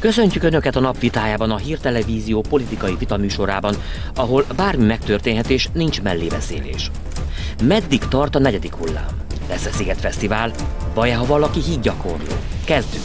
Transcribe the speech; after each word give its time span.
Köszöntjük 0.00 0.42
Önöket 0.42 0.76
a 0.76 0.80
napvitájában 0.80 1.50
a 1.50 1.56
Hírtelevízió 1.56 2.40
politikai 2.48 2.94
vitaműsorában, 2.98 3.74
ahol 4.14 4.44
bármi 4.56 4.84
megtörténhet 4.84 5.50
és 5.50 5.68
nincs 5.72 6.02
mellébeszélés. 6.02 6.90
Meddig 7.62 8.00
tart 8.08 8.34
a 8.34 8.38
negyedik 8.38 8.74
hullám? 8.74 9.06
Lesz 9.48 9.66
a 9.66 9.70
Sziget 9.70 10.00
Fesztivál? 10.00 10.52
Vagy 10.94 11.12
ha 11.12 11.26
valaki 11.26 11.60
hídgyakorló? 11.60 12.34
Kezdjük! 12.64 13.02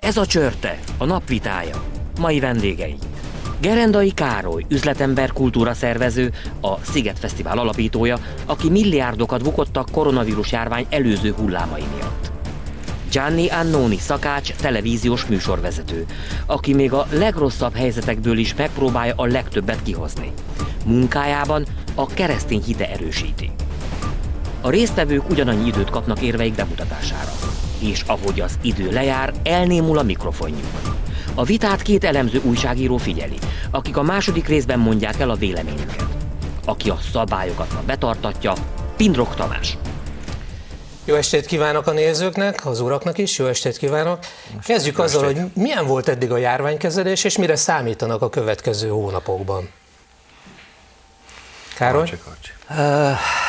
Ez 0.00 0.16
a 0.16 0.26
csörte, 0.26 0.78
a 0.98 1.04
napvitája. 1.04 1.82
Mai 2.18 2.40
vendégei. 2.40 2.96
Gerendai 3.62 4.12
Károly, 4.12 4.64
üzletember, 4.68 5.32
kultúra 5.32 5.74
szervező, 5.74 6.32
a 6.60 6.84
Sziget 6.84 7.18
Fesztivál 7.18 7.58
alapítója, 7.58 8.18
aki 8.46 8.70
milliárdokat 8.70 9.42
bukott 9.42 9.76
a 9.76 9.84
koronavírus 9.92 10.52
járvány 10.52 10.86
előző 10.90 11.32
hullámai 11.32 11.82
miatt. 11.94 12.30
Gianni 13.10 13.48
Annoni, 13.48 13.96
szakács, 13.96 14.52
televíziós 14.52 15.26
műsorvezető, 15.26 16.06
aki 16.46 16.74
még 16.74 16.92
a 16.92 17.06
legrosszabb 17.12 17.74
helyzetekből 17.74 18.38
is 18.38 18.54
megpróbálja 18.54 19.14
a 19.16 19.26
legtöbbet 19.26 19.82
kihozni. 19.82 20.32
Munkájában 20.84 21.66
a 21.94 22.06
keresztény 22.06 22.62
hite 22.62 22.90
erősíti. 22.90 23.50
A 24.60 24.70
résztvevők 24.70 25.30
ugyanannyi 25.30 25.66
időt 25.66 25.90
kapnak 25.90 26.20
érveik 26.20 26.54
bemutatására. 26.54 27.32
És 27.78 28.02
ahogy 28.06 28.40
az 28.40 28.58
idő 28.62 28.90
lejár, 28.90 29.32
elnémul 29.42 29.98
a 29.98 30.02
mikrofonjuk. 30.02 31.00
A 31.34 31.44
vitát 31.44 31.82
két 31.82 32.04
elemző 32.04 32.40
újságíró 32.44 32.96
figyeli, 32.96 33.38
akik 33.70 33.96
a 33.96 34.02
második 34.02 34.48
részben 34.48 34.78
mondják 34.78 35.20
el 35.20 35.30
a 35.30 35.34
véleményüket. 35.34 36.06
Aki 36.64 36.90
a 36.90 36.98
szabályokat 37.12 37.72
ma 37.72 37.80
betartatja, 37.86 38.52
Pindrok 38.96 39.34
Tamás. 39.34 39.76
Jó 41.04 41.14
estét 41.14 41.46
kívánok 41.46 41.86
a 41.86 41.92
nézőknek, 41.92 42.66
az 42.66 42.80
uraknak 42.80 43.18
is, 43.18 43.38
jó 43.38 43.46
estét 43.46 43.76
kívánok. 43.76 44.18
Kezdjük 44.64 44.98
azzal, 44.98 45.24
hogy 45.24 45.40
milyen 45.54 45.86
volt 45.86 46.08
eddig 46.08 46.30
a 46.30 46.36
járványkezelés, 46.36 47.24
és 47.24 47.38
mire 47.38 47.56
számítanak 47.56 48.22
a 48.22 48.28
következő 48.28 48.88
hónapokban. 48.88 49.68
Károly? 51.82 52.00
Karcsi, 52.00 52.18
karcsi. 52.24 52.50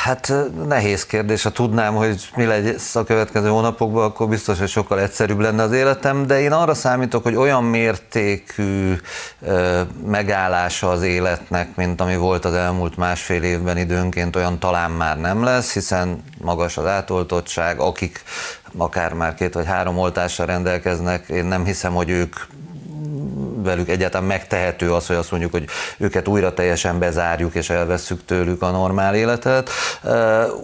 Hát 0.03 0.33
nehéz 0.67 1.05
kérdés, 1.05 1.43
ha 1.43 1.49
tudnám, 1.49 1.95
hogy 1.95 2.29
mi 2.35 2.45
lesz 2.45 2.95
a 2.95 3.03
következő 3.03 3.47
hónapokban, 3.47 4.03
akkor 4.03 4.27
biztos, 4.27 4.59
hogy 4.59 4.67
sokkal 4.67 4.99
egyszerűbb 4.99 5.39
lenne 5.39 5.63
az 5.63 5.71
életem, 5.71 6.27
de 6.27 6.41
én 6.41 6.51
arra 6.51 6.73
számítok, 6.73 7.23
hogy 7.23 7.35
olyan 7.35 7.63
mértékű 7.63 8.95
megállása 10.05 10.89
az 10.89 11.01
életnek, 11.01 11.75
mint 11.75 12.01
ami 12.01 12.15
volt 12.15 12.45
az 12.45 12.53
elmúlt 12.53 12.97
másfél 12.97 13.43
évben 13.43 13.77
időnként, 13.77 14.35
olyan 14.35 14.59
talán 14.59 14.91
már 14.91 15.19
nem 15.19 15.43
lesz, 15.43 15.73
hiszen 15.73 16.23
magas 16.37 16.77
az 16.77 16.85
átoltottság, 16.85 17.79
akik 17.79 18.23
akár 18.77 19.13
már 19.13 19.33
két 19.33 19.53
vagy 19.53 19.65
három 19.65 19.97
oltással 19.97 20.45
rendelkeznek, 20.45 21.27
én 21.27 21.45
nem 21.45 21.65
hiszem, 21.65 21.93
hogy 21.93 22.09
ők 22.09 22.35
velük 23.63 23.89
egyáltalán 23.89 24.27
megtehető 24.27 24.93
az, 24.93 25.07
hogy 25.07 25.15
azt 25.15 25.31
mondjuk, 25.31 25.51
hogy 25.51 25.65
őket 25.97 26.27
újra 26.27 26.53
teljesen 26.53 26.99
bezárjuk 26.99 27.55
és 27.55 27.69
elvesszük 27.69 28.25
tőlük 28.25 28.61
a 28.61 28.71
normál 28.71 29.15
életet. 29.15 29.69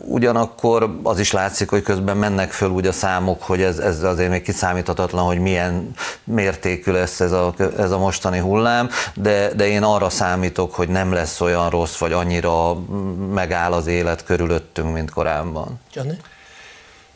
Ugyanakkor 0.06 1.00
az 1.04 1.20
is 1.20 1.32
látszik, 1.32 1.70
hogy 1.70 1.82
közben 1.82 2.18
mennek 2.18 2.52
föl 2.52 2.70
úgy 2.70 2.88
a 2.88 2.92
számok, 2.92 3.44
hogy 3.44 3.62
ez, 3.62 3.78
ez 3.78 4.04
azért 4.04 4.30
még 4.30 4.42
kiszámíthatatlan, 4.42 5.26
hogy 5.26 5.40
milyen 5.40 5.92
mértékű 6.24 6.92
lesz 6.92 7.20
ez 7.20 7.32
a, 7.32 7.54
ez 7.78 7.92
a 7.92 7.98
mostani 7.98 8.40
hullám, 8.40 8.90
de, 9.14 9.54
de 9.54 9.68
én 9.68 9.84
arra 9.84 10.10
számítok, 10.10 10.74
hogy 10.74 10.90
nem 10.90 11.14
lesz 11.14 11.42
olyan 11.42 11.70
rossz, 11.70 11.98
vagy 11.98 12.12
annyira 12.12 12.76
megáll 13.34 13.72
az 13.72 13.88
élet 13.88 14.24
körülöttünk, 14.24 14.94
mint 14.94 15.12
korábban. 15.12 15.80
Johnny? 15.94 16.18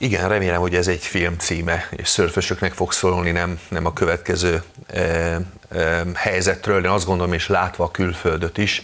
Igen, 0.03 0.29
remélem, 0.29 0.61
hogy 0.61 0.75
ez 0.75 0.87
egy 0.87 1.05
film 1.05 1.37
címe, 1.37 1.87
és 1.91 2.07
szörfösöknek 2.07 2.73
fog 2.73 2.91
szólni, 2.91 3.31
nem, 3.31 3.59
nem 3.69 3.85
a 3.85 3.93
következő 3.93 4.63
e, 4.87 4.99
e, 4.99 6.03
helyzetről. 6.13 6.83
Én 6.83 6.89
azt 6.89 7.05
gondolom, 7.05 7.33
és 7.33 7.47
látva 7.47 7.83
a 7.83 7.91
külföldöt 7.91 8.57
is, 8.57 8.81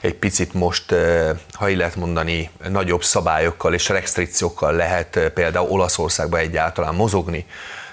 egy 0.00 0.14
picit 0.14 0.54
most, 0.54 0.92
e, 0.92 1.34
ha 1.52 1.68
így 1.68 1.76
lehet 1.76 1.96
mondani, 1.96 2.50
nagyobb 2.68 3.02
szabályokkal 3.02 3.74
és 3.74 3.88
restrikciókkal 3.88 4.72
lehet 4.72 5.16
e, 5.16 5.30
például 5.30 5.70
Olaszországban 5.70 6.40
egyáltalán 6.40 6.94
mozogni, 6.94 7.46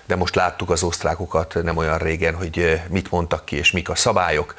de 0.06 0.16
most 0.16 0.36
láttuk 0.36 0.70
az 0.70 0.84
osztrákokat 0.84 1.58
nem 1.64 1.78
olyan 1.78 1.98
régen, 1.98 2.36
hogy 2.36 2.60
e, 2.60 2.86
mit 2.90 3.12
mondtak 3.12 3.46
ki 3.46 3.56
és 3.56 3.72
mik 3.72 3.90
a 3.90 3.96
szabályok 3.96 4.56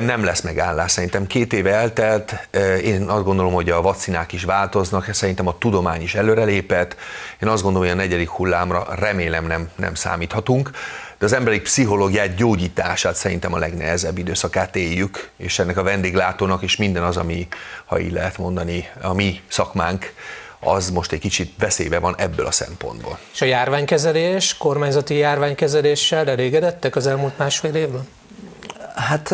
nem 0.00 0.24
lesz 0.24 0.40
megállás. 0.40 0.90
Szerintem 0.90 1.26
két 1.26 1.52
éve 1.52 1.72
eltelt, 1.72 2.48
én 2.84 3.02
azt 3.02 3.24
gondolom, 3.24 3.52
hogy 3.52 3.70
a 3.70 3.80
vakcinák 3.80 4.32
is 4.32 4.44
változnak, 4.44 5.12
szerintem 5.12 5.46
a 5.46 5.58
tudomány 5.58 6.02
is 6.02 6.14
előrelépett, 6.14 6.96
én 7.42 7.48
azt 7.48 7.62
gondolom, 7.62 7.88
hogy 7.88 7.96
a 7.96 8.00
negyedik 8.00 8.28
hullámra 8.28 8.86
remélem 8.94 9.46
nem, 9.46 9.70
nem 9.76 9.94
számíthatunk, 9.94 10.70
de 11.18 11.24
az 11.24 11.32
emberi 11.32 11.60
pszichológiát, 11.60 12.34
gyógyítását 12.34 13.14
szerintem 13.14 13.52
a 13.52 13.58
legnehezebb 13.58 14.18
időszakát 14.18 14.76
éljük, 14.76 15.30
és 15.36 15.58
ennek 15.58 15.76
a 15.76 15.82
vendéglátónak 15.82 16.62
is 16.62 16.76
minden 16.76 17.02
az, 17.02 17.16
ami, 17.16 17.48
ha 17.84 18.00
így 18.00 18.12
lehet 18.12 18.38
mondani, 18.38 18.88
a 19.02 19.14
mi 19.14 19.40
szakmánk, 19.48 20.12
az 20.60 20.90
most 20.90 21.12
egy 21.12 21.20
kicsit 21.20 21.52
veszélybe 21.58 21.98
van 21.98 22.14
ebből 22.18 22.46
a 22.46 22.50
szempontból. 22.50 23.18
És 23.32 23.40
a 23.40 23.44
járványkezelés, 23.44 24.56
kormányzati 24.56 25.14
járványkezeléssel 25.14 26.28
elégedettek 26.28 26.96
az 26.96 27.06
elmúlt 27.06 27.38
másfél 27.38 27.74
évben? 27.74 28.08
Hát 28.98 29.30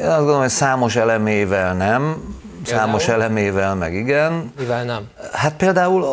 én 0.00 0.06
azt 0.06 0.16
gondolom, 0.16 0.40
hogy 0.40 0.48
számos 0.48 0.96
elemével 0.96 1.74
nem, 1.74 2.34
számos 2.64 3.04
például? 3.04 3.22
elemével 3.24 3.74
meg 3.74 3.94
igen. 3.94 4.52
Mivel 4.58 4.84
nem? 4.84 5.08
Hát 5.32 5.56
például 5.56 6.04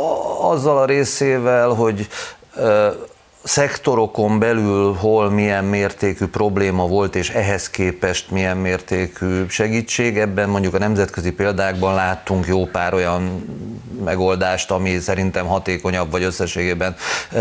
azzal 0.41 0.77
a 0.77 0.85
részével, 0.85 1.69
hogy 1.69 2.07
szektorokon 3.43 4.39
belül 4.39 4.93
hol 4.93 5.29
milyen 5.29 5.63
mértékű 5.63 6.25
probléma 6.25 6.87
volt, 6.87 7.15
és 7.15 7.29
ehhez 7.29 7.69
képest 7.69 8.31
milyen 8.31 8.57
mértékű 8.57 9.45
segítség. 9.47 10.17
Ebben 10.17 10.49
mondjuk 10.49 10.73
a 10.73 10.77
nemzetközi 10.77 11.31
példákban 11.31 11.93
láttunk 11.93 12.47
jó 12.47 12.65
pár 12.65 12.93
olyan 12.93 13.45
megoldást, 14.03 14.71
ami 14.71 14.99
szerintem 14.99 15.45
hatékonyabb, 15.45 16.11
vagy 16.11 16.23
összességében 16.23 16.95
e, 17.31 17.39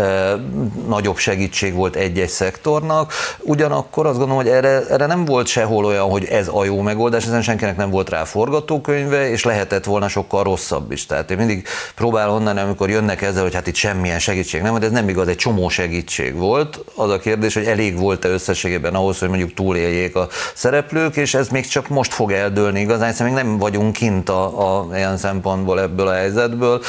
nagyobb 0.87 1.17
segítség 1.17 1.73
volt 1.73 1.95
egy-egy 1.95 2.29
szektornak. 2.29 3.13
Ugyanakkor 3.39 4.05
azt 4.05 4.17
gondolom, 4.17 4.43
hogy 4.43 4.51
erre, 4.51 4.81
erre 4.89 5.05
nem 5.05 5.25
volt 5.25 5.47
sehol 5.47 5.85
olyan, 5.85 6.09
hogy 6.09 6.25
ez 6.25 6.47
a 6.47 6.65
jó 6.65 6.81
megoldás, 6.81 7.25
ezen 7.25 7.41
senkinek 7.41 7.77
nem 7.77 7.89
volt 7.89 8.09
rá 8.09 8.23
forgatókönyve, 8.23 9.29
és 9.29 9.43
lehetett 9.43 9.85
volna 9.85 10.07
sokkal 10.07 10.43
rosszabb 10.43 10.91
is. 10.91 11.05
Tehát 11.05 11.31
én 11.31 11.37
mindig 11.37 11.67
próbálom 11.95 12.35
onnan, 12.35 12.57
amikor 12.57 12.89
jönnek 12.89 13.21
ezzel, 13.21 13.43
hogy 13.43 13.53
hát 13.53 13.67
itt 13.67 13.75
semmilyen 13.75 14.19
segítség 14.19 14.61
nem, 14.61 14.79
de 14.79 14.85
ez 14.85 14.91
nem 14.91 15.09
igaz, 15.09 15.27
egy 15.27 15.35
csomó 15.35 15.69
segítség 15.69 15.91
segítség 15.93 16.35
volt. 16.35 16.83
Az 16.95 17.09
a 17.09 17.19
kérdés, 17.19 17.53
hogy 17.53 17.65
elég 17.65 17.97
volt-e 17.97 18.29
összességében 18.29 18.95
ahhoz, 18.95 19.19
hogy 19.19 19.29
mondjuk 19.29 19.53
túléljék 19.53 20.15
a 20.15 20.27
szereplők, 20.53 21.15
és 21.15 21.33
ez 21.33 21.47
még 21.47 21.67
csak 21.67 21.87
most 21.87 22.13
fog 22.13 22.31
eldőlni 22.31 22.79
igazán, 22.79 23.09
hiszen 23.09 23.25
még 23.25 23.35
nem 23.35 23.57
vagyunk 23.57 23.93
kint 23.93 24.29
a, 24.29 24.77
a 24.77 24.87
ilyen 24.95 25.17
szempontból 25.17 25.81
ebből 25.81 26.07
a 26.07 26.13
helyzetből. 26.13 26.81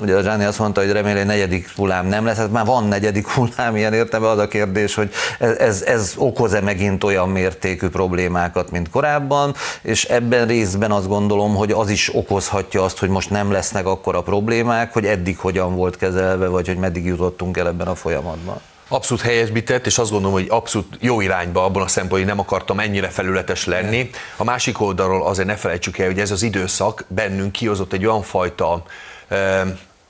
Ugye 0.00 0.16
a 0.16 0.22
Zsáni 0.22 0.44
azt 0.44 0.58
mondta, 0.58 0.80
hogy 0.80 0.92
reméli, 0.92 1.18
hogy 1.18 1.26
negyedik 1.26 1.70
hullám 1.76 2.06
nem 2.06 2.24
lesz, 2.24 2.36
hát 2.36 2.50
már 2.50 2.64
van 2.64 2.84
negyedik 2.84 3.28
hullám, 3.28 3.76
ilyen 3.76 3.92
értelme 3.92 4.28
az 4.28 4.38
a 4.38 4.48
kérdés, 4.48 4.94
hogy 4.94 5.10
ez, 5.38 5.56
ez, 5.56 5.82
ez 5.82 6.12
okoz-e 6.16 6.60
megint 6.60 7.04
olyan 7.04 7.28
mértékű 7.28 7.88
problémákat, 7.88 8.70
mint 8.70 8.90
korábban, 8.90 9.54
és 9.82 10.04
ebben 10.04 10.46
részben 10.46 10.90
azt 10.90 11.08
gondolom, 11.08 11.54
hogy 11.54 11.70
az 11.70 11.90
is 11.90 12.14
okozhatja 12.14 12.82
azt, 12.82 12.98
hogy 12.98 13.08
most 13.08 13.30
nem 13.30 13.52
lesznek 13.52 13.86
akkora 13.86 14.22
problémák, 14.22 14.92
hogy 14.92 15.04
eddig 15.04 15.38
hogyan 15.38 15.76
volt 15.76 15.96
kezelve, 15.96 16.46
vagy 16.48 16.66
hogy 16.66 16.78
meddig 16.78 17.04
jutottunk 17.04 17.56
el 17.56 17.66
ebben 17.66 17.86
a 17.86 17.94
folyamatban 17.94 18.33
folyamatban. 18.34 18.60
Abszolút 18.88 19.22
helyesbített, 19.22 19.86
és 19.86 19.98
azt 19.98 20.10
gondolom, 20.10 20.36
hogy 20.36 20.46
abszolút 20.48 20.96
jó 21.00 21.20
irányba 21.20 21.64
abban 21.64 21.82
a 21.82 21.86
szempontból, 21.88 22.18
hogy 22.18 22.28
nem 22.28 22.38
akartam 22.38 22.80
ennyire 22.80 23.08
felületes 23.08 23.66
lenni. 23.66 24.10
A 24.36 24.44
másik 24.44 24.80
oldalról 24.80 25.26
azért 25.26 25.48
ne 25.48 25.56
felejtsük 25.56 25.98
el, 25.98 26.06
hogy 26.06 26.20
ez 26.20 26.30
az 26.30 26.42
időszak 26.42 27.04
bennünk 27.08 27.52
kihozott 27.52 27.92
egy 27.92 28.06
olyan 28.06 28.22
fajta 28.22 28.82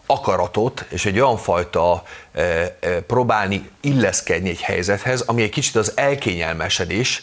akaratot 0.06 0.84
és 0.88 1.06
egy 1.06 1.20
olyan 1.20 1.36
fajta 1.36 2.02
próbálni 3.06 3.68
illeszkedni 3.80 4.48
egy 4.48 4.60
helyzethez, 4.60 5.20
ami 5.20 5.42
egy 5.42 5.50
kicsit 5.50 5.76
az 5.76 5.92
elkényelmesedés, 5.94 7.22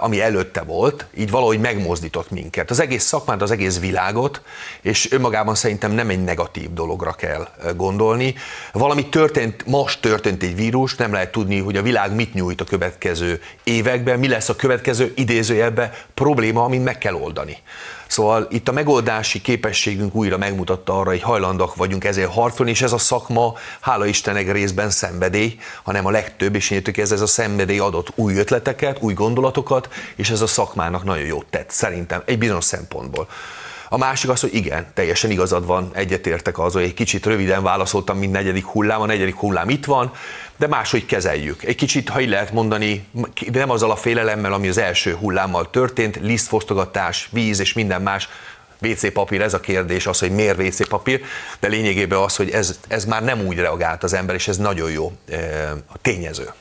ami 0.00 0.20
előtte 0.20 0.62
volt, 0.62 1.06
így 1.16 1.30
valahogy 1.30 1.60
megmozdított 1.60 2.30
minket. 2.30 2.70
Az 2.70 2.80
egész 2.80 3.04
szakmát, 3.04 3.42
az 3.42 3.50
egész 3.50 3.78
világot, 3.78 4.42
és 4.80 5.12
önmagában 5.12 5.54
szerintem 5.54 5.92
nem 5.92 6.08
egy 6.08 6.24
negatív 6.24 6.72
dologra 6.72 7.12
kell 7.12 7.48
gondolni. 7.76 8.34
Valami 8.72 9.08
történt, 9.08 9.66
most 9.66 10.00
történt 10.00 10.42
egy 10.42 10.54
vírus, 10.54 10.94
nem 10.94 11.12
lehet 11.12 11.32
tudni, 11.32 11.58
hogy 11.58 11.76
a 11.76 11.82
világ 11.82 12.14
mit 12.14 12.34
nyújt 12.34 12.60
a 12.60 12.64
következő 12.64 13.42
években, 13.64 14.18
mi 14.18 14.28
lesz 14.28 14.48
a 14.48 14.56
következő 14.56 15.12
idézőjelben 15.16 15.92
probléma, 16.14 16.64
amit 16.64 16.84
meg 16.84 16.98
kell 16.98 17.14
oldani. 17.14 17.58
Szóval 18.06 18.46
itt 18.50 18.68
a 18.68 18.72
megoldási 18.72 19.40
képességünk 19.40 20.14
újra 20.14 20.38
megmutatta 20.38 20.98
arra, 20.98 21.10
hogy 21.10 21.22
hajlandóak 21.22 21.74
vagyunk 21.74 22.04
ezért 22.04 22.32
harcolni, 22.32 22.70
és 22.70 22.82
ez 22.82 22.92
a 22.92 22.98
szakma, 22.98 23.54
hála 23.80 24.06
Istennek, 24.06 24.39
valószínűleg 24.44 24.56
részben 24.56 24.90
szenvedély, 24.90 25.58
hanem 25.82 26.06
a 26.06 26.10
legtöbb, 26.10 26.54
és 26.54 26.70
én 26.70 26.82
ez, 26.94 27.12
ez 27.12 27.20
a 27.20 27.26
szenvedély 27.26 27.78
adott 27.78 28.12
új 28.14 28.34
ötleteket, 28.34 28.98
új 29.00 29.14
gondolatokat, 29.14 29.88
és 30.16 30.30
ez 30.30 30.40
a 30.40 30.46
szakmának 30.46 31.04
nagyon 31.04 31.26
jót 31.26 31.46
tett, 31.50 31.70
szerintem, 31.70 32.22
egy 32.24 32.38
bizonyos 32.38 32.64
szempontból. 32.64 33.28
A 33.92 33.98
másik 33.98 34.30
az, 34.30 34.40
hogy 34.40 34.54
igen, 34.54 34.86
teljesen 34.94 35.30
igazad 35.30 35.66
van, 35.66 35.90
egyetértek 35.92 36.58
az, 36.58 36.72
hogy 36.72 36.82
egy 36.82 36.94
kicsit 36.94 37.26
röviden 37.26 37.62
válaszoltam, 37.62 38.18
mint 38.18 38.32
negyedik 38.32 38.64
hullám, 38.64 39.00
a 39.00 39.06
negyedik 39.06 39.34
hullám 39.34 39.68
itt 39.68 39.84
van, 39.84 40.12
de 40.56 40.66
máshogy 40.66 41.06
kezeljük. 41.06 41.62
Egy 41.62 41.76
kicsit, 41.76 42.08
ha 42.08 42.20
így 42.20 42.28
lehet 42.28 42.52
mondani, 42.52 43.04
nem 43.52 43.70
azzal 43.70 43.90
a 43.90 43.96
félelemmel, 43.96 44.52
ami 44.52 44.68
az 44.68 44.78
első 44.78 45.14
hullámmal 45.14 45.70
történt, 45.70 46.18
lisztfosztogatás, 46.22 47.28
víz 47.32 47.60
és 47.60 47.72
minden 47.72 48.02
más, 48.02 48.28
WC 48.80 49.12
papír, 49.12 49.40
ez 49.42 49.54
a 49.54 49.60
kérdés, 49.60 50.06
az, 50.06 50.18
hogy 50.18 50.30
miért 50.30 50.58
WC 50.58 50.88
papír, 50.88 51.20
de 51.60 51.68
lényegében 51.68 52.18
az, 52.18 52.36
hogy 52.36 52.50
ez, 52.50 52.78
ez 52.88 53.04
már 53.04 53.24
nem 53.24 53.46
úgy 53.46 53.58
reagált 53.58 54.02
az 54.02 54.12
ember, 54.12 54.34
és 54.34 54.48
ez 54.48 54.56
nagyon 54.56 54.90
jó 54.90 55.12
eh, 55.28 55.70
tényező. 56.02 56.52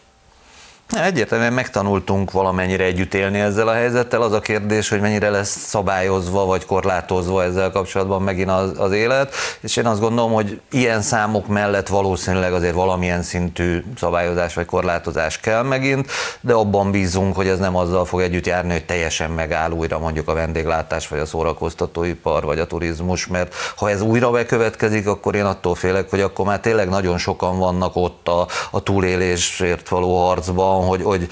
Egyértelműen 0.98 1.54
megtanultunk 1.54 2.32
valamennyire 2.32 2.84
együtt 2.84 3.14
élni 3.14 3.40
ezzel 3.40 3.68
a 3.68 3.74
helyzettel. 3.74 4.22
Az 4.22 4.32
a 4.32 4.40
kérdés, 4.40 4.90
hogy 4.90 5.00
mennyire 5.00 5.30
lesz 5.30 5.58
szabályozva 5.58 6.46
vagy 6.46 6.66
korlátozva 6.66 7.44
ezzel 7.44 7.72
kapcsolatban 7.72 8.22
megint 8.22 8.50
az, 8.50 8.72
az 8.78 8.92
élet. 8.92 9.34
És 9.60 9.76
én 9.76 9.86
azt 9.86 10.00
gondolom, 10.00 10.32
hogy 10.32 10.62
ilyen 10.72 11.02
számok 11.02 11.48
mellett 11.48 11.88
valószínűleg 11.88 12.54
azért 12.54 12.74
valamilyen 12.74 13.22
szintű 13.22 13.84
szabályozás 13.98 14.54
vagy 14.54 14.66
korlátozás 14.66 15.40
kell 15.40 15.64
megint, 15.64 16.12
de 16.42 16.54
abban 16.54 16.92
bízunk, 16.92 17.36
hogy 17.36 17.48
ez 17.48 17.60
nem 17.60 17.76
azzal 17.76 18.06
fog 18.06 18.22
együtt 18.22 18.46
járni, 18.46 18.72
hogy 18.72 18.86
teljesen 18.86 19.32
megáll 19.32 19.72
újra 19.72 20.00
mondjuk 20.00 20.28
a 20.28 20.34
vendéglátás, 20.34 21.08
vagy 21.08 21.20
a 21.20 21.26
szórakoztatóipar, 21.26 22.44
vagy 22.44 22.60
a 22.60 22.68
turizmus, 22.68 23.28
mert 23.28 23.54
ha 23.76 23.90
ez 23.90 24.02
újra 24.02 24.32
bekövetkezik, 24.32 25.08
akkor 25.08 25.36
én 25.36 25.46
attól 25.46 25.76
félek, 25.76 26.10
hogy 26.10 26.22
akkor 26.22 26.46
már 26.46 26.60
tényleg 26.60 26.90
nagyon 26.90 27.18
sokan 27.18 27.58
vannak 27.58 27.96
ott 27.96 28.28
a, 28.28 28.48
a 28.72 28.84
túlélésért 28.84 29.90
való 29.90 30.26
harcban, 30.26 30.78
van, 30.80 30.88
hogy, 30.88 31.04
hogy 31.04 31.28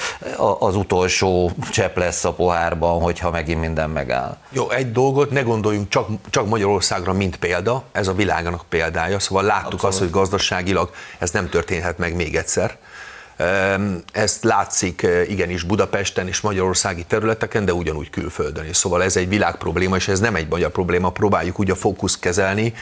az 0.60 0.76
utolsó 0.76 1.52
csepp 1.72 1.98
lesz 1.98 2.26
a 2.26 2.34
pohárban, 2.34 3.02
hogyha 3.02 3.32
megint 3.32 3.60
minden 3.60 3.90
megáll. 3.90 4.38
Jó, 4.50 4.70
egy 4.70 4.92
dolgot, 4.92 5.32
ne 5.32 5.42
gondoljunk 5.42 5.90
csak, 5.90 6.08
csak 6.30 6.48
Magyarországra, 6.48 7.14
mint 7.14 7.38
példa, 7.38 7.84
ez 7.92 8.08
a 8.08 8.14
világának 8.14 8.66
példája, 8.70 9.20
szóval 9.20 9.44
láttuk 9.44 9.66
Abszolút. 9.74 9.94
azt, 9.94 10.00
hogy 10.00 10.10
gazdaságilag 10.10 10.90
ez 11.18 11.32
nem 11.32 11.50
történhet 11.50 11.98
meg 11.98 12.16
még 12.16 12.36
egyszer. 12.36 12.78
Ezt 14.12 14.44
látszik 14.44 15.04
eh, 15.04 15.30
igenis 15.30 15.64
Budapesten 15.64 16.28
és 16.28 16.42
magyarországi 16.42 17.04
területeken, 17.04 17.66
de 17.66 17.74
ugyanúgy 17.74 18.10
külföldön 18.10 18.66
is. 18.70 18.78
Szóval 18.78 19.04
ez 19.04 19.16
egy 19.16 19.30
világ 19.30 19.56
probléma, 19.56 19.96
és 19.96 20.08
ez 20.08 20.20
nem 20.20 20.36
egy 20.36 20.48
magyar 20.50 20.72
probléma. 20.72 21.10
Próbáljuk 21.10 21.60
úgy 21.60 21.72
a 21.72 21.76
fókusz 21.76 22.18
kezelni, 22.20 22.74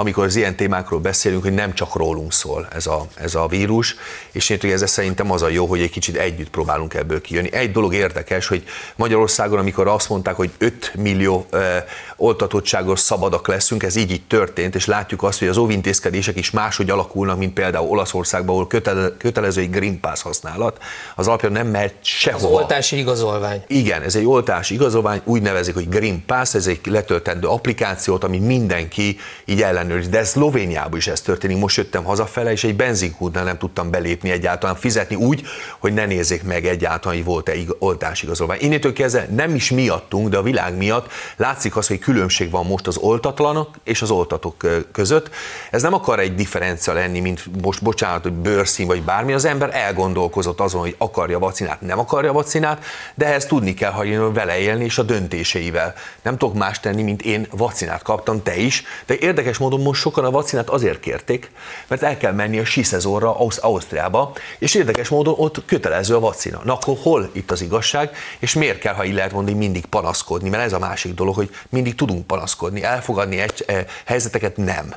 amikor 0.00 0.24
az 0.24 0.36
ilyen 0.36 0.56
témákról 0.56 1.00
beszélünk, 1.00 1.42
hogy 1.42 1.52
nem 1.52 1.74
csak 1.74 1.96
rólunk 1.96 2.32
szól 2.32 2.68
ez 2.72 2.86
a, 2.86 3.06
ez 3.14 3.34
a 3.34 3.46
vírus, 3.46 3.96
és 4.32 4.48
én 4.48 4.72
ez 4.72 4.90
szerintem 4.90 5.30
az 5.30 5.42
a 5.42 5.48
jó, 5.48 5.66
hogy 5.66 5.80
egy 5.80 5.90
kicsit 5.90 6.16
együtt 6.16 6.50
próbálunk 6.50 6.94
ebből 6.94 7.20
kijönni. 7.20 7.52
Egy 7.52 7.72
dolog 7.72 7.94
érdekes, 7.94 8.46
hogy 8.46 8.64
Magyarországon, 8.96 9.58
amikor 9.58 9.88
azt 9.88 10.08
mondták, 10.08 10.34
hogy 10.34 10.50
5 10.58 10.92
millió 10.94 11.46
e, 11.50 11.84
oltatottságos 12.16 13.00
szabadak 13.00 13.48
leszünk, 13.48 13.82
ez 13.82 13.96
így 13.96 14.10
így 14.10 14.26
történt, 14.26 14.74
és 14.74 14.86
látjuk 14.86 15.22
azt, 15.22 15.38
hogy 15.38 15.48
az 15.48 15.56
óvintézkedések 15.56 16.36
is 16.36 16.50
máshogy 16.50 16.90
alakulnak, 16.90 17.38
mint 17.38 17.52
például 17.52 17.88
Olaszországban, 17.88 18.54
ahol 18.54 18.66
kötele, 18.66 19.08
kötelező 19.18 19.60
egy 19.60 19.70
Green 19.70 20.00
Pass 20.00 20.22
használat, 20.22 20.78
az 21.14 21.28
alapja 21.28 21.48
nem 21.48 21.66
mehet 21.66 21.94
sehova. 22.00 22.56
Az 22.56 22.62
oltási 22.62 22.98
igazolvány. 22.98 23.64
Igen, 23.66 24.02
ez 24.02 24.14
egy 24.14 24.26
oltási 24.26 24.74
igazolvány, 24.74 25.20
úgy 25.24 25.42
nevezik, 25.42 25.74
hogy 25.74 25.88
Green 25.88 26.24
Pass, 26.26 26.54
ez 26.54 26.66
egy 26.66 26.80
letöltendő 26.84 27.46
applikációt, 27.46 28.24
ami 28.24 28.38
mindenki 28.38 29.18
így 29.44 29.62
ellen 29.62 29.89
ellenőriz. 29.90 30.08
De 30.08 30.24
Szlovéniában 30.24 30.98
is 30.98 31.06
ez 31.06 31.20
történik. 31.20 31.58
Most 31.58 31.76
jöttem 31.76 32.04
hazafele, 32.04 32.50
és 32.50 32.64
egy 32.64 32.76
benzinkútnál 32.76 33.44
nem 33.44 33.58
tudtam 33.58 33.90
belépni 33.90 34.30
egyáltalán, 34.30 34.76
fizetni 34.76 35.16
úgy, 35.16 35.42
hogy 35.78 35.92
ne 35.92 36.06
nézzék 36.06 36.42
meg 36.42 36.66
egyáltalán, 36.66 37.16
hogy 37.16 37.26
volt-e 37.26 37.52
oltásigazolvány. 37.78 38.58
Innétől 38.60 38.92
kezdve 38.92 39.26
nem 39.30 39.54
is 39.54 39.70
miattunk, 39.70 40.28
de 40.28 40.36
a 40.36 40.42
világ 40.42 40.76
miatt 40.76 41.12
látszik 41.36 41.76
az, 41.76 41.86
hogy 41.86 41.98
különbség 41.98 42.50
van 42.50 42.66
most 42.66 42.86
az 42.86 42.96
oltatlanok 42.96 43.68
és 43.84 44.02
az 44.02 44.10
oltatók 44.10 44.66
között. 44.92 45.30
Ez 45.70 45.82
nem 45.82 45.94
akar 45.94 46.20
egy 46.20 46.34
differencia 46.34 46.92
lenni, 46.92 47.20
mint 47.20 47.62
most 47.62 47.82
bocsánat, 47.82 48.22
hogy 48.22 48.32
bőrszín 48.32 48.86
vagy 48.86 49.02
bármi. 49.02 49.32
Az 49.32 49.44
ember 49.44 49.70
elgondolkozott 49.72 50.60
azon, 50.60 50.80
hogy 50.80 50.94
akarja 50.98 51.38
vacinát, 51.38 51.80
nem 51.80 51.98
akarja 51.98 52.32
vacinát, 52.32 52.84
de 53.14 53.26
ehhez 53.26 53.46
tudni 53.46 53.74
kell, 53.74 53.90
hogy 53.90 54.32
vele 54.32 54.58
élni 54.58 54.84
és 54.84 54.98
a 54.98 55.02
döntéseivel. 55.02 55.94
Nem 56.22 56.36
tudok 56.36 56.54
más 56.54 56.80
tenni, 56.80 57.02
mint 57.02 57.22
én 57.22 57.46
vacinát 57.50 58.02
kaptam, 58.02 58.42
te 58.42 58.56
is, 58.56 58.84
de 59.06 59.16
érdekes 59.18 59.58
módon 59.58 59.79
most 59.82 60.00
sokan 60.00 60.24
a 60.24 60.30
vacinát 60.30 60.68
azért 60.68 61.00
kérték, 61.00 61.50
mert 61.88 62.02
el 62.02 62.16
kell 62.16 62.32
menni 62.32 62.58
a 62.58 62.64
síszezorra 62.64 63.36
Ausztriába, 63.60 64.32
és 64.58 64.74
érdekes 64.74 65.08
módon 65.08 65.34
ott 65.36 65.64
kötelező 65.64 66.14
a 66.14 66.20
vacina. 66.20 66.60
Na 66.64 66.72
akkor 66.72 66.96
hol 67.02 67.30
itt 67.32 67.50
az 67.50 67.60
igazság, 67.60 68.16
és 68.38 68.54
miért 68.54 68.78
kell, 68.78 68.94
ha 68.94 69.04
így 69.04 69.14
lehet 69.14 69.32
mondani, 69.32 69.56
mindig 69.56 69.86
panaszkodni, 69.86 70.48
mert 70.48 70.64
ez 70.64 70.72
a 70.72 70.78
másik 70.78 71.14
dolog, 71.14 71.34
hogy 71.34 71.50
mindig 71.68 71.94
tudunk 71.94 72.26
panaszkodni, 72.26 72.82
elfogadni 72.82 73.38
egy 73.38 73.64
eh, 73.66 73.84
helyzeteket 74.04 74.56
nem 74.56 74.94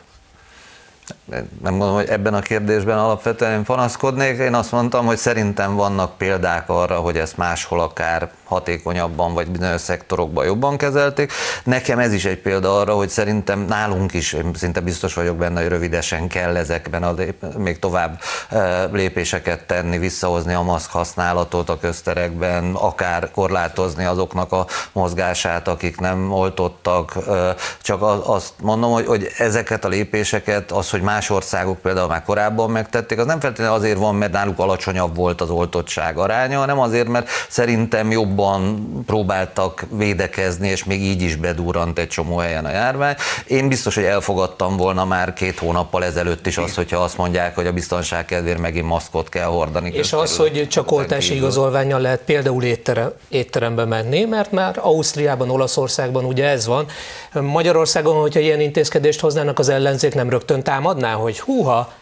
nem 1.62 1.74
mondom, 1.74 1.96
hogy 1.96 2.08
ebben 2.08 2.34
a 2.34 2.42
kérdésben 2.42 2.98
alapvetően 2.98 3.64
panaszkodnék. 3.64 4.38
Én 4.38 4.54
azt 4.54 4.72
mondtam, 4.72 5.06
hogy 5.06 5.18
szerintem 5.18 5.76
vannak 5.76 6.18
példák 6.18 6.70
arra, 6.70 6.96
hogy 6.96 7.18
ezt 7.18 7.38
máshol 7.38 7.80
akár 7.80 8.32
hatékonyabban 8.44 9.34
vagy 9.34 9.50
bizonyos 9.50 9.82
szektorokban 9.82 10.46
jobban 10.46 10.78
kezelték. 10.78 11.32
Nekem 11.64 12.00
ez 12.00 12.14
is 12.14 12.26
egy 12.26 12.38
példa 12.38 12.80
arra, 12.80 12.96
hogy 12.96 13.10
szerintem 13.10 13.60
nálunk 13.60 14.14
is, 14.14 14.34
én 14.34 14.52
szinte 14.54 14.80
biztos 14.80 15.14
vagyok 15.14 15.38
benne, 15.38 15.62
hogy 15.62 15.70
rövidesen 15.70 16.28
kell 16.28 16.56
ezekben 16.56 17.04
a 17.04 17.14
még 17.58 17.80
tovább 17.80 18.20
e, 18.50 18.86
lépéseket 18.86 19.66
tenni, 19.66 19.98
visszahozni 19.98 20.54
a 20.54 20.62
maszk 20.62 20.92
használatot 20.92 21.70
a 21.70 21.80
közterekben, 21.80 22.74
akár 22.74 23.32
korlátozni 23.32 24.06
azoknak 24.06 24.52
a 24.52 24.66
mozgását, 24.92 25.68
akik 25.68 26.00
nem 26.00 26.32
oltottak. 26.32 27.16
E, 27.28 27.56
csak 27.82 28.02
azt 28.26 28.54
mondom, 28.62 28.92
hogy, 28.92 29.06
hogy 29.06 29.28
ezeket 29.38 29.86
a 29.86 29.88
lépéseket, 29.88 30.72
az, 30.72 30.90
hogy 30.90 31.02
más 31.14 31.30
országok 31.30 31.80
például 31.80 32.08
már 32.08 32.24
korábban 32.24 32.70
megtették, 32.70 33.20
az 33.20 33.26
nem 33.26 33.40
feltétlenül 33.40 33.76
azért 33.76 33.98
van, 33.98 34.16
mert 34.16 34.32
náluk 34.32 34.60
alacsonyabb 34.60 35.16
volt 35.16 35.42
az 35.42 35.50
oltottság 35.50 36.18
aránya, 36.18 36.60
hanem 36.60 36.80
azért, 36.80 37.08
mert 37.08 37.28
szerintem 37.50 38.12
jobban 38.12 38.84
próbáltak 39.06 39.86
védekezni, 39.90 40.68
és 40.68 40.84
még 40.84 41.02
így 41.02 41.22
is 41.22 41.36
bedurrant 41.36 42.00
egy 42.00 42.08
csomó 42.08 42.38
helyen 42.38 42.66
a 42.66 42.70
járvány. 42.70 43.16
Én 43.48 43.68
biztos, 43.68 43.96
hogy 43.96 44.04
elfogadtam 44.04 44.78
volna 44.78 45.06
már 45.06 45.34
két 45.34 45.60
hónappal 45.60 46.04
ezelőtt 46.04 46.48
is 46.48 46.58
azt, 46.58 46.76
hogyha 46.76 46.98
azt 46.98 47.18
mondják, 47.18 47.56
hogy 47.56 47.68
a 47.68 47.72
biztonság 47.72 48.26
kedvéért 48.26 48.60
megint 48.60 48.86
maszkot 48.86 49.30
kell 49.30 49.46
hordani. 49.46 49.92
És 49.94 50.14
az, 50.14 50.38
hogy 50.38 50.68
csak 50.70 50.92
oltási 50.92 51.36
igazolványjal 51.36 52.00
lehet 52.00 52.20
például 52.20 52.64
étterem, 52.64 53.12
étterembe 53.30 53.86
menni, 53.86 54.24
mert 54.24 54.52
már 54.52 54.80
Ausztriában, 54.82 55.50
Olaszországban 55.50 56.26
ugye 56.26 56.48
ez 56.48 56.68
van. 56.68 56.86
Magyarországon, 57.34 58.22
hogyha 58.22 58.40
ilyen 58.40 58.60
intézkedést 58.60 59.20
hoznának, 59.20 59.60
az 59.60 59.70
ellenzék 59.70 60.14
nem 60.14 60.30
rögtön 60.30 60.64
támadná, 61.04 61.14
hogy 61.14 61.40
húha, 61.40 61.94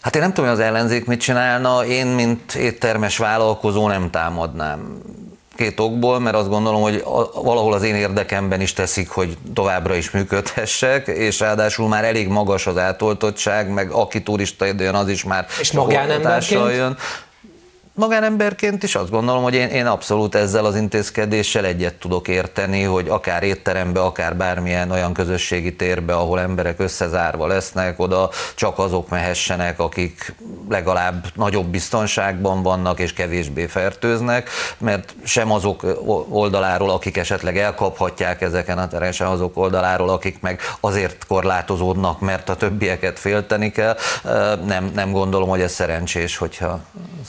Hát 0.00 0.14
én 0.14 0.22
nem 0.22 0.32
tudom, 0.32 0.50
hogy 0.50 0.60
az 0.60 0.64
ellenzék 0.66 1.04
mit 1.04 1.20
csinálna, 1.20 1.84
én, 1.84 2.06
mint 2.06 2.54
éttermes 2.54 3.16
vállalkozó 3.16 3.88
nem 3.88 4.10
támadnám. 4.10 5.00
Két 5.56 5.80
okból, 5.80 6.18
mert 6.18 6.36
azt 6.36 6.48
gondolom, 6.48 6.82
hogy 6.82 7.02
valahol 7.34 7.72
az 7.72 7.82
én 7.82 7.94
érdekemben 7.94 8.60
is 8.60 8.72
teszik, 8.72 9.08
hogy 9.08 9.36
továbbra 9.54 9.94
is 9.94 10.10
működhessek, 10.10 11.06
és 11.06 11.40
ráadásul 11.40 11.88
már 11.88 12.04
elég 12.04 12.28
magas 12.28 12.66
az 12.66 12.76
átoltottság, 12.76 13.68
meg 13.68 13.90
aki 13.90 14.22
turista 14.22 14.64
jön, 14.64 14.94
az 14.94 15.08
is 15.08 15.24
már 15.24 15.46
és 15.60 15.72
magánemberként? 15.72 16.70
jön 16.70 16.96
magánemberként 17.98 18.82
is 18.82 18.94
azt 18.94 19.10
gondolom, 19.10 19.42
hogy 19.42 19.54
én, 19.54 19.68
én 19.68 19.86
abszolút 19.86 20.34
ezzel 20.34 20.64
az 20.64 20.76
intézkedéssel 20.76 21.64
egyet 21.64 21.94
tudok 21.94 22.28
érteni, 22.28 22.82
hogy 22.82 23.08
akár 23.08 23.42
étterembe, 23.42 24.00
akár 24.00 24.36
bármilyen 24.36 24.90
olyan 24.90 25.12
közösségi 25.12 25.76
térbe, 25.76 26.14
ahol 26.14 26.40
emberek 26.40 26.80
összezárva 26.80 27.46
lesznek, 27.46 27.98
oda 28.00 28.30
csak 28.54 28.78
azok 28.78 29.08
mehessenek, 29.08 29.80
akik 29.80 30.34
legalább 30.68 31.26
nagyobb 31.34 31.66
biztonságban 31.66 32.62
vannak 32.62 32.98
és 33.00 33.12
kevésbé 33.12 33.66
fertőznek, 33.66 34.50
mert 34.78 35.14
sem 35.24 35.52
azok 35.52 35.82
oldaláról, 36.28 36.90
akik 36.90 37.16
esetleg 37.16 37.58
elkaphatják 37.58 38.40
ezeken 38.40 38.78
a 38.78 38.88
teren, 38.88 39.12
sem 39.12 39.28
azok 39.28 39.56
oldaláról, 39.56 40.08
akik 40.08 40.40
meg 40.40 40.60
azért 40.80 41.26
korlátozódnak, 41.26 42.20
mert 42.20 42.48
a 42.48 42.56
többieket 42.56 43.18
félteni 43.18 43.70
kell. 43.70 43.96
Nem, 44.64 44.90
nem 44.94 45.12
gondolom, 45.12 45.48
hogy 45.48 45.60
ez 45.60 45.72
szerencsés, 45.72 46.36
hogyha 46.36 46.80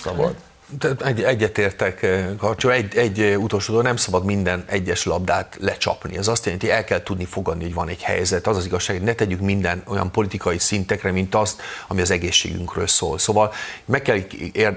szabad. 0.03 0.35
Egy, 1.05 1.23
egyetértek, 1.23 2.05
Karcsó, 2.37 2.69
egy, 2.69 2.97
egy 2.97 3.35
utolsó 3.37 3.71
dolog, 3.71 3.85
nem 3.85 3.95
szabad 3.95 4.25
minden 4.25 4.63
egyes 4.67 5.05
labdát 5.05 5.57
lecsapni. 5.59 6.17
Ez 6.17 6.27
azt 6.27 6.45
jelenti, 6.45 6.71
el 6.71 6.83
kell 6.83 7.03
tudni 7.03 7.25
fogadni, 7.25 7.63
hogy 7.63 7.73
van 7.73 7.87
egy 7.87 8.01
helyzet. 8.01 8.47
Az 8.47 8.57
az 8.57 8.65
igazság, 8.65 8.95
hogy 8.97 9.05
ne 9.05 9.13
tegyük 9.13 9.39
minden 9.39 9.83
olyan 9.87 10.11
politikai 10.11 10.57
szintekre, 10.57 11.11
mint 11.11 11.35
azt, 11.35 11.61
ami 11.87 12.01
az 12.01 12.11
egészségünkről 12.11 12.87
szól. 12.87 13.17
Szóval 13.17 13.53
meg 13.85 14.01
kell 14.01 14.17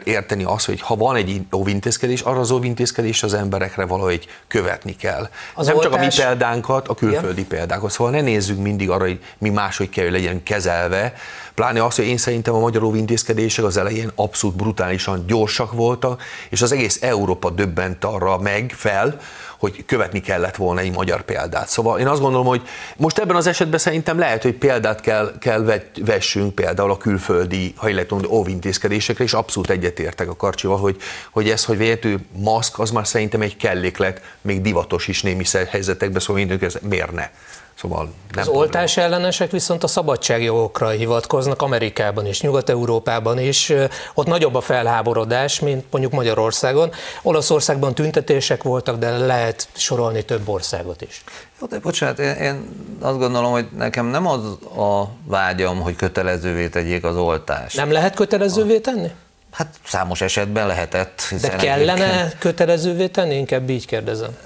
érteni 0.04 0.44
azt, 0.44 0.66
hogy 0.66 0.80
ha 0.80 0.96
van 0.96 1.16
egy 1.16 1.40
óvintézkedés, 1.56 2.20
arra 2.20 2.40
az 2.40 2.50
óvintézkedés 2.50 3.22
az 3.22 3.34
emberekre 3.34 3.84
valahogy 3.84 4.26
követni 4.48 4.96
kell. 4.96 5.28
Az 5.54 5.66
nem 5.66 5.76
oltás... 5.76 5.90
csak 5.90 6.00
a 6.00 6.04
mi 6.04 6.10
példánkat, 6.16 6.88
a 6.88 6.94
külföldi 6.94 7.40
Igen. 7.40 7.46
példánkat. 7.48 7.90
Szóval 7.90 8.12
ne 8.12 8.20
nézzük 8.20 8.58
mindig 8.58 8.90
arra, 8.90 9.04
hogy 9.04 9.20
mi 9.38 9.48
máshogy 9.48 9.88
kell, 9.88 10.04
hogy 10.04 10.12
legyen 10.12 10.42
kezelve, 10.42 11.14
Pláne 11.54 11.84
az, 11.84 11.96
hogy 11.96 12.06
én 12.06 12.16
szerintem 12.16 12.54
a 12.54 12.58
magyar 12.58 12.82
óvintézkedések 12.82 13.64
az 13.64 13.76
elején 13.76 14.10
abszolút 14.14 14.56
brutálisan 14.56 15.26
gyorsak 15.26 15.72
voltak, 15.72 16.22
és 16.48 16.62
az 16.62 16.72
egész 16.72 17.02
Európa 17.02 17.50
döbbent 17.50 18.04
arra 18.04 18.38
meg 18.38 18.74
fel, 18.76 19.20
hogy 19.58 19.84
követni 19.86 20.20
kellett 20.20 20.56
volna 20.56 20.80
egy 20.80 20.92
magyar 20.92 21.22
példát. 21.22 21.68
Szóval 21.68 21.98
én 21.98 22.06
azt 22.06 22.20
gondolom, 22.20 22.46
hogy 22.46 22.62
most 22.96 23.18
ebben 23.18 23.36
az 23.36 23.46
esetben 23.46 23.78
szerintem 23.78 24.18
lehet, 24.18 24.42
hogy 24.42 24.54
példát 24.54 25.00
kell, 25.00 25.32
kell 25.38 25.80
vessünk 26.04 26.54
például 26.54 26.90
a 26.90 26.96
külföldi, 26.96 27.74
ha 27.76 27.88
mondani, 28.08 28.34
óvintézkedésekre, 28.34 29.24
és 29.24 29.32
abszolút 29.32 29.70
egyetértek 29.70 30.28
a 30.28 30.36
karcsival, 30.36 30.78
hogy, 30.78 30.96
hogy 31.30 31.48
ez, 31.48 31.64
hogy 31.64 31.76
vélető 31.76 32.18
maszk, 32.36 32.78
az 32.78 32.90
már 32.90 33.06
szerintem 33.06 33.40
egy 33.40 33.56
kelléklet, 33.56 34.20
még 34.40 34.62
divatos 34.62 35.08
is 35.08 35.22
némi 35.22 35.44
helyzetekben, 35.70 36.20
szóval 36.20 36.36
mindenki 36.36 36.64
ez 36.64 36.76
miért 36.80 37.12
ne? 37.12 37.30
Szóval 37.74 38.12
nem 38.34 38.42
az 38.42 38.48
oltás 38.48 38.96
ellenesek 38.96 39.50
viszont 39.50 39.82
a 39.82 39.86
szabadságjogokra 39.86 40.88
hivatkoznak 40.88 41.62
Amerikában 41.62 42.26
és 42.26 42.40
Nyugat-Európában 42.40 43.38
is. 43.38 43.72
Ott 44.14 44.26
nagyobb 44.26 44.54
a 44.54 44.60
felháborodás, 44.60 45.60
mint 45.60 45.84
mondjuk 45.90 46.12
Magyarországon. 46.12 46.92
Olaszországban 47.22 47.94
tüntetések 47.94 48.62
voltak, 48.62 48.98
de 48.98 49.16
lehet 49.16 49.68
sorolni 49.72 50.24
több 50.24 50.48
országot 50.48 51.02
is. 51.02 51.24
Jó, 51.60 51.66
de 51.66 51.78
bocsánat, 51.78 52.18
én, 52.18 52.34
én 52.34 52.68
azt 53.00 53.18
gondolom, 53.18 53.50
hogy 53.52 53.66
nekem 53.76 54.06
nem 54.06 54.26
az 54.26 54.44
a 54.76 55.08
vágyam, 55.24 55.80
hogy 55.80 55.96
kötelezővé 55.96 56.68
tegyék 56.68 57.04
az 57.04 57.16
oltást. 57.16 57.76
Nem 57.76 57.92
lehet 57.92 58.14
kötelezővé 58.14 58.78
tenni? 58.78 59.10
Hát 59.50 59.74
számos 59.86 60.20
esetben 60.20 60.66
lehetett. 60.66 61.22
De 61.40 61.48
kellene 61.48 62.04
egyébként... 62.04 62.38
kötelezővé 62.38 63.08
tenni? 63.08 63.34
Inkább 63.34 63.70
így 63.70 63.86
kérdezem 63.86 64.36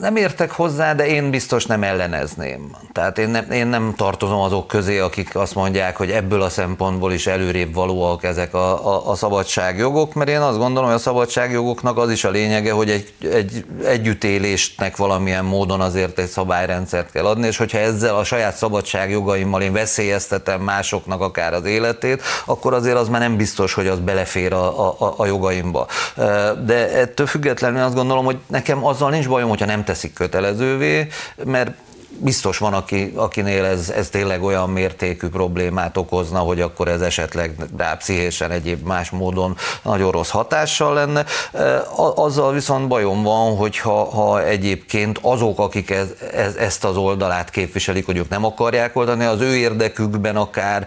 nem 0.00 0.16
értek 0.16 0.50
hozzá, 0.50 0.94
de 0.94 1.06
én 1.06 1.30
biztos 1.30 1.66
nem 1.66 1.82
ellenezném. 1.82 2.76
Tehát 2.92 3.18
én 3.18 3.28
nem, 3.28 3.50
én 3.50 3.66
nem 3.66 3.94
tartozom 3.96 4.40
azok 4.40 4.66
közé, 4.66 4.98
akik 4.98 5.36
azt 5.36 5.54
mondják, 5.54 5.96
hogy 5.96 6.10
ebből 6.10 6.42
a 6.42 6.48
szempontból 6.48 7.12
is 7.12 7.26
előrébb 7.26 7.74
valóak 7.74 8.24
ezek 8.24 8.54
a, 8.54 8.94
a, 8.94 9.10
a 9.10 9.14
szabadságjogok, 9.14 10.14
mert 10.14 10.30
én 10.30 10.40
azt 10.40 10.58
gondolom, 10.58 10.88
hogy 10.88 10.98
a 10.98 11.02
szabadságjogoknak 11.02 11.98
az 11.98 12.10
is 12.10 12.24
a 12.24 12.30
lényege, 12.30 12.72
hogy 12.72 12.90
egy, 12.90 13.12
egy 13.32 13.64
együttélésnek 13.84 14.96
valamilyen 14.96 15.44
módon 15.44 15.80
azért 15.80 16.18
egy 16.18 16.28
szabályrendszert 16.28 17.10
kell 17.10 17.24
adni, 17.24 17.46
és 17.46 17.56
hogyha 17.56 17.78
ezzel 17.78 18.16
a 18.16 18.24
saját 18.24 18.56
szabadságjogaimmal 18.56 19.62
én 19.62 19.72
veszélyeztetem 19.72 20.60
másoknak 20.60 21.20
akár 21.20 21.54
az 21.54 21.64
életét, 21.64 22.22
akkor 22.44 22.74
azért 22.74 22.96
az 22.96 23.08
már 23.08 23.20
nem 23.20 23.36
biztos, 23.36 23.74
hogy 23.74 23.86
az 23.86 23.98
belefér 23.98 24.52
a, 24.52 24.90
a, 25.00 25.14
a 25.16 25.26
jogaimba. 25.26 25.86
De 26.64 26.90
ettől 26.98 27.26
függetlenül 27.26 27.82
azt 27.82 27.94
gondolom, 27.94 28.24
hogy 28.24 28.38
nekem 28.46 28.84
azzal 28.84 29.10
nincs 29.10 29.28
bajom, 29.28 29.48
hogyha 29.48 29.66
nem 29.66 29.84
teszik 29.90 30.12
kötelezővé, 30.12 31.06
mert 31.44 31.70
biztos 32.18 32.58
van, 32.58 32.74
aki, 32.74 33.12
akinél 33.16 33.64
ez, 33.64 33.90
ez 33.90 34.08
tényleg 34.08 34.42
olyan 34.42 34.70
mértékű 34.70 35.28
problémát 35.28 35.96
okozna, 35.96 36.38
hogy 36.38 36.60
akkor 36.60 36.88
ez 36.88 37.00
esetleg 37.00 37.54
rá 37.76 37.94
pszichésen 37.94 38.50
egyéb 38.50 38.86
más 38.86 39.10
módon 39.10 39.56
nagyon 39.82 40.10
rossz 40.10 40.30
hatással 40.30 40.94
lenne. 40.94 41.24
Azzal 42.14 42.52
viszont 42.52 42.88
bajom 42.88 43.22
van, 43.22 43.56
hogy 43.56 43.78
ha, 43.78 44.04
ha 44.04 44.44
egyébként 44.44 45.18
azok, 45.22 45.58
akik 45.58 45.90
ez, 45.90 46.08
ez, 46.34 46.54
ezt 46.54 46.84
az 46.84 46.96
oldalát 46.96 47.50
képviselik, 47.50 48.06
hogy 48.06 48.16
ők 48.16 48.28
nem 48.28 48.44
akarják 48.44 48.96
oldani, 48.96 49.24
az 49.24 49.40
ő 49.40 49.56
érdekükben 49.56 50.36
akár, 50.36 50.86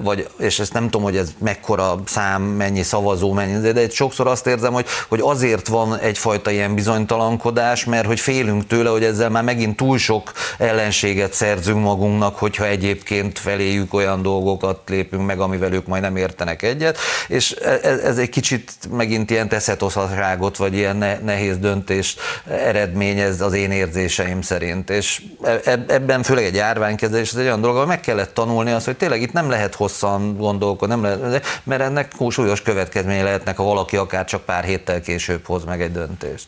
vagy, 0.00 0.28
és 0.38 0.58
ezt 0.58 0.72
nem 0.72 0.84
tudom, 0.84 1.02
hogy 1.02 1.16
ez 1.16 1.28
mekkora 1.38 1.94
szám, 2.06 2.42
mennyi 2.42 2.82
szavazó, 2.82 3.32
mennyi, 3.32 3.72
de 3.72 3.88
sokszor 3.88 4.26
azt 4.26 4.46
érzem, 4.46 4.72
hogy, 4.72 4.86
hogy 5.08 5.20
azért 5.20 5.68
van 5.68 5.98
egyfajta 5.98 6.50
ilyen 6.50 6.74
bizonytalankodás, 6.74 7.84
mert 7.84 8.06
hogy 8.06 8.20
félünk 8.20 8.66
tőle, 8.66 8.90
hogy 8.90 9.04
ezzel 9.04 9.30
már 9.30 9.42
megint 9.42 9.76
túl 9.76 9.98
sok 9.98 10.32
ellenséget 10.58 11.32
szerzünk 11.32 11.82
magunknak, 11.82 12.38
hogyha 12.38 12.66
egyébként 12.66 13.38
feléjük 13.38 13.94
olyan 13.94 14.22
dolgokat 14.22 14.78
lépünk 14.88 15.26
meg, 15.26 15.40
amivel 15.40 15.72
ők 15.72 15.86
majd 15.86 16.02
nem 16.02 16.16
értenek 16.16 16.62
egyet, 16.62 16.98
és 17.28 17.50
ez, 17.50 17.82
e, 17.82 18.08
ez 18.08 18.18
egy 18.18 18.28
kicsit 18.28 18.72
megint 18.90 19.30
ilyen 19.30 19.48
teszetoszaságot, 19.48 20.56
vagy 20.56 20.74
ilyen 20.74 21.20
nehéz 21.24 21.58
döntést 21.58 22.20
eredményez 22.48 23.40
az 23.40 23.52
én 23.52 23.70
érzéseim 23.70 24.42
szerint, 24.42 24.90
és 24.90 25.22
e, 25.42 25.60
e, 25.64 25.84
ebben 25.88 26.22
főleg 26.22 26.44
egy 26.44 26.54
járványkezelés, 26.54 27.30
ez 27.30 27.38
egy 27.38 27.44
olyan 27.44 27.60
dolog, 27.60 27.86
meg 27.86 28.00
kellett 28.00 28.34
tanulni 28.34 28.70
azt, 28.70 28.84
hogy 28.84 28.96
tényleg 28.96 29.22
itt 29.22 29.32
nem 29.32 29.50
lehet 29.50 29.74
hosszan 29.74 30.36
gondolkodni, 30.36 30.94
nem 30.94 31.04
lehet, 31.04 31.46
mert 31.64 31.82
ennek 31.82 32.12
súlyos 32.30 32.62
következménye 32.62 33.22
lehetnek, 33.22 33.56
ha 33.56 33.62
valaki 33.62 33.96
akár 33.96 34.24
csak 34.24 34.44
pár 34.44 34.64
héttel 34.64 35.00
később 35.00 35.46
hoz 35.46 35.64
meg 35.64 35.82
egy 35.82 35.92
döntést. 35.92 36.46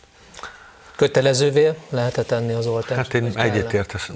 Kötelezővé 0.97 1.73
lehetett 1.89 2.27
tenni 2.27 2.53
az 2.53 2.67
oltást? 2.67 2.97
Hát 2.97 3.15
én 3.15 3.33
egyetértek 3.35 4.11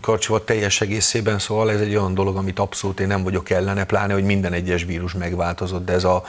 Karcsival 0.00 0.44
teljes 0.44 0.80
egészében, 0.80 1.38
szóval 1.38 1.70
ez 1.70 1.80
egy 1.80 1.96
olyan 1.96 2.14
dolog, 2.14 2.36
amit 2.36 2.58
abszolút 2.58 3.00
én 3.00 3.06
nem 3.06 3.22
vagyok 3.22 3.50
ellene, 3.50 3.84
pláne, 3.84 4.12
hogy 4.12 4.24
minden 4.24 4.52
egyes 4.52 4.84
vírus 4.84 5.12
megváltozott, 5.12 5.84
de 5.84 5.92
ez, 5.92 6.04
a, 6.04 6.24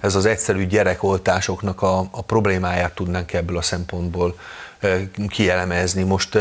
ez 0.00 0.14
az 0.14 0.26
egyszerű 0.26 0.66
gyerekoltásoknak 0.66 1.82
a, 1.82 1.98
a 1.98 2.22
problémáját 2.22 2.94
tudnánk 2.94 3.32
ebből 3.32 3.56
a 3.56 3.62
szempontból 3.62 4.34
kielemezni. 5.28 6.02
Most, 6.02 6.38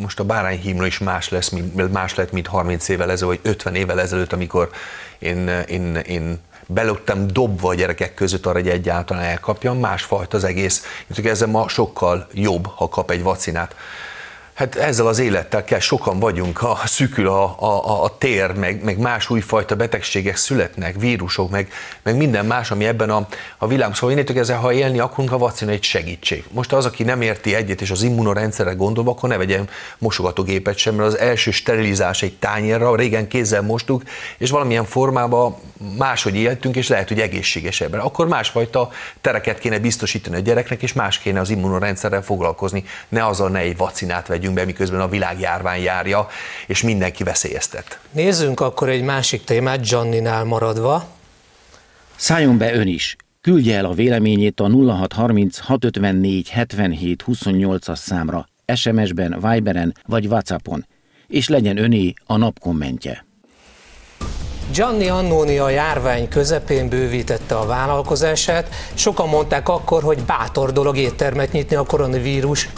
most 0.00 0.20
a 0.20 0.24
bárányhímra 0.24 0.86
is 0.86 0.98
más, 0.98 1.28
lesz, 1.28 1.48
mint, 1.48 1.92
más 1.92 2.14
lett, 2.14 2.32
mint 2.32 2.46
30 2.46 2.88
évvel 2.88 3.10
ezelőtt, 3.10 3.40
vagy 3.42 3.50
50 3.52 3.74
évvel 3.74 4.00
ezelőtt, 4.00 4.32
amikor 4.32 4.70
én, 5.18 5.48
én, 5.48 5.94
én 5.96 6.38
belőttem 6.70 7.26
dobva 7.26 7.68
a 7.68 7.74
gyerekek 7.74 8.14
között 8.14 8.46
arra, 8.46 8.58
hogy 8.58 8.68
egyáltalán 8.68 9.22
elkapjam, 9.22 9.78
másfajta 9.78 10.36
az 10.36 10.44
egész. 10.44 10.84
Ezzel 11.24 11.48
ma 11.48 11.68
sokkal 11.68 12.26
jobb, 12.32 12.66
ha 12.66 12.88
kap 12.88 13.10
egy 13.10 13.22
vacinát. 13.22 13.74
Hát 14.58 14.74
ezzel 14.74 15.06
az 15.06 15.18
élettel 15.18 15.64
kell, 15.64 15.78
sokan 15.78 16.18
vagyunk, 16.18 16.56
ha 16.56 16.80
szükül 16.84 17.28
a, 17.28 17.56
a, 17.58 18.04
a 18.04 18.18
tér, 18.18 18.52
meg, 18.52 18.84
meg 18.84 18.98
más 18.98 19.30
újfajta 19.30 19.76
betegségek 19.76 20.36
születnek, 20.36 21.00
vírusok, 21.00 21.50
meg, 21.50 21.72
meg 22.02 22.16
minden 22.16 22.46
más, 22.46 22.70
ami 22.70 22.86
ebben 22.86 23.10
a, 23.10 23.26
a 23.58 23.66
világban. 23.66 23.96
Szóval 23.96 24.18
én 24.18 24.36
ezzel, 24.36 24.58
ha 24.58 24.72
élni 24.72 24.98
akarunk, 24.98 25.32
a 25.32 25.38
vakcina 25.38 25.70
egy 25.70 25.82
segítség. 25.82 26.44
Most 26.50 26.72
az, 26.72 26.84
aki 26.84 27.02
nem 27.02 27.20
érti 27.20 27.54
egyet, 27.54 27.80
és 27.80 27.90
az 27.90 28.02
immunorendszerre 28.02 28.72
gondol, 28.72 29.08
akkor 29.08 29.28
ne 29.28 29.36
vegyen 29.36 29.68
mosogatógépet 29.98 30.76
sem, 30.76 30.94
mert 30.94 31.08
az 31.08 31.18
első 31.18 31.50
sterilizás 31.50 32.22
egy 32.22 32.36
tányérra, 32.36 32.96
régen 32.96 33.28
kézzel 33.28 33.62
mostuk, 33.62 34.02
és 34.38 34.50
valamilyen 34.50 34.84
formában 34.84 35.56
máshogy 35.98 36.36
éltünk, 36.36 36.76
és 36.76 36.88
lehet, 36.88 37.08
hogy 37.08 37.20
egészségesebben. 37.20 38.00
Akkor 38.00 38.28
másfajta 38.28 38.90
tereket 39.20 39.58
kéne 39.58 39.78
biztosítani 39.78 40.36
a 40.36 40.40
gyereknek, 40.40 40.82
és 40.82 40.92
más 40.92 41.18
kéne 41.18 41.40
az 41.40 41.50
immunorendszerrel 41.50 42.22
foglalkozni. 42.22 42.84
Ne 43.08 43.26
azzal 43.26 43.48
ne 43.48 43.58
egy 43.58 43.76
vacinát 43.76 44.26
vegyünk 44.26 44.46
megyünk 44.48 44.54
be, 44.54 44.64
miközben 44.64 45.00
a 45.00 45.08
világjárvány 45.08 45.82
járja, 45.82 46.26
és 46.66 46.82
mindenki 46.82 47.22
veszélyeztet. 47.22 47.98
Nézzünk 48.10 48.60
akkor 48.60 48.88
egy 48.88 49.02
másik 49.02 49.44
témát, 49.44 49.88
Gianninál 49.88 50.44
maradva. 50.44 51.04
Szálljon 52.16 52.58
be 52.58 52.74
ön 52.74 52.86
is! 52.86 53.16
Küldje 53.40 53.76
el 53.76 53.84
a 53.84 53.92
véleményét 53.92 54.60
a 54.60 54.68
0630 54.68 55.58
654 55.58 56.48
77 56.48 57.24
28-as 57.26 57.96
számra, 57.96 58.48
SMS-ben, 58.74 59.38
Viberen 59.40 59.94
vagy 60.06 60.26
Whatsappon, 60.26 60.86
és 61.26 61.48
legyen 61.48 61.78
öné 61.78 62.12
a 62.26 62.36
nap 62.36 62.58
kommentje. 62.58 63.26
Gianni 64.72 65.08
Annoni 65.08 65.58
a 65.58 65.68
járvány 65.68 66.28
közepén 66.28 66.88
bővítette 66.88 67.54
a 67.54 67.66
vállalkozását. 67.66 68.68
Sokan 68.94 69.28
mondták 69.28 69.68
akkor, 69.68 70.02
hogy 70.02 70.18
bátor 70.26 70.72
dolog 70.72 70.96
éttermet 70.96 71.52
nyitni 71.52 71.76
a 71.76 71.82
koronavírus 71.82 72.68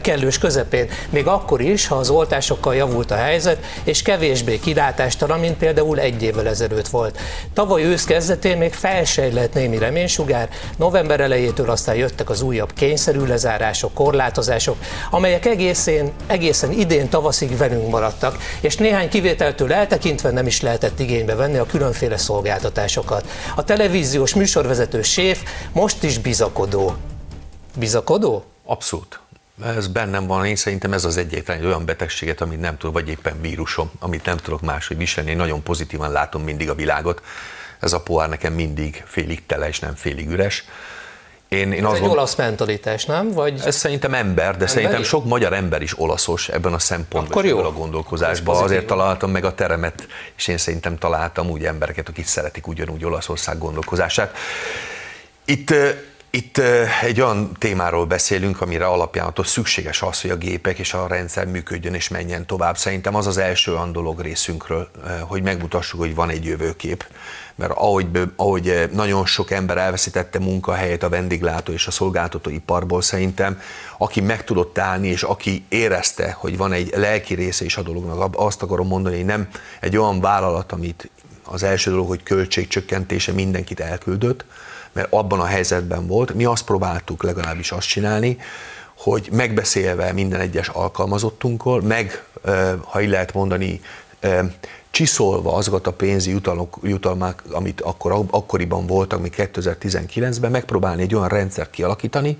kellős 0.00 0.38
közepén, 0.38 0.88
még 1.10 1.26
akkor 1.26 1.60
is, 1.60 1.86
ha 1.86 1.94
az 1.94 2.10
oltásokkal 2.10 2.74
javult 2.74 3.10
a 3.10 3.14
helyzet, 3.16 3.58
és 3.84 4.02
kevésbé 4.02 4.58
kilátástalan, 4.58 5.40
mint 5.40 5.56
például 5.56 5.98
egy 5.98 6.22
évvel 6.22 6.48
ezelőtt 6.48 6.88
volt. 6.88 7.18
Tavaly 7.52 7.82
ősz 7.82 8.04
kezdetén 8.04 8.58
még 8.58 8.72
felsejlett 8.72 9.54
némi 9.54 9.78
reménysugár, 9.78 10.48
november 10.76 11.20
elejétől 11.20 11.70
aztán 11.70 11.94
jöttek 11.94 12.30
az 12.30 12.42
újabb 12.42 12.72
kényszerű 12.72 13.24
lezárások, 13.24 13.94
korlátozások, 13.94 14.76
amelyek 15.10 15.46
egészen, 15.46 16.12
egészen 16.26 16.72
idén 16.72 17.08
tavaszig 17.08 17.56
velünk 17.56 17.90
maradtak, 17.90 18.36
és 18.60 18.76
néhány 18.76 19.08
kivételtől 19.08 19.72
eltekintve 19.72 20.30
nem 20.30 20.46
is 20.46 20.60
lehetett 20.60 21.00
igénybe 21.00 21.34
venni 21.34 21.58
a 21.58 21.66
különféle 21.66 22.16
szolgáltatásokat. 22.16 23.28
A 23.56 23.64
televíziós 23.64 24.34
műsorvezető 24.34 25.02
séf 25.02 25.42
most 25.72 26.02
is 26.02 26.18
bizakodó. 26.18 26.94
Bizakodó? 27.76 28.44
Abszolút. 28.64 29.20
Ez 29.64 29.88
bennem 29.88 30.26
van, 30.26 30.44
én 30.44 30.56
szerintem 30.56 30.92
ez 30.92 31.04
az 31.04 31.16
egyetlen 31.16 31.56
egy 31.56 31.64
olyan 31.64 31.84
betegséget, 31.84 32.40
amit 32.40 32.60
nem 32.60 32.76
tudok, 32.76 32.94
vagy 32.94 33.08
éppen 33.08 33.40
vírusom, 33.40 33.90
amit 33.98 34.24
nem 34.24 34.36
tudok 34.36 34.60
máshogy 34.60 34.96
viselni. 34.96 35.30
Én 35.30 35.36
nagyon 35.36 35.62
pozitívan 35.62 36.12
látom 36.12 36.42
mindig 36.42 36.70
a 36.70 36.74
világot. 36.74 37.22
Ez 37.80 37.92
a 37.92 38.00
pohár 38.00 38.28
nekem 38.28 38.52
mindig 38.52 39.02
félig 39.06 39.46
tele 39.46 39.68
és 39.68 39.78
nem 39.78 39.94
félig 39.94 40.30
üres. 40.30 40.64
Én, 41.48 41.72
én 41.72 41.86
Ez 41.86 41.92
egy 41.92 42.00
gond... 42.00 42.12
olasz 42.12 42.34
mentalitás, 42.34 43.04
nem? 43.04 43.32
Vagy... 43.32 43.60
Ez 43.64 43.76
szerintem 43.76 44.14
ember, 44.14 44.56
de 44.56 44.66
szerintem 44.66 45.02
sok 45.02 45.24
magyar 45.24 45.52
ember 45.52 45.82
is 45.82 45.98
olaszos 45.98 46.48
ebben 46.48 46.72
a 46.72 46.78
szempontban, 46.78 47.32
Akkor 47.32 47.44
jó. 47.44 47.58
a 47.58 47.72
gondolkozásban. 47.72 48.62
Azért 48.62 48.86
találtam 48.86 49.30
meg 49.30 49.44
a 49.44 49.54
teremet, 49.54 50.06
és 50.36 50.48
én 50.48 50.58
szerintem 50.58 50.98
találtam 50.98 51.50
úgy 51.50 51.64
embereket, 51.64 52.08
akik 52.08 52.26
szeretik 52.26 52.66
ugyanúgy 52.66 53.04
Olaszország 53.04 53.58
gondolkozását. 53.58 54.36
Itt 55.44 55.74
itt 56.30 56.58
egy 57.02 57.20
olyan 57.20 57.52
témáról 57.58 58.06
beszélünk, 58.06 58.60
amire 58.60 58.86
alapján 58.86 59.32
szükséges 59.36 60.02
az, 60.02 60.20
hogy 60.20 60.30
a 60.30 60.36
gépek 60.36 60.78
és 60.78 60.94
a 60.94 61.06
rendszer 61.06 61.46
működjön 61.46 61.94
és 61.94 62.08
menjen 62.08 62.46
tovább. 62.46 62.76
Szerintem 62.76 63.14
az 63.14 63.26
az 63.26 63.38
első 63.38 63.72
olyan 63.72 63.92
dolog 63.92 64.20
részünkről, 64.20 64.90
hogy 65.20 65.42
megmutassuk, 65.42 66.00
hogy 66.00 66.14
van 66.14 66.30
egy 66.30 66.44
jövőkép. 66.44 67.04
Mert 67.54 67.72
ahogy, 67.72 68.08
ahogy 68.36 68.88
nagyon 68.92 69.26
sok 69.26 69.50
ember 69.50 69.78
elveszítette 69.78 70.38
munkahelyet 70.38 71.02
a 71.02 71.08
vendéglátó 71.08 71.72
és 71.72 71.86
a 71.86 71.90
szolgáltató 71.90 72.50
iparból, 72.50 73.02
szerintem 73.02 73.60
aki 73.98 74.20
meg 74.20 74.44
tudott 74.44 74.78
állni, 74.78 75.08
és 75.08 75.22
aki 75.22 75.64
érezte, 75.68 76.36
hogy 76.38 76.56
van 76.56 76.72
egy 76.72 76.92
lelki 76.96 77.34
része 77.34 77.64
is 77.64 77.76
a 77.76 77.82
dolognak, 77.82 78.34
azt 78.36 78.62
akarom 78.62 78.86
mondani, 78.86 79.16
hogy 79.16 79.24
nem 79.24 79.48
egy 79.80 79.96
olyan 79.96 80.20
vállalat, 80.20 80.72
amit 80.72 81.10
az 81.44 81.62
első 81.62 81.90
dolog, 81.90 82.08
hogy 82.08 82.22
költségcsökkentése 82.22 83.32
mindenkit 83.32 83.80
elküldött, 83.80 84.44
mert 84.92 85.12
abban 85.12 85.40
a 85.40 85.44
helyzetben 85.44 86.06
volt. 86.06 86.34
Mi 86.34 86.44
azt 86.44 86.64
próbáltuk 86.64 87.22
legalábbis 87.22 87.72
azt 87.72 87.86
csinálni, 87.86 88.38
hogy 88.96 89.28
megbeszélve 89.32 90.12
minden 90.12 90.40
egyes 90.40 90.68
alkalmazottunkkal, 90.68 91.80
meg, 91.80 92.24
ha 92.84 93.00
így 93.00 93.08
lehet 93.08 93.32
mondani, 93.34 93.80
csiszolva 94.90 95.54
azokat 95.54 95.86
a 95.86 95.92
pénzi 95.92 96.30
jutalmak, 96.30 96.76
jutalmak 96.82 97.42
amit 97.50 97.80
akkor, 97.80 98.24
akkoriban 98.30 98.86
voltak, 98.86 99.20
még 99.20 99.34
2019-ben, 99.36 100.50
megpróbálni 100.50 101.02
egy 101.02 101.14
olyan 101.14 101.28
rendszert 101.28 101.70
kialakítani, 101.70 102.38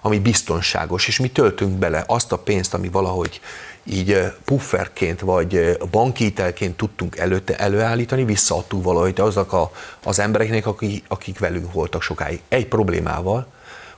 ami 0.00 0.18
biztonságos, 0.18 1.08
és 1.08 1.18
mi 1.18 1.30
töltünk 1.30 1.72
bele 1.78 2.04
azt 2.06 2.32
a 2.32 2.38
pénzt, 2.38 2.74
ami 2.74 2.88
valahogy 2.88 3.40
így 3.84 4.32
pufferként 4.44 5.20
vagy 5.20 5.78
bankítelként 5.90 6.76
tudtunk 6.76 7.16
előtte 7.16 7.56
előállítani, 7.56 8.24
visszaadtuk 8.24 8.82
valahogy 8.84 9.20
azok 9.20 9.52
a, 9.52 9.70
az 10.04 10.18
embereknek, 10.18 10.66
akik, 10.66 11.04
akik 11.08 11.38
velünk 11.38 11.72
voltak 11.72 12.02
sokáig. 12.02 12.40
Egy 12.48 12.66
problémával, 12.66 13.46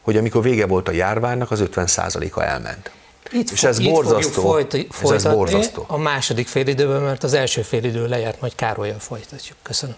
hogy 0.01 0.17
amikor 0.17 0.43
vége 0.43 0.67
volt 0.67 0.89
a 0.89 0.93
járványnak, 0.93 1.51
az 1.51 1.63
50%-a 1.75 2.43
elment. 2.43 2.91
Itt 3.33 3.51
és 3.51 3.65
ez 3.65 3.79
borzasztó. 3.79 4.43
Folyt, 4.43 4.75
és 4.75 5.11
ez 5.11 5.25
borzasztó. 5.25 5.85
A 5.89 5.97
második 5.97 6.49
félidőben, 6.49 7.03
mert 7.03 7.23
az 7.23 7.33
első 7.33 7.63
félidő 7.63 8.07
lejárt, 8.07 8.41
majd 8.41 8.55
Károlyjal 8.55 8.99
folytatjuk. 8.99 9.57
Köszönöm. 9.63 9.97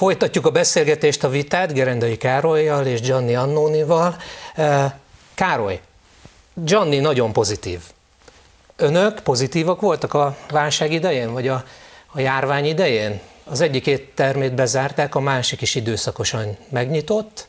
Folytatjuk 0.00 0.46
a 0.46 0.50
beszélgetést, 0.50 1.24
a 1.24 1.28
vitát 1.28 1.72
Gerendai 1.72 2.16
Károlyjal 2.16 2.86
és 2.86 3.00
Gianni 3.00 3.34
Annónival. 3.34 4.16
Károly, 5.34 5.80
Gianni 6.54 6.98
nagyon 6.98 7.32
pozitív. 7.32 7.80
Önök 8.76 9.20
pozitívak 9.20 9.80
voltak 9.80 10.14
a 10.14 10.36
válság 10.50 10.92
idején, 10.92 11.32
vagy 11.32 11.48
a, 11.48 11.64
a 12.06 12.20
járvány 12.20 12.64
idején? 12.64 13.20
Az 13.44 13.60
egyik 13.60 13.86
éttermét 13.86 14.54
bezárták, 14.54 15.14
a 15.14 15.20
másik 15.20 15.60
is 15.60 15.74
időszakosan 15.74 16.56
megnyitott. 16.68 17.48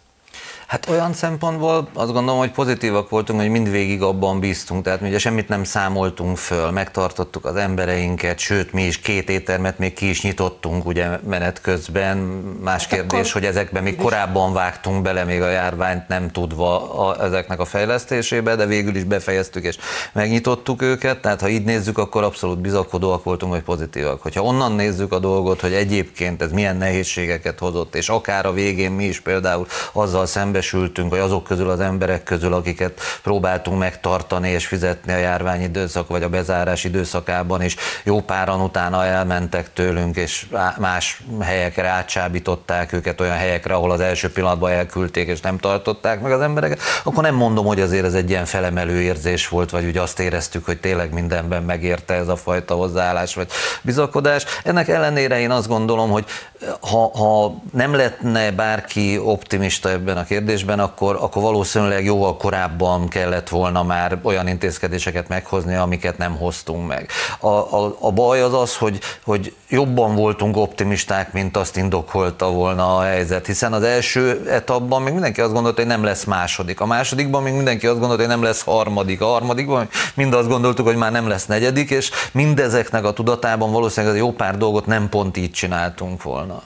Hát 0.71 0.89
olyan 0.89 1.13
szempontból 1.13 1.89
azt 1.93 2.11
gondolom, 2.11 2.39
hogy 2.39 2.51
pozitívak 2.51 3.09
voltunk, 3.09 3.39
hogy 3.39 3.49
mindvégig 3.49 4.01
abban 4.01 4.39
bíztunk, 4.39 4.83
tehát 4.83 5.01
mi 5.01 5.07
ugye 5.07 5.19
semmit 5.19 5.47
nem 5.47 5.63
számoltunk 5.63 6.37
föl, 6.37 6.69
megtartottuk 6.69 7.45
az 7.45 7.55
embereinket, 7.55 8.39
sőt 8.39 8.73
mi 8.73 8.83
is 8.83 8.99
két 8.99 9.29
éttermet 9.29 9.77
még 9.77 9.93
ki 9.93 10.09
is 10.09 10.21
nyitottunk 10.21 10.85
ugye 10.85 11.09
menet 11.27 11.61
közben. 11.61 12.17
Más 12.63 12.81
hát 12.81 12.93
kérdés, 12.93 13.19
akkor 13.19 13.31
hogy 13.31 13.45
ezekben 13.45 13.83
még 13.83 13.95
korábban 13.95 14.53
vágtunk 14.53 15.01
bele, 15.01 15.23
még 15.23 15.41
a 15.41 15.49
járványt 15.49 16.07
nem 16.07 16.29
tudva 16.29 16.93
a, 17.07 17.23
ezeknek 17.23 17.59
a 17.59 17.65
fejlesztésébe, 17.65 18.55
de 18.55 18.65
végül 18.65 18.95
is 18.95 19.03
befejeztük 19.03 19.63
és 19.63 19.77
megnyitottuk 20.11 20.81
őket, 20.81 21.21
tehát 21.21 21.41
ha 21.41 21.49
így 21.49 21.63
nézzük, 21.63 21.97
akkor 21.97 22.23
abszolút 22.23 22.59
bizakodóak 22.59 23.23
voltunk, 23.23 23.51
vagy 23.51 23.63
pozitívak. 23.63 24.21
Hogyha 24.21 24.43
onnan 24.43 24.71
nézzük 24.71 25.11
a 25.11 25.19
dolgot, 25.19 25.61
hogy 25.61 25.73
egyébként 25.73 26.41
ez 26.41 26.51
milyen 26.51 26.77
nehézségeket 26.77 27.59
hozott, 27.59 27.95
és 27.95 28.09
akár 28.09 28.45
a 28.45 28.53
végén 28.53 28.91
mi 28.91 29.03
is 29.03 29.19
például 29.19 29.67
azzal 29.91 30.25
szembe 30.25 30.59
szembesültünk, 30.61 31.09
vagy 31.09 31.19
azok 31.19 31.43
közül 31.43 31.69
az 31.69 31.79
emberek 31.79 32.23
közül, 32.23 32.53
akiket 32.53 33.01
próbáltunk 33.23 33.79
megtartani 33.79 34.49
és 34.49 34.67
fizetni 34.67 35.13
a 35.13 35.17
járvány 35.17 35.61
időszak 35.61 36.07
vagy 36.07 36.23
a 36.23 36.29
bezárás 36.29 36.83
időszakában, 36.83 37.61
és 37.61 37.75
jó 38.03 38.21
páran 38.21 38.61
utána 38.61 39.05
elmentek 39.05 39.73
tőlünk, 39.73 40.15
és 40.15 40.45
más 40.77 41.23
helyekre 41.41 41.87
átsábították 41.87 42.93
őket 42.93 43.21
olyan 43.21 43.35
helyekre, 43.35 43.73
ahol 43.73 43.91
az 43.91 43.99
első 43.99 44.31
pillanatban 44.31 44.71
elküldték, 44.71 45.27
és 45.27 45.41
nem 45.41 45.57
tartották 45.57 46.21
meg 46.21 46.31
az 46.31 46.41
embereket, 46.41 46.79
akkor 47.03 47.23
nem 47.23 47.35
mondom, 47.35 47.65
hogy 47.65 47.81
azért 47.81 48.05
ez 48.05 48.13
egy 48.13 48.29
ilyen 48.29 48.45
felemelő 48.45 49.01
érzés 49.01 49.47
volt, 49.47 49.69
vagy 49.69 49.85
úgy 49.85 49.97
azt 49.97 50.19
éreztük, 50.19 50.65
hogy 50.65 50.79
tényleg 50.79 51.13
mindenben 51.13 51.63
megérte 51.63 52.13
ez 52.13 52.27
a 52.27 52.35
fajta 52.35 52.73
hozzáállás, 52.73 53.35
vagy 53.35 53.47
bizakodás. 53.81 54.45
Ennek 54.63 54.87
ellenére 54.87 55.39
én 55.39 55.51
azt 55.51 55.67
gondolom, 55.67 56.09
hogy 56.09 56.25
ha, 56.79 57.11
ha 57.17 57.55
nem 57.73 57.93
lehetne 57.95 58.51
bárki 58.51 59.17
optimista 59.17 59.89
ebben 59.89 60.17
a 60.17 60.23
kérdésben, 60.23 60.50
kérdésben, 60.51 60.79
akkor, 60.79 61.17
akkor 61.21 61.41
valószínűleg 61.41 62.05
jóval 62.05 62.37
korábban 62.37 63.07
kellett 63.07 63.49
volna 63.49 63.83
már 63.83 64.19
olyan 64.21 64.47
intézkedéseket 64.47 65.27
meghozni, 65.27 65.75
amiket 65.75 66.17
nem 66.17 66.37
hoztunk 66.37 66.87
meg. 66.87 67.09
A, 67.39 67.47
a, 67.47 67.95
a 67.99 68.11
baj 68.11 68.41
az 68.41 68.53
az, 68.53 68.77
hogy, 68.77 68.99
hogy 69.23 69.53
jobban 69.69 70.15
voltunk 70.15 70.57
optimisták, 70.57 71.33
mint 71.33 71.57
azt 71.57 71.77
indokolta 71.77 72.51
volna 72.51 72.97
a 72.97 73.01
helyzet, 73.01 73.45
hiszen 73.45 73.73
az 73.73 73.83
első 73.83 74.47
etapban 74.49 75.01
még 75.01 75.13
mindenki 75.13 75.41
azt 75.41 75.53
gondolta, 75.53 75.81
hogy 75.81 75.89
nem 75.89 76.03
lesz 76.03 76.23
második. 76.23 76.79
A 76.79 76.85
másodikban 76.85 77.43
még 77.43 77.53
mindenki 77.53 77.87
azt 77.87 77.99
gondolta, 77.99 78.23
hogy 78.23 78.31
nem 78.31 78.43
lesz 78.43 78.63
harmadik. 78.63 79.21
A 79.21 79.25
harmadikban 79.25 79.89
mind 80.13 80.33
azt 80.33 80.47
gondoltuk, 80.47 80.85
hogy 80.85 80.95
már 80.95 81.11
nem 81.11 81.27
lesz 81.27 81.45
negyedik, 81.45 81.89
és 81.89 82.11
mindezeknek 82.31 83.05
a 83.05 83.13
tudatában 83.13 83.71
valószínűleg 83.71 84.17
jó 84.17 84.31
pár 84.31 84.57
dolgot 84.57 84.85
nem 84.85 85.09
pont 85.09 85.37
így 85.37 85.51
csináltunk 85.51 86.23
volna 86.23 86.61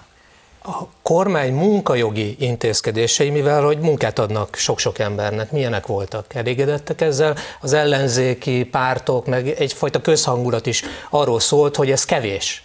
a 0.65 0.88
kormány 1.01 1.54
munkajogi 1.54 2.36
intézkedései, 2.39 3.30
mivel 3.30 3.63
hogy 3.63 3.80
munkát 3.80 4.19
adnak 4.19 4.56
sok-sok 4.56 4.99
embernek, 4.99 5.51
milyenek 5.51 5.86
voltak? 5.86 6.34
Elégedettek 6.34 7.01
ezzel? 7.01 7.36
Az 7.62 7.73
ellenzéki 7.73 8.63
pártok, 8.63 9.25
meg 9.25 9.47
egyfajta 9.47 10.01
közhangulat 10.01 10.65
is 10.65 10.84
arról 11.10 11.39
szólt, 11.39 11.75
hogy 11.75 11.91
ez 11.91 12.06
kevés. 12.06 12.63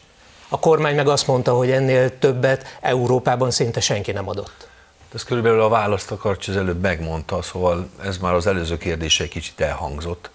A 0.49 0.59
kormány 0.59 0.95
meg 0.95 1.09
azt 1.09 1.27
mondta, 1.27 1.55
hogy 1.55 1.71
ennél 1.71 2.19
többet 2.19 2.79
Európában 2.81 3.51
szinte 3.51 3.81
senki 3.81 4.13
nem 4.13 4.29
adott. 4.29 4.69
Ez 5.15 5.25
körülbelül 5.25 5.61
a 5.61 5.69
választ 5.69 6.11
a 6.11 6.37
az 6.47 6.57
előbb 6.57 6.81
megmondta, 6.81 7.43
szóval 7.43 7.89
ez 8.05 8.19
már 8.19 8.35
az 8.35 8.47
előző 8.47 8.77
kérdése 8.77 9.25
egy 9.25 9.31
kicsit 9.31 9.61
elhangzott. 9.61 10.31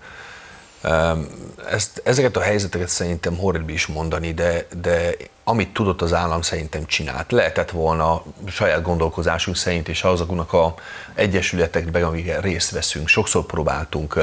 Ezt, 1.70 2.02
ezeket 2.04 2.38
a 2.38 2.42
helyzeteket 2.42 2.88
szerintem 2.88 3.38
horribil 3.38 3.76
is 3.76 3.86
mondani, 3.88 4.34
de, 4.34 4.66
de 4.82 5.16
amit 5.44 5.74
tudott 5.74 6.02
az 6.02 6.14
állam 6.14 6.42
szerintem 6.42 6.86
csinált. 6.86 7.32
Lehetett 7.32 7.72
volna 7.72 8.24
saját 8.48 8.82
gondolkozásunk 8.82 9.58
szerint 9.58 9.88
és 9.88 10.04
azoknak 10.04 10.54
a 10.54 10.74
egyesületekben, 11.14 12.04
amiket 12.04 12.42
részt 12.42 12.72
veszünk. 12.72 13.08
Sokszor 13.08 13.46
próbáltunk 13.46 14.20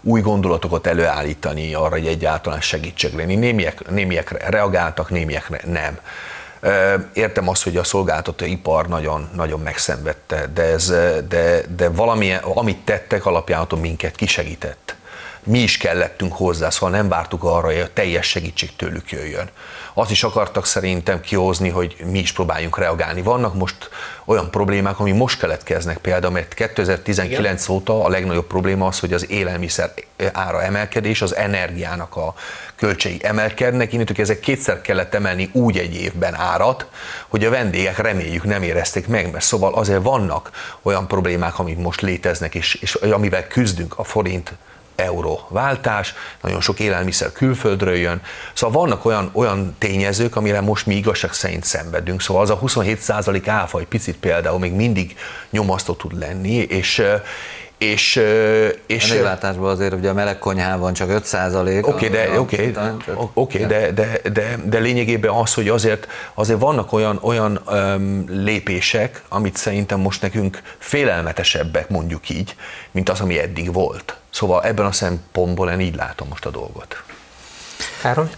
új 0.00 0.20
gondolatokat 0.20 0.86
előállítani 0.86 1.74
arra, 1.74 1.90
hogy 1.90 2.06
egyáltalán 2.06 2.60
segítség 2.60 3.14
lenni. 3.14 3.34
Némiek, 3.34 3.90
némiek 3.90 4.50
reagáltak, 4.50 5.10
némiekre 5.10 5.60
nem. 5.66 5.98
Értem 7.12 7.48
azt, 7.48 7.62
hogy 7.62 7.76
a 7.76 7.84
szolgáltató 7.84 8.44
ipar 8.44 8.88
nagyon, 8.88 9.30
nagyon 9.34 9.60
megszenvedte, 9.60 10.46
de, 10.54 10.62
ez, 10.62 10.86
de, 11.28 11.60
de 11.76 11.88
valami, 11.88 12.34
amit 12.42 12.84
tettek, 12.84 13.26
alapján 13.26 13.66
minket 13.80 14.16
kisegített 14.16 14.96
mi 15.44 15.58
is 15.58 15.76
kellettünk 15.76 16.32
hozzá, 16.32 16.70
szóval 16.70 16.90
nem 16.90 17.08
vártuk 17.08 17.44
arra, 17.44 17.66
hogy 17.66 17.78
a 17.78 17.92
teljes 17.92 18.26
segítség 18.26 18.76
tőlük 18.76 19.10
jöjjön. 19.10 19.48
Azt 19.94 20.10
is 20.10 20.22
akartak 20.22 20.66
szerintem 20.66 21.20
kihozni, 21.20 21.68
hogy 21.68 21.96
mi 22.04 22.18
is 22.18 22.32
próbáljunk 22.32 22.78
reagálni. 22.78 23.22
Vannak 23.22 23.54
most 23.54 23.88
olyan 24.24 24.50
problémák, 24.50 24.98
ami 24.98 25.12
most 25.12 25.38
keletkeznek 25.38 25.98
például, 25.98 26.32
mert 26.32 26.54
2019 26.54 27.64
Igen. 27.64 27.76
óta 27.76 28.04
a 28.04 28.08
legnagyobb 28.08 28.46
probléma 28.46 28.86
az, 28.86 28.98
hogy 28.98 29.12
az 29.12 29.30
élelmiszer 29.30 29.92
ára 30.32 30.62
emelkedés, 30.62 31.22
az 31.22 31.36
energiának 31.36 32.16
a 32.16 32.34
költségei 32.76 33.20
emelkednek, 33.22 33.92
innentől 33.92 34.16
ezek 34.18 34.40
kétszer 34.40 34.80
kellett 34.80 35.14
emelni 35.14 35.50
úgy 35.52 35.78
egy 35.78 35.94
évben 35.94 36.34
árat, 36.34 36.86
hogy 37.28 37.44
a 37.44 37.50
vendégek 37.50 37.98
reméljük 37.98 38.44
nem 38.44 38.62
érezték 38.62 39.06
meg, 39.06 39.30
mert 39.30 39.44
szóval 39.44 39.74
azért 39.74 40.02
vannak 40.02 40.50
olyan 40.82 41.06
problémák, 41.06 41.58
amik 41.58 41.78
most 41.78 42.00
léteznek, 42.00 42.54
és, 42.54 42.74
és 42.74 42.94
amivel 42.94 43.46
küzdünk 43.46 43.98
a 43.98 44.04
forint 44.04 44.52
euró 44.96 45.46
váltás, 45.48 46.14
nagyon 46.42 46.60
sok 46.60 46.80
élelmiszer 46.80 47.32
külföldről 47.32 47.96
jön. 47.96 48.22
Szóval 48.52 48.80
vannak 48.80 49.04
olyan, 49.04 49.30
olyan 49.32 49.74
tényezők, 49.78 50.36
amire 50.36 50.60
most 50.60 50.86
mi 50.86 50.94
igazság 50.94 51.32
szerint 51.32 51.64
szenvedünk. 51.64 52.20
Szóval 52.20 52.42
az 52.42 52.50
a 52.50 52.58
27% 52.58 53.42
áfa 53.46 53.78
egy 53.78 53.86
picit 53.86 54.16
például 54.16 54.58
még 54.58 54.72
mindig 54.72 55.16
nyomasztó 55.50 55.92
tud 55.92 56.18
lenni, 56.18 56.54
és 56.54 57.02
és, 57.82 58.16
és 58.86 59.08
vendéglátásban 59.08 59.70
azért 59.70 59.92
ugye 59.94 60.08
a 60.08 60.12
meleg 60.12 60.38
konyhában 60.38 60.92
csak 60.92 61.10
5 61.10 61.24
százalék. 61.24 61.86
Oké, 61.86 62.06
okay, 62.06 62.08
de, 62.08 62.40
okay, 62.40 62.74
okay, 63.34 63.66
de, 63.66 63.90
de, 63.92 64.20
de, 64.32 64.56
de 64.64 64.78
lényegében 64.78 65.30
az, 65.30 65.54
hogy 65.54 65.68
azért, 65.68 66.06
azért 66.34 66.60
vannak 66.60 66.92
olyan, 66.92 67.18
olyan 67.22 67.60
um, 67.66 68.24
lépések, 68.28 69.22
amit 69.28 69.56
szerintem 69.56 70.00
most 70.00 70.22
nekünk 70.22 70.62
félelmetesebbek, 70.78 71.88
mondjuk 71.88 72.28
így, 72.28 72.56
mint 72.90 73.08
az, 73.08 73.20
ami 73.20 73.38
eddig 73.38 73.72
volt. 73.72 74.16
Szóval 74.30 74.64
ebben 74.64 74.86
a 74.86 74.92
szempontból 74.92 75.70
én 75.70 75.80
így 75.80 75.94
látom 75.94 76.28
most 76.28 76.46
a 76.46 76.50
dolgot. 76.50 77.02
Károly? 78.02 78.30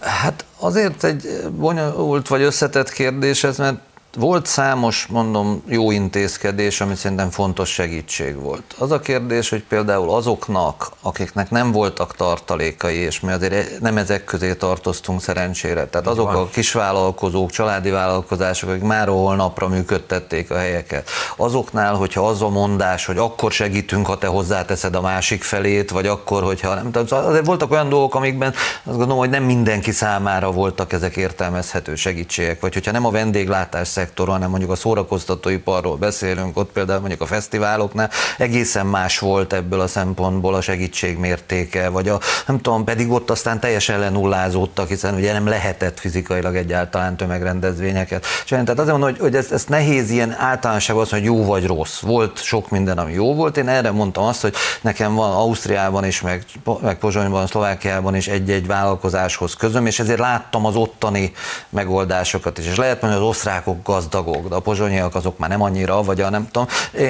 Hát 0.00 0.44
azért 0.58 1.04
egy 1.04 1.28
bonyolult 1.50 2.28
vagy 2.28 2.42
összetett 2.42 2.90
kérdés 2.90 3.44
ez, 3.44 3.58
mert 3.58 3.78
volt 4.18 4.46
számos, 4.46 5.06
mondom, 5.06 5.62
jó 5.66 5.90
intézkedés, 5.90 6.80
ami 6.80 6.94
szerintem 6.94 7.30
fontos 7.30 7.68
segítség 7.68 8.40
volt. 8.40 8.74
Az 8.78 8.90
a 8.90 9.00
kérdés, 9.00 9.48
hogy 9.48 9.62
például 9.62 10.10
azoknak, 10.10 10.90
akiknek 11.02 11.50
nem 11.50 11.72
voltak 11.72 12.16
tartalékai, 12.16 12.96
és 12.96 13.20
mi 13.20 13.32
azért 13.32 13.80
nem 13.80 13.96
ezek 13.96 14.24
közé 14.24 14.54
tartoztunk 14.54 15.22
szerencsére, 15.22 15.86
tehát 15.86 16.06
azok 16.06 16.34
a 16.34 16.46
kisvállalkozók, 16.46 17.50
családi 17.50 17.90
vállalkozások, 17.90 18.70
akik 18.70 18.82
már 18.82 19.08
holnapra 19.08 19.68
működtették 19.68 20.50
a 20.50 20.56
helyeket, 20.56 21.08
azoknál, 21.36 21.94
hogyha 21.94 22.28
az 22.28 22.42
a 22.42 22.48
mondás, 22.48 23.04
hogy 23.04 23.18
akkor 23.18 23.52
segítünk, 23.52 24.06
ha 24.06 24.18
te 24.18 24.26
hozzáteszed 24.26 24.94
a 24.94 25.00
másik 25.00 25.42
felét, 25.42 25.90
vagy 25.90 26.06
akkor, 26.06 26.42
hogyha 26.42 26.74
nem. 26.74 26.90
Tehát 26.90 27.12
azért 27.12 27.46
voltak 27.46 27.70
olyan 27.70 27.88
dolgok, 27.88 28.14
amikben 28.14 28.54
azt 28.84 28.96
gondolom, 28.96 29.18
hogy 29.18 29.30
nem 29.30 29.42
mindenki 29.42 29.90
számára 29.90 30.50
voltak 30.50 30.92
ezek 30.92 31.16
értelmezhető 31.16 31.94
segítségek, 31.94 32.60
vagy 32.60 32.74
hogyha 32.74 32.92
nem 32.92 33.06
a 33.06 33.10
vendéglátás 33.10 33.88
szektor, 34.08 34.28
hanem 34.28 34.50
mondjuk 34.50 34.70
a 34.70 34.74
szórakoztatóiparról 34.74 35.96
beszélünk, 35.96 36.56
ott 36.56 36.72
például 36.72 36.98
mondjuk 36.98 37.20
a 37.20 37.26
fesztiváloknál 37.26 38.10
egészen 38.38 38.86
más 38.86 39.18
volt 39.18 39.52
ebből 39.52 39.80
a 39.80 39.86
szempontból 39.86 40.54
a 40.54 40.60
segítség 40.60 41.18
mértéke, 41.18 41.88
vagy 41.88 42.08
a, 42.08 42.20
nem 42.46 42.60
tudom, 42.60 42.84
pedig 42.84 43.10
ott 43.10 43.30
aztán 43.30 43.60
teljesen 43.60 43.98
lenullázódtak, 43.98 44.88
hiszen 44.88 45.14
ugye 45.14 45.32
nem 45.32 45.46
lehetett 45.46 46.00
fizikailag 46.00 46.56
egyáltalán 46.56 47.16
tömegrendezvényeket 47.16 48.26
csinálni. 48.44 48.68
Tehát 48.68 48.82
azért 48.82 48.98
mondom, 48.98 49.16
hogy, 49.16 49.20
hogy 49.20 49.34
ezt, 49.34 49.52
ezt 49.52 49.68
nehéz 49.68 50.10
ilyen 50.10 50.36
általánosságban 50.38 51.02
azt, 51.04 51.12
hogy 51.12 51.24
jó 51.24 51.44
vagy 51.44 51.66
rossz. 51.66 52.00
Volt 52.00 52.42
sok 52.42 52.70
minden, 52.70 52.98
ami 52.98 53.12
jó 53.12 53.34
volt. 53.34 53.56
Én 53.56 53.68
erre 53.68 53.90
mondtam 53.90 54.24
azt, 54.24 54.40
hogy 54.40 54.54
nekem 54.80 55.14
van 55.14 55.32
Ausztriában 55.32 56.04
is, 56.04 56.20
meg, 56.20 56.44
meg 56.80 56.98
Pozsonyban, 56.98 57.46
Szlovákiában 57.46 58.14
is 58.16 58.28
egy-egy 58.28 58.66
vállalkozáshoz 58.66 59.54
közöm, 59.54 59.86
és 59.86 59.98
ezért 59.98 60.18
láttam 60.18 60.66
az 60.66 60.76
ottani 60.76 61.32
megoldásokat 61.68 62.58
is. 62.58 62.66
És 62.66 62.76
lehet 62.76 63.00
mondani, 63.00 63.22
hogy 63.22 63.30
az 63.30 63.36
osztrákok 63.36 63.82
gazdagok, 63.88 64.48
de 64.48 64.54
a 64.54 64.60
pozsonyiak 64.60 65.14
azok 65.14 65.38
már 65.38 65.48
nem 65.48 65.62
annyira, 65.62 66.02
vagy 66.02 66.20
a 66.20 66.30
nem 66.30 66.48
tudom, 66.50 66.66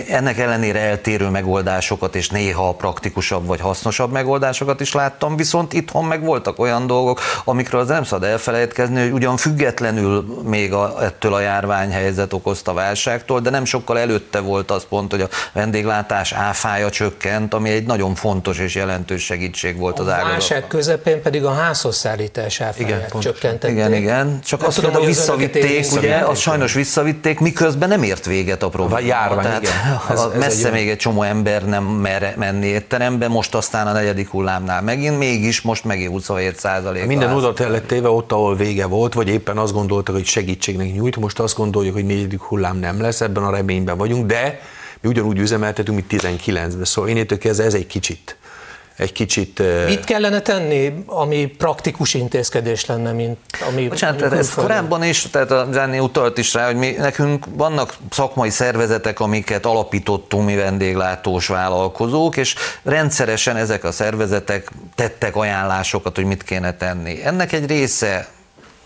ennek 0.09 0.39
ellenére 0.39 0.81
eltérő 0.81 1.29
megoldásokat, 1.29 2.15
és 2.15 2.29
néha 2.29 2.75
praktikusabb 2.75 3.47
vagy 3.47 3.61
hasznosabb 3.61 4.13
megoldásokat 4.13 4.81
is 4.81 4.93
láttam, 4.93 5.37
viszont 5.37 5.73
itthon 5.73 6.05
meg 6.05 6.25
voltak 6.25 6.59
olyan 6.59 6.87
dolgok, 6.87 7.21
amikről 7.45 7.81
az 7.81 7.89
nem 7.89 8.05
szabad 8.05 8.29
elfelejtkezni, 8.29 9.01
hogy 9.01 9.13
ugyan 9.13 9.37
függetlenül 9.37 10.43
még 10.45 10.73
a, 10.73 11.05
ettől 11.05 11.35
a 11.35 11.41
járványhelyzet 11.41 12.33
okozta 12.33 12.73
válságtól, 12.73 13.41
de 13.41 13.51
nem 13.51 13.65
sokkal 13.65 13.99
előtte 13.99 14.41
volt 14.41 14.71
az 14.71 14.87
pont, 14.89 15.11
hogy 15.11 15.21
a 15.21 15.29
vendéglátás 15.53 16.33
áfája 16.33 16.91
csökkent, 16.91 17.55
ami 17.55 17.71
egy 17.71 17.87
nagyon 17.87 18.15
fontos 18.15 18.59
és 18.59 18.75
jelentős 18.75 19.25
segítség 19.25 19.77
volt 19.79 19.99
az 19.99 20.09
ágazatban. 20.09 20.31
A 20.31 20.33
válság 20.33 20.67
közepén 20.67 21.23
pedig 21.23 21.45
a 21.45 21.53
házhoz 21.53 21.97
szállítás 21.97 22.61
áfáját 22.61 23.15
csökkentették. 23.21 23.77
Igen, 23.77 23.95
igen. 23.95 24.41
Csak 24.45 24.63
azt 24.63 24.77
tudom, 24.77 24.93
hogy 24.93 25.07
visszavitték, 25.07 25.93
ugye, 25.93 26.17
az 26.17 26.39
sajnos 26.39 26.68
visszavitték, 26.75 27.41
miközben 27.41 27.89
nem 27.89 28.03
ért 28.03 28.27
véget 28.27 28.63
a 28.63 28.69
probléma. 28.69 29.01
Járvány, 29.01 29.45
Tehát 29.45 29.63
igen. 29.63 29.75
Ez, 30.11 30.21
ez 30.21 30.39
messze 30.39 30.67
egy 30.67 30.73
még 30.73 30.89
egy 30.89 30.97
csomó 30.97 31.23
ember 31.23 31.65
nem 31.65 31.85
mer 31.85 32.35
menni 32.37 32.67
étterembe, 32.67 33.29
most 33.29 33.55
aztán 33.55 33.87
a 33.87 33.93
negyedik 33.93 34.29
hullámnál 34.29 34.83
megint, 34.83 35.19
mégis 35.19 35.61
most 35.61 35.85
megint 35.85 36.11
27 36.11 36.59
százalék. 36.59 37.07
Minden 37.07 37.33
oda 37.33 37.69
lett 37.69 37.87
téve 37.87 38.09
ott, 38.09 38.33
ahol 38.33 38.57
vége 38.57 38.87
volt, 38.87 39.15
vagy 39.15 39.29
éppen 39.29 39.59
azt 39.59 39.73
gondoltak, 39.73 40.15
hogy 40.15 40.25
segítségnek 40.25 40.95
nyújt, 40.95 41.17
most 41.17 41.41
azt 41.41 41.57
gondoljuk, 41.57 41.95
hogy 41.95 42.07
negyedik 42.07 42.41
hullám 42.41 42.79
nem 42.79 43.01
lesz, 43.01 43.21
ebben 43.21 43.43
a 43.43 43.51
reményben 43.51 43.97
vagyunk, 43.97 44.27
de 44.27 44.61
mi 45.01 45.09
ugyanúgy 45.09 45.39
üzemeltetünk, 45.39 46.09
mint 46.09 46.23
19-ben, 46.23 46.85
szóval 46.85 47.11
én 47.11 47.27
kezdve 47.27 47.65
ez 47.65 47.75
egy 47.75 47.87
kicsit 47.87 48.38
egy 48.99 49.13
kicsit... 49.13 49.63
Mit 49.87 50.05
kellene 50.05 50.41
tenni, 50.41 50.93
ami 51.07 51.47
praktikus 51.47 52.15
intézkedés 52.15 52.87
lenne, 52.87 53.13
mint 53.13 53.39
ami... 53.69 53.89
Bocsánat, 53.89 54.17
tehát 54.17 54.33
ez 54.33 54.55
korábban 54.55 55.05
is, 55.05 55.23
tehát 55.23 55.51
a 55.51 55.69
Zsáni 55.73 55.99
utalt 55.99 56.39
is 56.39 56.55
rá, 56.55 56.67
hogy 56.67 56.77
mi, 56.77 56.91
nekünk 56.91 57.47
vannak 57.51 57.97
szakmai 58.11 58.51
szervezetek, 58.51 59.21
amiket 59.21 59.67
alapítottunk 59.67 60.45
mi 60.45 60.55
vendéglátós 60.55 61.47
vállalkozók, 61.47 62.37
és 62.37 62.55
rendszeresen 62.83 63.57
ezek 63.57 63.85
a 63.85 63.93
szervezetek 63.93 64.71
tettek 64.95 65.37
ajánlásokat, 65.37 66.17
hogy 66.17 66.25
mit 66.25 66.43
kéne 66.43 66.73
tenni. 66.77 67.25
Ennek 67.25 67.53
egy 67.53 67.67
része 67.67 68.29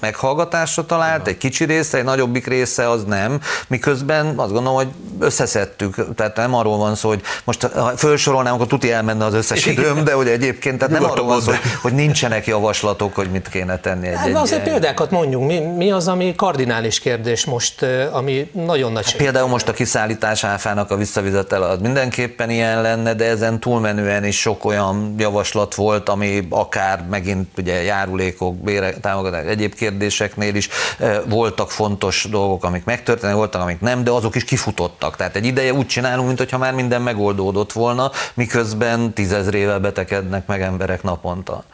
meghallgatásra 0.03 0.87
talált, 0.87 1.27
egy 1.27 1.37
kicsi 1.37 1.65
része, 1.65 1.99
egy 1.99 2.05
nagyobbik 2.05 2.47
része 2.47 2.89
az 2.89 3.05
nem, 3.05 3.41
miközben 3.69 4.27
azt 4.27 4.53
gondolom, 4.53 4.75
hogy 4.75 4.89
összeszedtük, 5.19 6.15
tehát 6.15 6.37
nem 6.37 6.55
arról 6.55 6.77
van 6.77 6.95
szó, 6.95 7.09
hogy 7.09 7.21
most 7.45 7.63
ha 7.63 7.93
felsorolnám, 7.97 8.55
akkor 8.55 8.67
tuti 8.67 8.93
elmenne 8.93 9.25
az 9.25 9.35
összes 9.35 9.67
időm, 9.67 10.05
de 10.05 10.13
hogy 10.13 10.29
egyébként, 10.29 10.79
tehát 10.79 11.01
nem 11.01 11.11
arról 11.11 11.27
van 11.27 11.41
szó, 11.41 11.53
hogy 11.83 11.93
nincsenek 11.93 12.47
javaslatok, 12.47 13.15
hogy 13.15 13.31
mit 13.31 13.49
kéne 13.49 13.79
tenni 13.79 14.07
egy, 14.07 14.17
hát, 14.17 14.27
egy 14.27 14.35
Azért 14.35 14.63
példákat 14.63 15.11
mondjunk, 15.11 15.47
mi, 15.47 15.59
mi 15.59 15.91
az, 15.91 16.09
ami 16.09 16.35
kardinális 16.35 16.99
kérdés 16.99 17.45
most, 17.45 17.87
ami 18.13 18.51
nagyon 18.53 18.93
nagy 18.93 19.05
hát 19.05 19.17
Például 19.17 19.49
most 19.49 19.69
a 19.69 19.73
kiszállítás 19.73 20.45
áfának 20.45 20.91
a 20.91 20.97
visszavizetel 20.97 21.63
az 21.63 21.79
mindenképpen 21.81 22.51
ilyen 22.51 22.83
lenne, 22.83 23.15
de 23.15 23.25
ezen 23.25 23.61
túlmenően 23.61 24.25
is 24.25 24.41
sok 24.41 24.65
olyan 24.65 25.15
javaslat 25.19 25.75
volt, 25.75 26.09
ami 26.09 26.47
akár 26.51 27.05
megint 27.11 27.49
ugye 27.59 27.83
járulékok, 27.83 28.57
bére, 28.57 28.93
támogatás, 28.93 29.45
egyéb 29.45 29.75
kérdéseknél 29.93 30.55
is 30.55 30.69
eh, 30.99 31.21
voltak 31.29 31.71
fontos 31.71 32.27
dolgok, 32.31 32.65
amik 32.65 32.85
megtörténtek, 32.85 33.37
voltak, 33.37 33.63
amik 33.63 33.81
nem, 33.81 34.05
de 34.05 34.11
azok 34.11 34.35
is 34.35 34.45
kifutottak. 34.45 35.17
Tehát 35.17 35.37
egy 35.37 35.47
ideje 35.47 35.73
úgy 35.73 35.87
csinálunk, 35.87 36.27
mintha 36.27 36.59
már 36.59 36.75
minden 36.75 37.03
megoldódott 37.03 37.73
volna, 37.73 38.11
miközben 38.35 39.13
tízezrével 39.13 39.79
betegednek 39.79 40.47
meg 40.47 40.63
emberek 40.63 41.03
naponta. 41.03 41.65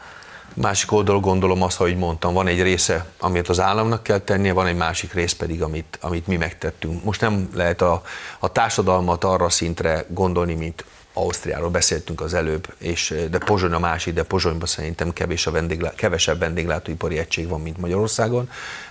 Másik 0.53 0.91
oldalról 0.91 1.21
gondolom 1.21 1.61
azt, 1.61 1.77
hogy 1.77 1.97
mondtam, 1.97 2.33
van 2.33 2.47
egy 2.47 2.61
része, 2.61 3.05
amit 3.19 3.49
az 3.49 3.59
államnak 3.59 4.03
kell 4.03 4.17
tennie, 4.17 4.53
van 4.53 4.67
egy 4.67 4.75
másik 4.75 5.13
rész 5.13 5.33
pedig, 5.33 5.61
amit, 5.61 5.97
amit 6.01 6.27
mi 6.27 6.35
megtettünk. 6.35 7.03
Most 7.03 7.21
nem 7.21 7.49
lehet 7.53 7.81
a, 7.81 8.01
a 8.39 8.51
társadalmat 8.51 9.23
arra 9.23 9.49
szintre 9.49 10.05
gondolni, 10.09 10.53
mint 10.53 10.83
Ausztriáról 11.19 11.69
beszéltünk 11.69 12.21
az 12.21 12.33
előbb, 12.33 12.73
és, 12.77 13.15
de 13.31 13.37
Pozsony 13.37 13.71
a 13.71 13.79
másik, 13.79 14.13
de 14.13 14.23
Pozsonyban 14.23 14.67
szerintem 14.67 15.13
kevés 15.13 15.47
a 15.47 15.51
vendéglá, 15.51 15.93
kevesebb 15.95 16.39
vendéglátóipari 16.39 17.17
egység 17.17 17.47
van, 17.47 17.61
mint 17.61 17.77
Magyarországon. 17.77 18.49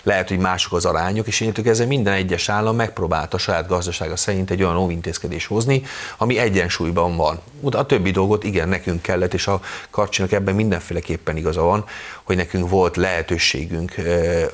Lehet, 0.09 0.29
hogy 0.29 0.39
mások 0.39 0.73
az 0.73 0.85
arányok, 0.85 1.27
és 1.27 1.41
én 1.41 1.53
ezzel 1.65 1.87
minden 1.87 2.13
egyes 2.13 2.49
állam 2.49 2.77
megpróbálta 2.77 3.39
saját 3.39 3.67
gazdasága 3.67 4.17
szerint 4.17 4.51
egy 4.51 4.63
olyan 4.63 4.77
óvintézkedés 4.77 5.47
hozni, 5.47 5.83
ami 6.17 6.39
egyensúlyban 6.39 7.17
van. 7.17 7.41
A 7.71 7.87
többi 7.87 8.11
dolgot 8.11 8.45
igen, 8.45 8.69
nekünk 8.69 9.03
kellett, 9.03 9.35
és 9.35 9.47
a 9.47 9.61
Karcsinak 9.91 10.33
ebben 10.33 10.55
mindenféleképpen 10.55 11.37
igaza 11.37 11.63
van, 11.63 11.85
hogy 12.23 12.37
nekünk 12.37 12.69
volt 12.69 12.97
lehetőségünk 12.97 13.95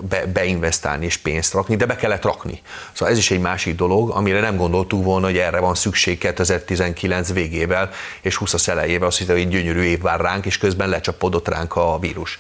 be, 0.09 0.27
beinvestálni 0.27 1.05
és 1.05 1.17
pénzt 1.17 1.53
rakni, 1.53 1.77
de 1.77 1.87
be 1.87 1.97
kellett 1.97 2.23
rakni. 2.23 2.63
Szóval 2.93 3.13
ez 3.13 3.19
is 3.19 3.31
egy 3.31 3.41
másik 3.41 3.77
dolog, 3.77 4.11
amire 4.11 4.41
nem 4.41 4.57
gondoltuk 4.57 5.05
volna, 5.05 5.27
hogy 5.27 5.39
erre 5.39 5.59
van 5.59 5.75
szükség 5.75 6.19
2019 6.19 7.33
végével 7.33 7.91
és 8.21 8.37
20 8.37 8.69
elejével, 8.69 9.07
azt 9.07 9.19
hiszem, 9.19 9.37
hogy 9.37 9.49
gyönyörű 9.49 9.83
év 9.83 10.01
vár 10.01 10.21
ránk, 10.21 10.47
és 10.47 10.59
közben 10.59 10.89
lecsapodott 10.89 11.49
ránk 11.49 11.77
a 11.77 11.99
vírus. 11.99 12.39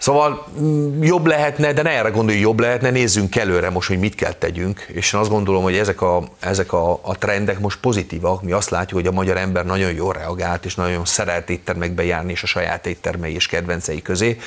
Szóval 0.00 0.46
mm, 0.60 1.02
jobb 1.02 1.26
lehetne, 1.26 1.72
de 1.72 1.82
ne 1.82 1.90
erre 1.90 2.08
gondolj, 2.08 2.38
jobb 2.38 2.60
lehetne, 2.60 2.90
nézzünk 2.90 3.36
előre 3.36 3.70
most, 3.70 3.88
hogy 3.88 3.98
mit 3.98 4.14
kell 4.14 4.32
tegyünk, 4.32 4.80
és 4.88 5.12
én 5.12 5.20
azt 5.20 5.30
gondolom, 5.30 5.62
hogy 5.62 5.76
ezek 5.76 6.00
a, 6.02 6.22
ezek 6.38 6.72
a, 6.72 6.92
a 7.02 7.18
trendek 7.18 7.58
most 7.58 7.80
pozitívak, 7.80 8.42
mi 8.42 8.52
azt 8.52 8.70
látjuk, 8.70 9.00
hogy 9.00 9.08
a 9.08 9.12
magyar 9.12 9.36
ember 9.36 9.64
nagyon 9.66 9.92
jól 9.92 10.12
reagált, 10.12 10.64
és 10.64 10.74
nagyon 10.74 11.04
szeret 11.04 11.50
éttermekbe 11.50 12.04
járni, 12.04 12.32
és 12.32 12.42
a 12.42 12.46
saját 12.46 12.86
éttermei 12.86 13.34
és 13.34 13.46
kedvencei 13.46 14.02
közé. 14.02 14.38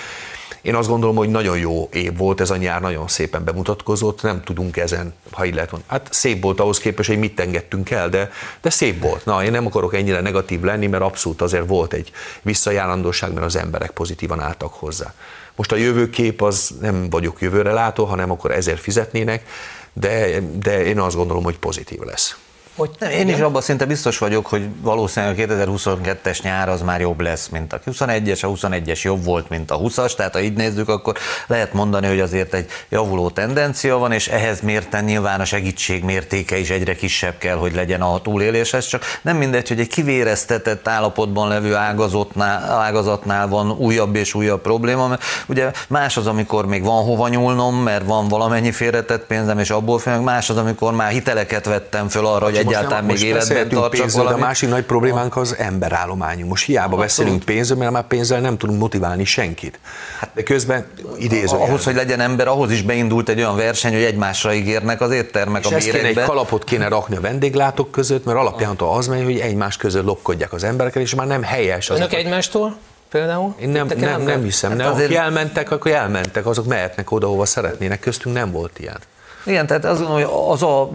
Én 0.61 0.75
azt 0.75 0.89
gondolom, 0.89 1.15
hogy 1.15 1.29
nagyon 1.29 1.57
jó 1.57 1.89
év 1.91 2.17
volt 2.17 2.41
ez 2.41 2.49
a 2.49 2.57
nyár, 2.57 2.81
nagyon 2.81 3.07
szépen 3.07 3.43
bemutatkozott, 3.43 4.21
nem 4.21 4.41
tudunk 4.43 4.77
ezen, 4.77 5.13
ha 5.31 5.45
így 5.45 5.53
lehet 5.53 5.71
mondani. 5.71 5.91
Hát 5.93 6.07
szép 6.11 6.41
volt 6.41 6.59
ahhoz 6.59 6.79
képest, 6.79 7.09
hogy 7.09 7.19
mit 7.19 7.39
engedtünk 7.39 7.89
el, 7.89 8.09
de, 8.09 8.31
de 8.61 8.69
szép 8.69 9.01
volt. 9.01 9.25
Na, 9.25 9.43
én 9.43 9.51
nem 9.51 9.65
akarok 9.65 9.93
ennyire 9.93 10.21
negatív 10.21 10.61
lenni, 10.61 10.87
mert 10.87 11.03
abszolút 11.03 11.41
azért 11.41 11.67
volt 11.67 11.93
egy 11.93 12.11
visszajárandóság, 12.41 13.33
mert 13.33 13.45
az 13.45 13.55
emberek 13.55 13.91
pozitívan 13.91 14.39
álltak 14.39 14.73
hozzá. 14.73 15.13
Most 15.55 15.71
a 15.71 15.75
jövőkép 15.75 16.41
az 16.41 16.71
nem 16.81 17.09
vagyok 17.09 17.41
jövőre 17.41 17.71
látó, 17.71 18.05
hanem 18.05 18.31
akkor 18.31 18.51
ezért 18.51 18.79
fizetnének, 18.79 19.47
de, 19.93 20.39
de 20.39 20.83
én 20.83 20.99
azt 20.99 21.15
gondolom, 21.15 21.43
hogy 21.43 21.59
pozitív 21.59 21.99
lesz. 21.99 22.37
Hogy, 22.75 22.89
nem, 22.99 23.09
én 23.09 23.27
is 23.27 23.39
abban 23.39 23.61
szinte 23.61 23.85
biztos 23.85 24.17
vagyok, 24.17 24.45
hogy 24.45 24.67
valószínűleg 24.81 25.39
a 25.39 25.53
2022-es 25.53 26.41
nyár 26.41 26.69
az 26.69 26.81
már 26.81 27.01
jobb 27.01 27.21
lesz, 27.21 27.47
mint 27.47 27.73
a 27.73 27.79
21-es, 27.85 28.43
a 28.43 28.67
21-es 28.67 29.01
jobb 29.01 29.23
volt, 29.23 29.49
mint 29.49 29.71
a 29.71 29.79
20-as, 29.79 30.15
tehát 30.15 30.33
ha 30.33 30.41
így 30.41 30.53
nézzük, 30.53 30.89
akkor 30.89 31.17
lehet 31.47 31.73
mondani, 31.73 32.07
hogy 32.07 32.19
azért 32.19 32.53
egy 32.53 32.69
javuló 32.89 33.29
tendencia 33.29 33.97
van, 33.97 34.11
és 34.11 34.27
ehhez 34.27 34.61
mérten 34.61 35.03
nyilván 35.03 35.39
a 35.39 35.45
segítség 35.45 36.03
mértéke 36.03 36.57
is 36.57 36.69
egyre 36.69 36.95
kisebb 36.95 37.37
kell, 37.37 37.55
hogy 37.55 37.73
legyen 37.73 38.01
a 38.01 38.21
túléléshez, 38.21 38.85
csak 38.85 39.03
nem 39.21 39.37
mindegy, 39.37 39.67
hogy 39.67 39.79
egy 39.79 39.87
kivéreztetett 39.87 40.87
állapotban 40.87 41.47
levő 41.47 41.75
ágazatnál, 41.75 42.79
ágazatnál 42.79 43.47
van 43.47 43.71
újabb 43.71 44.15
és 44.15 44.33
újabb 44.33 44.61
probléma, 44.61 45.07
mert 45.07 45.23
ugye 45.47 45.71
más 45.87 46.17
az, 46.17 46.27
amikor 46.27 46.65
még 46.65 46.83
van 46.83 47.03
hova 47.03 47.27
nyúlnom, 47.27 47.75
mert 47.75 48.05
van 48.05 48.27
valamennyi 48.27 48.71
félretett 48.71 49.25
pénzem, 49.25 49.59
és 49.59 49.69
abból 49.69 49.99
fél, 49.99 50.19
más 50.19 50.49
az, 50.49 50.57
amikor 50.57 50.93
már 50.93 51.11
hiteleket 51.11 51.65
vettem 51.65 52.09
föl 52.09 52.25
arra, 52.25 52.45
hogy 52.45 52.61
egyáltalán 52.67 53.03
még 53.03 53.21
életben 53.21 53.69
tartsak 53.69 54.11
valami. 54.11 54.41
A 54.41 54.45
másik 54.45 54.69
nagy 54.69 54.83
problémánk 54.83 55.37
az 55.37 55.55
emberállományunk. 55.57 56.49
Most 56.49 56.65
hiába 56.65 56.97
beszélünk 56.97 57.43
pénzről, 57.43 57.77
mert 57.77 57.91
már 57.91 58.07
pénzzel 58.07 58.39
nem 58.39 58.57
tudunk 58.57 58.79
motiválni 58.79 59.25
senkit. 59.25 59.79
Hát, 60.19 60.29
de 60.33 60.43
közben 60.43 60.85
idéző. 61.17 61.57
Ahhoz, 61.57 61.83
hogy 61.83 61.95
legyen 61.95 62.19
ember, 62.19 62.47
ahhoz 62.47 62.71
is 62.71 62.81
beindult 62.81 63.29
egy 63.29 63.37
olyan 63.37 63.55
verseny, 63.55 63.93
hogy 63.93 64.03
egymásra 64.03 64.53
ígérnek 64.53 65.01
az 65.01 65.11
éttermek 65.11 65.65
és 65.65 65.71
a 65.71 65.77
kéne 65.91 66.07
egy 66.07 66.21
kalapot 66.21 66.63
kéne 66.63 66.87
rakni 66.87 67.15
a 67.15 67.21
vendéglátók 67.21 67.91
között, 67.91 68.25
mert 68.25 68.37
alapján 68.37 68.75
az 68.77 69.07
megy, 69.07 69.23
hogy 69.23 69.39
egymás 69.39 69.77
között 69.77 70.05
lopkodják 70.05 70.53
az 70.53 70.63
embereket, 70.63 71.01
és 71.01 71.15
már 71.15 71.27
nem 71.27 71.43
helyes. 71.43 71.89
Az 71.89 71.97
Önök 71.97 72.13
egymástól? 72.13 72.77
Például? 73.09 73.55
Én 73.59 73.69
nem, 73.69 73.87
nem, 73.97 74.21
nem 74.21 74.43
hiszem, 74.43 74.69
hát 74.69 74.79
nem. 74.79 74.91
Azért... 74.91 75.05
Akik 75.05 75.17
elmentek, 75.17 75.71
akkor 75.71 75.91
elmentek, 75.91 76.45
azok 76.45 76.65
mehetnek 76.65 77.11
oda, 77.11 77.27
hova 77.27 77.45
szeretnének, 77.45 77.99
köztünk 77.99 78.35
nem 78.35 78.51
volt 78.51 78.79
ilyen. 78.79 78.97
Igen, 79.45 79.67
tehát 79.67 79.85
az, 79.85 80.03
az 80.49 80.63
a, 80.63 80.89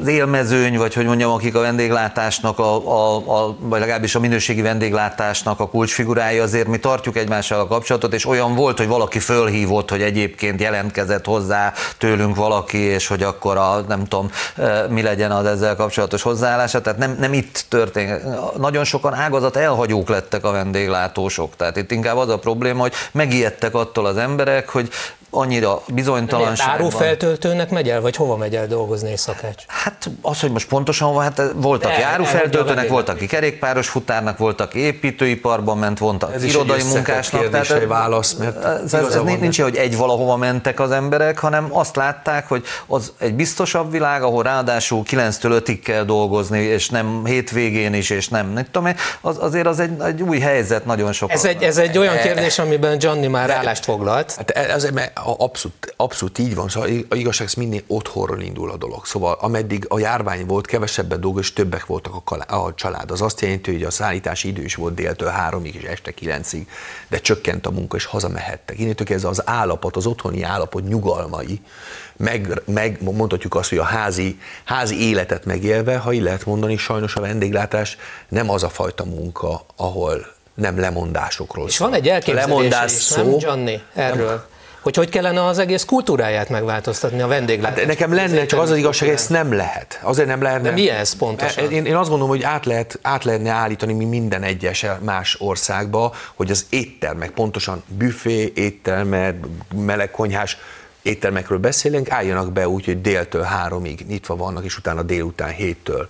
az 0.00 0.06
élmezőny, 0.06 0.78
vagy 0.78 0.94
hogy 0.94 1.04
mondjam, 1.04 1.30
akik 1.30 1.54
a 1.54 1.60
vendéglátásnak, 1.60 2.58
a, 2.58 2.88
a, 2.88 3.16
a, 3.16 3.56
vagy 3.58 3.80
legalábbis 3.80 4.14
a 4.14 4.20
minőségi 4.20 4.62
vendéglátásnak 4.62 5.60
a 5.60 5.68
kulcsfigurái, 5.68 6.38
azért 6.38 6.66
mi 6.66 6.78
tartjuk 6.78 7.16
egymással 7.16 7.60
a 7.60 7.66
kapcsolatot, 7.66 8.14
és 8.14 8.26
olyan 8.26 8.54
volt, 8.54 8.78
hogy 8.78 8.86
valaki 8.86 9.18
fölhívott, 9.18 9.90
hogy 9.90 10.02
egyébként 10.02 10.60
jelentkezett 10.60 11.24
hozzá 11.24 11.72
tőlünk 11.98 12.36
valaki, 12.36 12.78
és 12.78 13.06
hogy 13.06 13.22
akkor 13.22 13.56
a, 13.56 13.84
nem 13.88 14.04
tudom, 14.04 14.30
mi 14.88 15.02
legyen 15.02 15.30
az 15.30 15.46
ezzel 15.46 15.76
kapcsolatos 15.76 16.22
hozzáállása, 16.22 16.80
tehát 16.80 16.98
nem, 16.98 17.16
nem 17.20 17.32
itt 17.32 17.64
történt. 17.68 18.22
Nagyon 18.58 18.84
sokan 18.84 19.14
ágazat 19.14 19.56
elhagyók 19.56 20.08
lettek 20.08 20.44
a 20.44 20.50
vendéglátósok, 20.50 21.56
tehát 21.56 21.76
itt 21.76 21.90
inkább 21.90 22.16
az 22.16 22.28
a 22.28 22.38
probléma, 22.38 22.80
hogy 22.80 22.92
megijedtek 23.12 23.74
attól 23.74 24.06
az 24.06 24.16
emberek, 24.16 24.68
hogy 24.68 24.90
annyira 25.36 25.82
bizonytalanság 25.88 26.68
Árufeltöltőnek 26.68 27.70
megy 27.70 27.88
el, 27.88 28.00
vagy 28.00 28.16
hova 28.16 28.36
megy 28.36 28.54
el 28.56 28.66
dolgozni 28.66 29.10
egy 29.10 29.18
szakács? 29.18 29.64
Hát 29.66 30.10
az, 30.22 30.40
hogy 30.40 30.50
most 30.50 30.68
pontosan 30.68 31.08
hova, 31.08 31.20
hát 31.20 31.42
voltak 31.54 31.92
el, 31.92 32.04
árufeltöltőnek, 32.04 32.88
voltak 32.88 33.16
aki 33.16 33.26
kerékpáros 33.26 33.88
futárnak, 33.88 34.38
voltak 34.38 34.74
építőiparban 34.74 35.78
ment, 35.78 35.98
voltak 35.98 36.34
ez 36.34 36.44
irodai 36.44 36.82
munkásnak. 36.82 37.50
Tehát 37.50 37.70
egy 37.70 37.86
válasz, 37.86 38.32
mert 38.32 38.64
ez, 38.64 38.94
ez, 38.94 39.14
ez 39.14 39.22
nincs, 39.40 39.60
hogy 39.60 39.76
egy 39.76 39.96
valahova 39.96 40.36
mentek 40.36 40.80
az 40.80 40.90
emberek, 40.90 41.38
hanem 41.38 41.68
azt 41.70 41.96
látták, 41.96 42.48
hogy 42.48 42.64
az 42.86 43.12
egy 43.18 43.34
biztosabb 43.34 43.90
világ, 43.90 44.22
ahol 44.22 44.42
ráadásul 44.42 45.02
9-től 45.10 45.62
5-ig 45.64 45.80
kell 45.84 46.04
dolgozni, 46.04 46.58
és 46.58 46.88
nem 46.88 47.22
hétvégén 47.24 47.94
is, 47.94 48.10
és 48.10 48.28
nem, 48.28 48.52
nem 48.52 48.64
tudom 48.70 48.94
az, 49.20 49.36
azért 49.40 49.66
az 49.66 49.80
egy, 49.80 50.00
egy 50.00 50.22
új 50.22 50.38
helyzet 50.38 50.84
nagyon 50.84 51.12
sok. 51.12 51.32
Ez 51.32 51.44
egy, 51.44 51.62
ez 51.62 51.76
egy 51.76 51.98
olyan 51.98 52.16
kérdés, 52.16 52.58
amiben 52.58 52.96
Johnny 53.00 53.26
már 53.26 53.50
állást 53.50 53.84
foglalt. 53.84 54.34
Hát 54.36 54.50
ez, 54.50 54.90
mert 54.94 55.18
abszolút, 55.32 55.94
abszolút 55.96 56.38
így 56.38 56.54
van, 56.54 56.68
szóval 56.68 56.90
a 57.08 57.14
igazság 57.14 57.48
mindig 57.56 57.84
otthonról 57.86 58.40
indul 58.40 58.70
a 58.70 58.76
dolog. 58.76 59.06
Szóval 59.06 59.36
ameddig 59.40 59.84
a 59.88 59.98
járvány 59.98 60.46
volt, 60.46 60.66
kevesebbet 60.66 61.20
dolgok, 61.20 61.40
és 61.40 61.52
többek 61.52 61.86
voltak 61.86 62.30
a, 62.30 62.56
a 62.56 62.74
család. 62.74 63.10
Az 63.10 63.20
azt 63.22 63.40
jelenti, 63.40 63.72
hogy 63.72 63.82
a 63.82 63.90
szállítási 63.90 64.48
idő 64.48 64.62
is 64.62 64.74
volt 64.74 64.94
déltől 64.94 65.28
háromig 65.28 65.74
és 65.74 65.82
este 65.82 66.10
kilencig, 66.10 66.68
de 67.08 67.18
csökkent 67.18 67.66
a 67.66 67.70
munka, 67.70 67.96
és 67.96 68.04
hazamehettek. 68.04 68.78
Innentől 68.78 69.16
ez 69.16 69.24
az 69.24 69.48
állapot, 69.48 69.96
az 69.96 70.06
otthoni 70.06 70.42
állapot 70.42 70.88
nyugalmai, 70.88 71.60
meg, 72.16 72.62
meg 72.64 73.02
mondhatjuk 73.02 73.54
azt, 73.54 73.68
hogy 73.68 73.78
a 73.78 73.84
házi, 73.84 74.40
házi 74.64 75.08
életet 75.08 75.44
megélve, 75.44 75.96
ha 75.96 76.12
így 76.12 76.22
lehet 76.22 76.46
mondani, 76.46 76.76
sajnos 76.76 77.14
a 77.16 77.20
vendéglátás 77.20 77.96
nem 78.28 78.50
az 78.50 78.62
a 78.62 78.68
fajta 78.68 79.04
munka, 79.04 79.64
ahol 79.76 80.34
nem 80.54 80.78
lemondásokról 80.78 81.66
És 81.66 81.78
van 81.78 81.94
egy 81.94 82.08
elképzelés 82.08 82.44
lemondás 82.44 82.92
is, 82.92 82.98
szó, 82.98 83.22
nem, 83.22 83.36
Johnny, 83.38 83.80
erről? 83.94 84.28
Nem, 84.28 84.42
hogy 84.86 84.96
hogy 84.96 85.08
kellene 85.08 85.44
az 85.44 85.58
egész 85.58 85.84
kultúráját 85.84 86.48
megváltoztatni 86.48 87.20
a 87.20 87.26
vendéglátás. 87.26 87.78
Hát 87.78 87.86
nekem 87.86 88.14
lenne, 88.14 88.46
csak 88.46 88.60
az 88.60 88.70
az 88.70 88.76
igazság, 88.76 89.08
ez 89.08 89.26
nem 89.26 89.52
lehet. 89.52 90.00
Azért 90.02 90.28
nem 90.28 90.42
lehetne. 90.42 90.68
De 90.68 90.74
mi 90.74 90.90
ez 90.90 91.12
pontosan? 91.12 91.70
Én, 91.70 91.84
én 91.84 91.94
azt 91.94 92.08
gondolom, 92.08 92.28
hogy 92.28 92.42
át, 92.42 92.66
lehet, 92.66 92.98
át 93.02 93.24
lehetne 93.24 93.50
állítani 93.50 93.92
mi 93.92 94.04
minden 94.04 94.42
egyes 94.42 94.86
más 95.00 95.36
országba, 95.40 96.14
hogy 96.34 96.50
az 96.50 96.66
éttermek, 96.70 97.30
pontosan 97.30 97.82
büfé, 97.86 98.52
éttermek, 98.54 99.34
melegkonyhás, 99.74 100.56
éttermekről 101.02 101.58
beszélünk, 101.58 102.10
álljanak 102.10 102.52
be 102.52 102.68
úgy, 102.68 102.84
hogy 102.84 103.00
déltől 103.00 103.42
háromig 103.42 104.04
nyitva 104.08 104.36
vannak, 104.36 104.64
és 104.64 104.78
utána 104.78 105.02
délután 105.02 105.50
héttől 105.50 106.08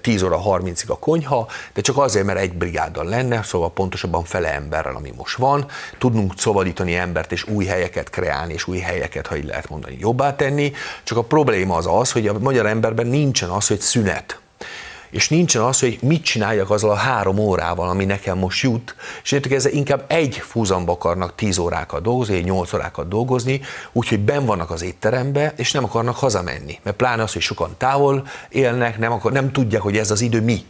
10 0.00 0.22
óra 0.22 0.40
30-ig 0.44 0.86
a 0.86 0.98
konyha, 0.98 1.48
de 1.74 1.80
csak 1.80 1.98
azért, 1.98 2.24
mert 2.26 2.38
egy 2.38 2.52
brigáddal 2.52 3.04
lenne, 3.04 3.42
szóval 3.42 3.72
pontosabban 3.72 4.24
fele 4.24 4.54
emberrel, 4.54 4.96
ami 4.96 5.12
most 5.16 5.36
van, 5.36 5.66
tudnunk 5.98 6.32
szabadítani 6.36 6.94
embert 6.94 7.32
és 7.32 7.44
új 7.44 7.64
helyeket 7.64 8.10
kreálni, 8.10 8.52
és 8.52 8.66
új 8.66 8.78
helyeket, 8.78 9.26
ha 9.26 9.36
így 9.36 9.46
lehet 9.46 9.68
mondani, 9.68 9.96
jobbá 10.00 10.36
tenni, 10.36 10.72
csak 11.02 11.18
a 11.18 11.22
probléma 11.22 11.76
az 11.76 11.86
az, 11.86 12.12
hogy 12.12 12.28
a 12.28 12.38
magyar 12.38 12.66
emberben 12.66 13.06
nincsen 13.06 13.48
az, 13.48 13.66
hogy 13.66 13.80
szünet 13.80 14.41
és 15.12 15.28
nincsen 15.28 15.62
az, 15.62 15.80
hogy 15.80 15.98
mit 16.02 16.22
csináljak 16.22 16.70
azzal 16.70 16.90
a 16.90 16.94
három 16.94 17.38
órával, 17.38 17.88
ami 17.88 18.04
nekem 18.04 18.38
most 18.38 18.62
jut, 18.62 18.96
és 19.22 19.32
értek 19.32 19.52
ezzel 19.52 19.72
inkább 19.72 20.04
egy 20.08 20.36
fúzamba 20.36 20.92
akarnak 20.92 21.34
tíz 21.34 21.58
órákat 21.58 22.02
dolgozni, 22.02 22.36
egy 22.36 22.44
nyolc 22.44 22.72
órákat 22.72 23.08
dolgozni, 23.08 23.60
úgyhogy 23.92 24.20
ben 24.20 24.46
vannak 24.46 24.70
az 24.70 24.82
étterembe, 24.82 25.52
és 25.56 25.72
nem 25.72 25.84
akarnak 25.84 26.16
hazamenni. 26.16 26.78
Mert 26.82 26.96
pláne 26.96 27.22
az, 27.22 27.32
hogy 27.32 27.42
sokan 27.42 27.74
távol 27.78 28.26
élnek, 28.48 28.98
nem, 28.98 29.12
akar, 29.12 29.32
nem 29.32 29.52
tudják, 29.52 29.82
hogy 29.82 29.96
ez 29.96 30.10
az 30.10 30.20
idő 30.20 30.40
mi. 30.40 30.64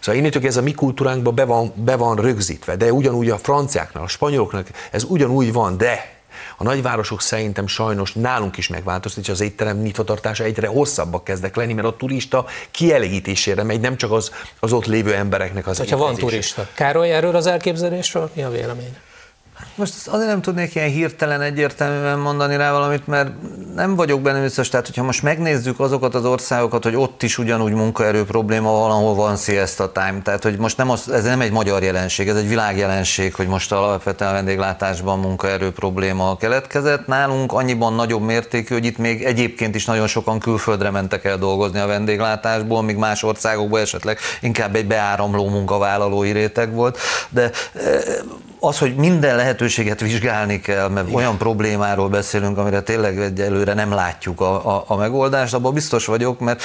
Szóval 0.00 0.20
innentől 0.20 0.46
ez 0.46 0.56
a 0.56 0.62
mi 0.62 0.72
kultúránkban 0.72 1.34
be 1.34 1.44
van, 1.44 1.72
be 1.76 1.96
van 1.96 2.16
rögzítve, 2.16 2.76
de 2.76 2.92
ugyanúgy 2.92 3.30
a 3.30 3.38
franciáknál, 3.38 4.02
a 4.02 4.08
spanyoloknak 4.08 4.66
ez 4.90 5.04
ugyanúgy 5.04 5.52
van, 5.52 5.76
de 5.76 6.19
a 6.56 6.62
nagyvárosok 6.62 7.20
szerintem 7.20 7.66
sajnos 7.66 8.12
nálunk 8.12 8.56
is 8.56 8.68
megváltozott, 8.68 9.22
és 9.24 9.28
az 9.28 9.40
étterem 9.40 9.76
nyitvatartása 9.76 10.44
egyre 10.44 10.66
hosszabbak 10.66 11.24
kezdek 11.24 11.56
lenni, 11.56 11.72
mert 11.72 11.86
a 11.86 11.96
turista 11.96 12.46
kielégítésére 12.70 13.62
megy, 13.62 13.80
nem 13.80 13.96
csak 13.96 14.12
az, 14.12 14.32
az 14.60 14.72
ott 14.72 14.86
lévő 14.86 15.14
embereknek 15.14 15.66
az 15.66 15.78
Hogyha 15.78 15.96
van 15.96 16.14
turista. 16.14 16.68
Károly, 16.74 17.12
erről 17.12 17.36
az 17.36 17.46
elképzelésről 17.46 18.30
mi 18.34 18.42
a 18.42 18.50
vélemény? 18.50 18.96
Most 19.74 20.06
azért 20.06 20.28
nem 20.28 20.40
tudnék 20.40 20.74
ilyen 20.74 20.88
hirtelen 20.88 21.40
egyértelműen 21.40 22.18
mondani 22.18 22.56
rá 22.56 22.72
valamit, 22.72 23.06
mert 23.06 23.30
nem 23.74 23.96
vagyok 23.96 24.20
benne 24.20 24.40
biztos. 24.40 24.68
Tehát, 24.68 24.86
hogyha 24.86 25.02
most 25.02 25.22
megnézzük 25.22 25.80
azokat 25.80 26.14
az 26.14 26.24
országokat, 26.24 26.84
hogy 26.84 26.96
ott 26.96 27.22
is 27.22 27.38
ugyanúgy 27.38 27.72
munkaerő 27.72 28.24
probléma 28.24 28.70
valahol 28.70 29.14
van 29.14 29.36
siesta 29.36 29.92
time. 29.92 30.20
Tehát, 30.22 30.42
hogy 30.42 30.58
most 30.58 30.76
nem 30.76 30.90
az, 30.90 31.10
ez 31.10 31.24
nem 31.24 31.40
egy 31.40 31.52
magyar 31.52 31.82
jelenség, 31.82 32.28
ez 32.28 32.36
egy 32.36 32.48
világjelenség, 32.48 33.34
hogy 33.34 33.46
most 33.46 33.72
alapvetően 33.72 34.30
a 34.30 34.34
vendéglátásban 34.34 35.18
munkaerő 35.18 35.72
probléma 35.72 36.36
keletkezett. 36.36 37.06
Nálunk 37.06 37.52
annyiban 37.52 37.94
nagyobb 37.94 38.22
mértékű, 38.22 38.74
hogy 38.74 38.84
itt 38.84 38.98
még 38.98 39.24
egyébként 39.24 39.74
is 39.74 39.84
nagyon 39.84 40.06
sokan 40.06 40.38
külföldre 40.38 40.90
mentek 40.90 41.24
el 41.24 41.38
dolgozni 41.38 41.78
a 41.78 41.86
vendéglátásból, 41.86 42.82
míg 42.82 42.96
más 42.96 43.22
országokban 43.22 43.80
esetleg 43.80 44.18
inkább 44.40 44.74
egy 44.74 44.86
beáramló 44.86 45.48
munkavállalói 45.48 46.32
réteg 46.32 46.74
volt. 46.74 46.98
De 47.30 47.50
az, 48.60 48.78
hogy 48.78 48.94
minden 48.94 49.36
lehetőséget 49.36 50.00
vizsgálni 50.00 50.60
kell, 50.60 50.88
mert 50.88 51.06
Igen. 51.06 51.18
olyan 51.18 51.36
problémáról 51.36 52.08
beszélünk, 52.08 52.58
amire 52.58 52.80
tényleg 52.80 53.18
egyelőre 53.18 53.74
nem 53.74 53.92
látjuk 53.92 54.40
a, 54.40 54.76
a, 54.76 54.84
a 54.86 54.96
megoldást, 54.96 55.54
abban 55.54 55.74
biztos 55.74 56.06
vagyok, 56.06 56.40
mert 56.40 56.62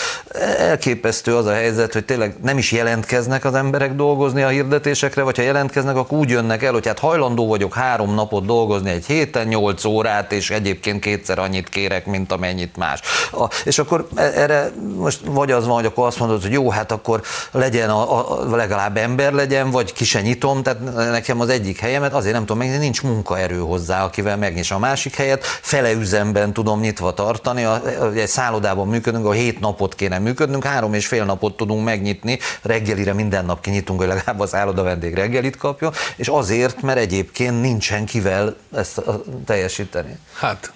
elképesztő 0.57 1.35
az 1.35 1.45
a 1.45 1.53
helyzet, 1.53 1.93
hogy 1.93 2.05
tényleg 2.05 2.35
nem 2.43 2.57
is 2.57 2.71
jelentkeznek 2.71 3.45
az 3.45 3.53
emberek 3.53 3.95
dolgozni 3.95 4.41
a 4.41 4.47
hirdetésekre, 4.47 5.21
vagy 5.21 5.35
ha 5.35 5.43
jelentkeznek, 5.43 5.95
akkor 5.95 6.17
úgy 6.17 6.29
jönnek 6.29 6.63
el, 6.63 6.71
hogy 6.71 6.87
hát 6.87 6.99
hajlandó 6.99 7.47
vagyok 7.47 7.73
három 7.73 8.13
napot 8.13 8.45
dolgozni 8.45 8.89
egy 8.89 9.05
héten, 9.05 9.47
nyolc 9.47 9.85
órát, 9.85 10.31
és 10.31 10.49
egyébként 10.49 10.99
kétszer 10.99 11.39
annyit 11.39 11.69
kérek, 11.69 12.05
mint 12.05 12.31
amennyit 12.31 12.77
más. 12.77 12.99
A, 13.31 13.49
és 13.65 13.79
akkor 13.79 14.07
e, 14.15 14.21
erre 14.21 14.71
most 14.97 15.19
vagy 15.25 15.51
az 15.51 15.65
van, 15.65 15.75
hogy 15.75 15.85
akkor 15.85 16.07
azt 16.07 16.19
mondod, 16.19 16.41
hogy 16.41 16.51
jó, 16.51 16.69
hát 16.69 16.91
akkor 16.91 17.21
legyen 17.51 17.89
a, 17.89 18.41
a, 18.41 18.55
legalább 18.55 18.97
ember 18.97 19.33
legyen, 19.33 19.71
vagy 19.71 19.93
ki 19.93 20.03
se 20.03 20.21
nyitom, 20.21 20.63
tehát 20.63 20.93
nekem 21.11 21.39
az 21.39 21.49
egyik 21.49 21.83
helyemet, 21.85 22.13
azért 22.13 22.33
nem 22.33 22.41
tudom 22.41 22.57
megnyitni, 22.57 22.83
nincs 22.83 23.01
munkaerő 23.03 23.59
hozzá, 23.59 24.03
akivel 24.03 24.37
megnyis 24.37 24.71
a 24.71 24.79
másik 24.79 25.15
helyet, 25.15 25.43
fele 25.43 25.91
üzemben 25.91 26.53
tudom 26.53 26.79
nyitva 26.79 27.13
tartani, 27.13 27.63
a, 27.63 27.81
egy 28.15 28.27
szállodában 28.27 28.87
működünk, 28.87 29.25
a 29.25 29.31
hét 29.31 29.59
napot 29.59 29.95
kéne 29.95 30.19
működnünk, 30.19 30.63
három 30.63 30.93
és 30.93 31.07
fél 31.07 31.25
napot 31.25 31.57
tudunk 31.57 31.85
megnyitni, 31.85 32.39
reggelire 32.61 33.13
minden 33.13 33.45
nap 33.45 33.61
kinyitunk, 33.61 33.99
hogy 33.99 34.07
legalább 34.07 34.39
a 34.39 34.47
szálloda 34.47 34.83
vendég 34.83 35.13
reggelit 35.13 35.57
kapjon, 35.57 35.93
és 36.15 36.27
azért, 36.27 36.81
mert 36.81 36.97
egyébként 36.99 37.61
nincsen 37.61 38.05
kivel 38.05 38.55
ezt 38.75 39.01
teljesíteni. 39.45 40.17
Hát 40.33 40.71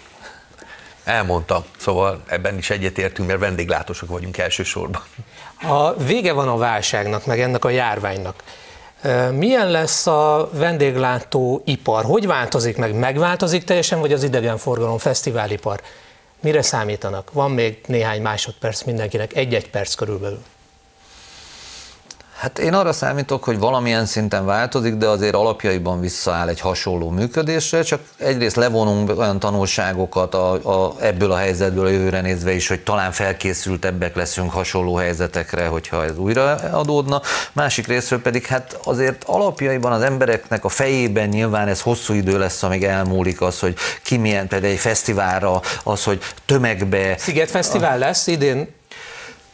Elmondta, 1.03 1.65
szóval 1.77 2.21
ebben 2.27 2.57
is 2.57 2.69
egyetértünk, 2.69 3.27
mert 3.27 3.39
vendéglátósok 3.39 4.09
vagyunk 4.09 4.37
elsősorban. 4.37 5.01
A 5.61 5.93
vége 5.93 6.33
van 6.33 6.47
a 6.47 6.57
válságnak, 6.57 7.25
meg 7.25 7.39
ennek 7.39 7.65
a 7.65 7.69
járványnak. 7.69 8.43
Milyen 9.31 9.71
lesz 9.71 10.07
a 10.07 10.49
vendéglátó 10.53 11.61
ipar? 11.65 12.05
Hogy 12.05 12.27
változik 12.27 12.77
meg? 12.77 12.95
Megváltozik 12.95 13.63
teljesen, 13.63 13.99
vagy 13.99 14.13
az 14.13 14.23
idegenforgalom, 14.23 14.97
fesztiválipar? 14.97 15.81
Mire 16.41 16.61
számítanak? 16.61 17.33
Van 17.33 17.51
még 17.51 17.81
néhány 17.85 18.21
másodperc 18.21 18.83
mindenkinek, 18.83 19.35
egy-egy 19.35 19.69
perc 19.69 19.93
körülbelül. 19.93 20.39
Hát 22.39 22.59
én 22.59 22.73
arra 22.73 22.93
számítok, 22.93 23.43
hogy 23.43 23.59
valamilyen 23.59 24.05
szinten 24.05 24.45
változik, 24.45 24.95
de 24.95 25.07
azért 25.07 25.35
alapjaiban 25.35 25.99
visszaáll 25.99 26.47
egy 26.47 26.59
hasonló 26.59 27.09
működésre, 27.09 27.81
csak 27.81 28.01
egyrészt 28.17 28.55
levonunk 28.55 29.19
olyan 29.19 29.39
tanulságokat 29.39 30.33
a, 30.33 30.51
a, 30.53 30.95
ebből 31.01 31.31
a 31.31 31.37
helyzetből 31.37 31.85
a 31.85 31.89
jövőre 31.89 32.21
nézve 32.21 32.51
is, 32.51 32.67
hogy 32.67 32.83
talán 32.83 33.11
felkészültebbek 33.11 34.15
leszünk 34.15 34.51
hasonló 34.51 34.95
helyzetekre, 34.95 35.67
hogyha 35.67 36.03
ez 36.03 36.17
újra 36.17 36.55
adódna. 36.55 37.21
Másik 37.53 37.87
részről 37.87 38.21
pedig 38.21 38.45
hát 38.45 38.79
azért 38.83 39.23
alapjaiban 39.23 39.91
az 39.91 40.01
embereknek 40.01 40.65
a 40.65 40.69
fejében 40.69 41.27
nyilván 41.27 41.67
ez 41.67 41.81
hosszú 41.81 42.13
idő 42.13 42.37
lesz, 42.37 42.63
amíg 42.63 42.83
elmúlik 42.83 43.41
az, 43.41 43.59
hogy 43.59 43.75
ki 44.03 44.17
milyen, 44.17 44.47
például 44.47 44.71
egy 44.71 44.79
fesztiválra, 44.79 45.61
az, 45.83 46.03
hogy 46.03 46.21
tömegbe... 46.45 47.17
Sziget 47.17 47.49
Fesztivál 47.49 47.97
lesz 47.97 48.27
idén 48.27 48.77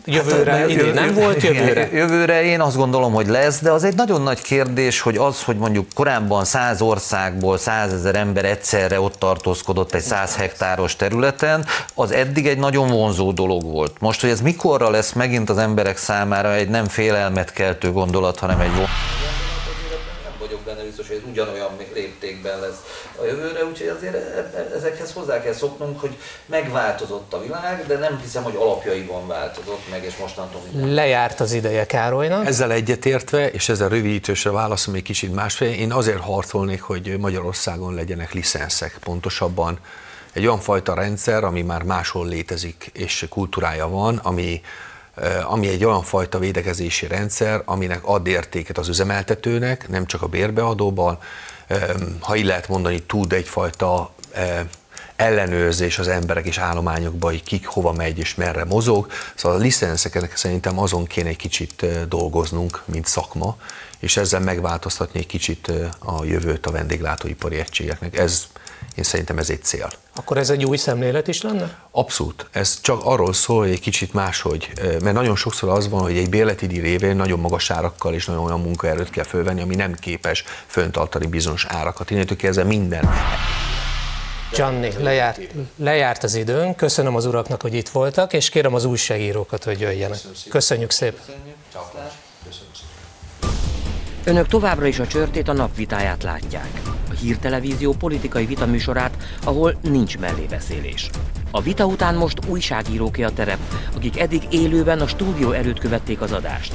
Jövőre, 0.06 0.52
hát, 0.52 0.70
idén 0.70 0.94
nem 0.94 1.14
volt 1.14 1.44
jövőre? 1.44 1.90
Jövőre 1.92 2.44
én 2.44 2.62
azt 2.62 2.76
gondolom, 2.76 3.14
hogy 3.14 3.28
lesz, 3.28 3.60
de 3.60 3.72
az 3.72 3.84
egy 3.84 3.96
nagyon 3.96 4.22
nagy 4.22 4.42
kérdés, 4.42 5.02
hogy 5.02 5.18
az, 5.18 5.44
hogy 5.44 5.58
mondjuk 5.58 5.86
korábban 5.94 6.46
száz 6.46 6.82
országból 6.82 7.58
százezer 7.58 8.16
ember 8.16 8.46
egyszerre 8.46 9.00
ott 9.00 9.16
tartózkodott 9.20 9.94
egy 9.94 10.02
száz 10.02 10.36
hektáros 10.36 10.96
területen, 10.96 11.66
az 11.94 12.12
eddig 12.12 12.48
egy 12.48 12.58
nagyon 12.58 12.88
vonzó 12.88 13.32
dolog 13.32 13.64
volt. 13.64 13.92
Most, 14.00 14.22
hogy 14.22 14.30
ez 14.30 14.42
mikorra 14.42 14.90
lesz 14.90 15.12
megint 15.12 15.50
az 15.50 15.58
emberek 15.58 15.98
számára 15.98 16.54
egy 16.54 16.70
nem 16.70 16.86
félelmet 16.86 17.54
keltő 17.54 17.92
gondolat, 17.92 18.40
hanem 18.40 18.60
egy 18.60 18.72
benne 18.76 19.15
biztos, 20.96 21.16
hogy 21.16 21.24
ez 21.26 21.30
ugyanolyan 21.32 21.70
léptékben 21.94 22.60
lesz 22.60 23.10
a 23.22 23.26
jövőre, 23.26 23.66
úgyhogy 23.66 23.88
azért 23.88 24.14
e- 24.14 24.52
e- 24.56 24.72
ezekhez 24.76 25.14
hozzá 25.14 25.42
kell 25.42 25.54
szoknunk, 25.54 26.00
hogy 26.00 26.18
megváltozott 26.46 27.34
a 27.34 27.42
világ, 27.42 27.86
de 27.88 27.98
nem 27.98 28.20
hiszem, 28.22 28.44
hogy 28.44 28.56
alapjaiban 28.56 29.28
változott 29.28 29.90
meg, 29.92 30.04
és 30.04 30.18
mostantól 30.18 30.62
minden. 30.72 30.94
Lejárt 30.94 31.40
az 31.40 31.52
ideje 31.52 31.86
Károlynak. 31.86 32.46
Ezzel 32.46 32.72
egyetértve, 32.72 33.52
és 33.52 33.70
ezzel 33.70 33.90
rövidítősre 33.90 34.52
válaszom 34.52 34.94
egy 34.94 35.02
kicsit 35.02 35.34
másfél, 35.34 35.72
én 35.72 35.92
azért 35.92 36.20
harcolnék, 36.20 36.82
hogy 36.82 37.18
Magyarországon 37.20 37.94
legyenek 37.94 38.34
licenszek 38.34 38.98
pontosabban. 39.04 39.80
Egy 40.34 40.46
olyan 40.46 40.60
fajta 40.60 40.94
rendszer, 40.94 41.44
ami 41.44 41.62
már 41.62 41.84
máshol 41.84 42.28
létezik, 42.28 42.90
és 42.94 43.26
kultúrája 43.30 43.88
van, 43.88 44.18
ami 44.24 44.62
ami 45.44 45.68
egy 45.68 45.86
olyan 45.86 46.04
fajta 46.04 46.40
védekezési 46.40 47.08
rendszer, 47.08 47.62
aminek 47.66 48.00
ad 48.02 48.28
értéket 48.28 48.78
az 48.78 48.88
üzemeltetőnek, 48.88 49.90
nem 49.90 50.06
csak 50.06 50.22
a 50.22 50.28
bérbeadóban, 50.28 51.18
ha 52.20 52.36
így 52.36 52.46
lehet 52.46 52.68
mondani, 52.68 53.02
tud 53.02 53.34
egyfajta 53.34 54.14
ellenőrzés 55.16 56.00
az 56.00 56.08
emberek 56.08 56.46
és 56.46 56.58
állományokban, 56.58 57.32
hogy 57.32 57.44
kik 57.44 57.66
hova 57.68 57.92
megy 57.92 58.20
és 58.20 58.36
merre 58.36 58.66
mozog. 58.66 59.12
Szóval 59.36 59.58
a 59.58 59.62
licenszeknek 59.62 60.38
szerintem 60.38 60.80
azon 60.80 61.06
kéne 61.06 61.30
egy 61.30 61.36
kicsit 61.36 61.86
dolgoznunk, 62.08 62.82
mint 62.86 63.06
szakma, 63.06 63.58
és 64.00 64.18
ezzel 64.18 64.40
megváltoztatni 64.40 65.20
egy 65.20 65.26
kicsit 65.26 65.72
a 66.00 66.24
jövőt 66.24 66.66
a 66.66 66.72
vendéglátóipari 66.72 67.60
egységeknek. 67.60 68.18
Ez 68.18 68.48
én 68.96 69.04
szerintem 69.04 69.38
ez 69.38 69.50
egy 69.50 69.64
cél. 69.64 69.90
Akkor 70.16 70.38
ez 70.38 70.50
egy 70.50 70.66
új 70.66 70.78
szemlélet 70.78 71.28
is 71.28 71.42
lenne? 71.42 71.78
Abszolút. 71.92 72.46
Ez 72.52 72.82
csak 72.82 73.06
arról 73.06 73.34
szól, 73.34 73.60
hogy 73.60 73.72
egy 73.72 73.80
kicsit 73.80 74.14
máshogy, 74.14 74.72
mert 74.82 75.16
nagyon 75.16 75.36
sokszor 75.36 75.70
az 75.70 75.90
van, 75.90 76.02
hogy 76.02 76.18
egy 76.18 76.30
bérletidi 76.30 76.80
révén 76.80 77.16
nagyon 77.16 77.40
magas 77.40 77.72
árakkal 77.72 78.14
és 78.14 78.26
nagyon 78.26 78.44
olyan 78.44 78.62
munkaerőt 78.62 79.10
kell 79.10 79.24
fölvenni, 79.24 79.62
ami 79.62 79.76
nem 79.76 79.94
képes 79.94 80.44
föntartani 80.66 81.26
bizonyos 81.28 81.66
árakat. 81.66 82.12
Innentől 82.12 82.38
kezdve 82.38 82.64
minden. 82.64 83.10
Gianni, 84.52 84.92
lejárt, 84.98 85.40
lejárt 85.76 86.24
az 86.24 86.36
időnk, 86.36 86.76
köszönöm 86.76 87.16
az 87.16 87.26
uraknak, 87.26 87.62
hogy 87.62 87.74
itt 87.74 87.90
voltak, 87.90 88.34
és 88.34 88.50
kérem 88.50 88.74
az 88.74 88.86
újságírókat, 88.86 89.64
hogy 89.64 89.80
jöjjenek. 89.80 90.20
Köszönjük 90.50 90.92
szépen. 90.92 91.20
Köszönjük. 91.20 92.75
Önök 94.26 94.48
továbbra 94.48 94.86
is 94.86 95.00
a 95.00 95.08
csörtét 95.08 95.48
a 95.48 95.54
napvitáját 95.54 96.24
látják 96.24 96.86
hírtelevízió 97.26 97.94
politikai 97.94 98.46
vitaműsorát, 98.46 99.38
ahol 99.44 99.76
nincs 99.82 100.18
mellébeszélés. 100.18 101.10
A 101.52 101.62
vita 101.62 101.86
után 101.86 102.16
most 102.16 102.40
újságíróké 102.48 103.24
a 103.24 103.34
terep, 103.34 103.60
akik 103.96 104.20
eddig 104.20 104.42
élőben 104.50 105.00
a 105.00 105.08
stúdió 105.08 105.52
előtt 105.52 105.80
követték 105.80 106.22
az 106.22 106.32
adást. 106.32 106.74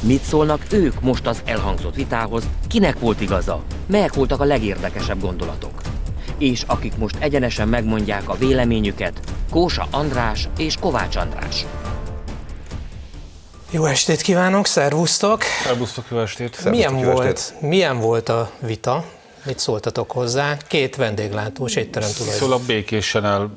Mit 0.00 0.22
szólnak 0.22 0.60
ők 0.70 1.00
most 1.00 1.26
az 1.26 1.42
elhangzott 1.44 1.94
vitához, 1.94 2.48
kinek 2.68 2.98
volt 2.98 3.20
igaza, 3.20 3.62
melyek 3.86 4.14
voltak 4.14 4.40
a 4.40 4.44
legérdekesebb 4.44 5.20
gondolatok? 5.20 5.80
És 6.38 6.62
akik 6.66 6.96
most 6.96 7.16
egyenesen 7.18 7.68
megmondják 7.68 8.28
a 8.28 8.36
véleményüket, 8.36 9.20
Kósa 9.50 9.86
András 9.90 10.48
és 10.58 10.76
Kovács 10.80 11.16
András. 11.16 11.64
Jó 13.70 13.84
estét 13.84 14.20
kívánok, 14.20 14.66
szervusztok! 14.66 15.42
Szervusztok, 15.64 16.04
jó 16.10 16.18
estét! 16.18 16.64
Milyen, 16.70 16.98
jó 16.98 17.10
volt, 17.10 17.26
estét. 17.26 17.60
milyen 17.60 18.00
volt 18.00 18.28
a 18.28 18.50
vita? 18.58 19.04
Mit 19.44 19.58
szóltatok 19.58 20.10
hozzá? 20.10 20.56
Két 20.68 20.96
vendéglátós 20.96 21.74
étterem 21.74 22.08
tulajdonos. 22.08 22.40
Szóval 22.40 22.60
békésen 22.66 23.24
el, 23.24 23.50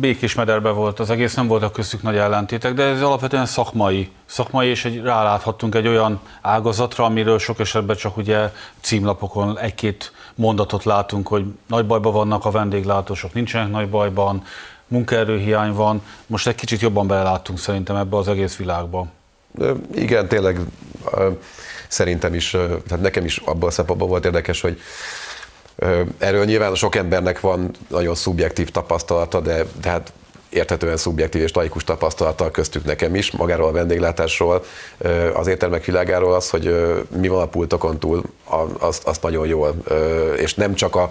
békés 0.00 0.34
mederbe 0.34 0.70
volt 0.70 1.00
az 1.00 1.10
egész, 1.10 1.34
nem 1.34 1.46
voltak 1.46 1.72
köztük 1.72 2.02
nagy 2.02 2.16
ellentétek, 2.16 2.74
de 2.74 2.82
ez 2.82 3.02
alapvetően 3.02 3.46
szakmai, 3.46 4.10
szakmai, 4.26 4.68
és 4.68 4.84
egy, 4.84 5.02
ráláthattunk 5.02 5.74
egy 5.74 5.86
olyan 5.86 6.20
ágazatra, 6.40 7.04
amiről 7.04 7.38
sok 7.38 7.60
esetben 7.60 7.96
csak 7.96 8.16
ugye 8.16 8.52
címlapokon 8.80 9.58
egy-két 9.58 10.12
mondatot 10.34 10.84
látunk, 10.84 11.28
hogy 11.28 11.44
nagy 11.66 11.86
bajban 11.86 12.12
vannak 12.12 12.44
a 12.44 12.50
vendéglátósok, 12.50 13.32
nincsenek 13.32 13.70
nagy 13.70 13.88
bajban, 13.88 14.42
munkaerőhiány 14.90 15.72
van. 15.72 16.02
Most 16.26 16.46
egy 16.46 16.54
kicsit 16.54 16.80
jobban 16.80 17.06
beleláttunk 17.06 17.58
szerintem 17.58 17.96
ebbe 17.96 18.16
az 18.16 18.28
egész 18.28 18.56
világba. 18.56 19.06
Igen, 19.94 20.28
tényleg 20.28 20.60
szerintem 21.88 22.34
is, 22.34 22.50
tehát 22.86 23.00
nekem 23.00 23.24
is 23.24 23.36
abban 23.36 23.68
a 23.68 23.72
szempontból 23.72 24.08
volt 24.08 24.24
érdekes, 24.24 24.60
hogy 24.60 24.80
erről 26.18 26.44
nyilván 26.44 26.74
sok 26.74 26.94
embernek 26.94 27.40
van 27.40 27.70
nagyon 27.88 28.14
szubjektív 28.14 28.70
tapasztalata, 28.70 29.40
de, 29.40 29.64
de 29.80 29.90
hát 29.90 30.12
érthetően 30.50 30.96
szubjektív 30.96 31.42
és 31.42 31.52
laikus 31.52 31.84
tapasztalata 31.84 32.50
köztük 32.50 32.84
nekem 32.84 33.14
is, 33.14 33.30
magáról 33.30 33.68
a 33.68 33.72
vendéglátásról, 33.72 34.64
az 35.34 35.46
éttermek 35.46 35.84
világáról 35.84 36.34
az, 36.34 36.50
hogy 36.50 36.74
mi 37.16 37.28
van 37.28 37.42
a 37.42 37.46
pultokon 37.46 37.98
túl, 37.98 38.22
azt, 38.78 39.04
azt 39.04 39.22
nagyon 39.22 39.46
jól, 39.46 39.74
és 40.36 40.54
nem 40.54 40.74
csak 40.74 40.96
a 40.96 41.10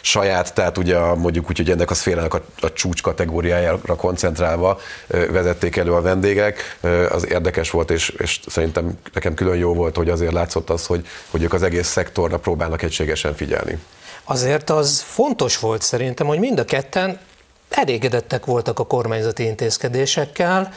saját, 0.00 0.54
tehát 0.54 0.78
ugye 0.78 0.98
mondjuk 0.98 1.48
úgy, 1.48 1.56
hogy 1.56 1.70
ennek 1.70 1.90
a 1.90 1.94
szférának 1.94 2.34
a, 2.34 2.42
a 2.60 2.72
csúcs 2.72 3.02
kategóriájára 3.02 3.96
koncentrálva 3.96 4.80
vezették 5.06 5.76
elő 5.76 5.92
a 5.92 6.00
vendégek, 6.00 6.78
az 7.10 7.28
érdekes 7.28 7.70
volt, 7.70 7.90
és, 7.90 8.08
és 8.08 8.40
szerintem 8.46 8.98
nekem 9.12 9.34
külön 9.34 9.56
jó 9.56 9.74
volt, 9.74 9.96
hogy 9.96 10.08
azért 10.08 10.32
látszott 10.32 10.70
az, 10.70 10.86
hogy, 10.86 11.06
hogy 11.30 11.42
ők 11.42 11.52
az 11.52 11.62
egész 11.62 11.88
szektorra 11.88 12.38
próbálnak 12.38 12.82
egységesen 12.82 13.34
figyelni. 13.34 13.78
Azért 14.24 14.70
az 14.70 15.00
fontos 15.00 15.58
volt 15.58 15.82
szerintem, 15.82 16.26
hogy 16.26 16.38
mind 16.38 16.58
a 16.58 16.64
ketten 16.64 17.18
elégedettek 17.70 18.44
voltak 18.46 18.78
a 18.78 18.86
kormányzati 18.86 19.44
intézkedésekkel. 19.44 20.72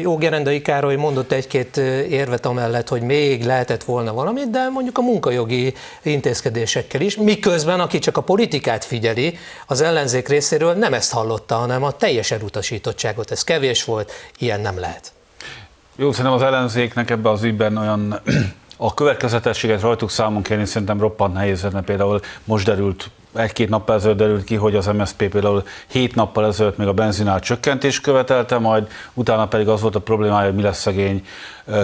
Jó 0.00 0.16
Gerendai 0.16 0.62
Károly 0.62 0.96
mondott 0.96 1.32
egy-két 1.32 1.76
érvet 2.08 2.46
amellett, 2.46 2.88
hogy 2.88 3.02
még 3.02 3.44
lehetett 3.44 3.84
volna 3.84 4.12
valamit, 4.12 4.50
de 4.50 4.68
mondjuk 4.68 4.98
a 4.98 5.02
munkajogi 5.02 5.74
intézkedésekkel 6.02 7.00
is, 7.00 7.16
miközben 7.16 7.80
aki 7.80 7.98
csak 7.98 8.16
a 8.16 8.20
politikát 8.20 8.84
figyeli, 8.84 9.38
az 9.66 9.80
ellenzék 9.80 10.28
részéről 10.28 10.74
nem 10.74 10.94
ezt 10.94 11.12
hallotta, 11.12 11.54
hanem 11.54 11.82
a 11.82 11.92
teljes 11.92 12.30
elutasítottságot. 12.30 13.30
Ez 13.30 13.44
kevés 13.44 13.84
volt, 13.84 14.12
ilyen 14.38 14.60
nem 14.60 14.78
lehet. 14.78 15.12
Jó, 15.96 16.10
szerintem 16.10 16.32
az 16.32 16.42
ellenzéknek 16.42 17.10
ebben 17.10 17.32
az 17.32 17.42
ügyben 17.42 17.76
olyan 17.76 18.20
a 18.76 18.94
következetességet 18.94 19.80
rajtuk 19.80 20.10
számon 20.10 20.42
kérni 20.42 20.64
szerintem 20.64 21.00
roppant 21.00 21.34
nehéz, 21.34 21.62
mert 21.62 21.84
például 21.84 22.20
most 22.44 22.64
derült 22.64 23.10
egy-két 23.34 23.68
nappal 23.68 23.94
ezelőtt 23.94 24.16
derült 24.16 24.44
ki, 24.44 24.54
hogy 24.54 24.76
az 24.76 24.86
MSZP 24.86 25.28
például 25.28 25.62
hét 25.86 26.14
nappal 26.14 26.46
ezelőtt 26.46 26.76
még 26.76 26.86
a 26.86 26.92
benzinál 26.92 27.40
csökkentést 27.40 28.02
követelte, 28.02 28.58
majd 28.58 28.88
utána 29.14 29.46
pedig 29.46 29.68
az 29.68 29.80
volt 29.80 29.94
a 29.94 30.00
problémája, 30.00 30.46
hogy 30.46 30.54
mi 30.54 30.62
lesz 30.62 30.80
szegény 30.80 31.26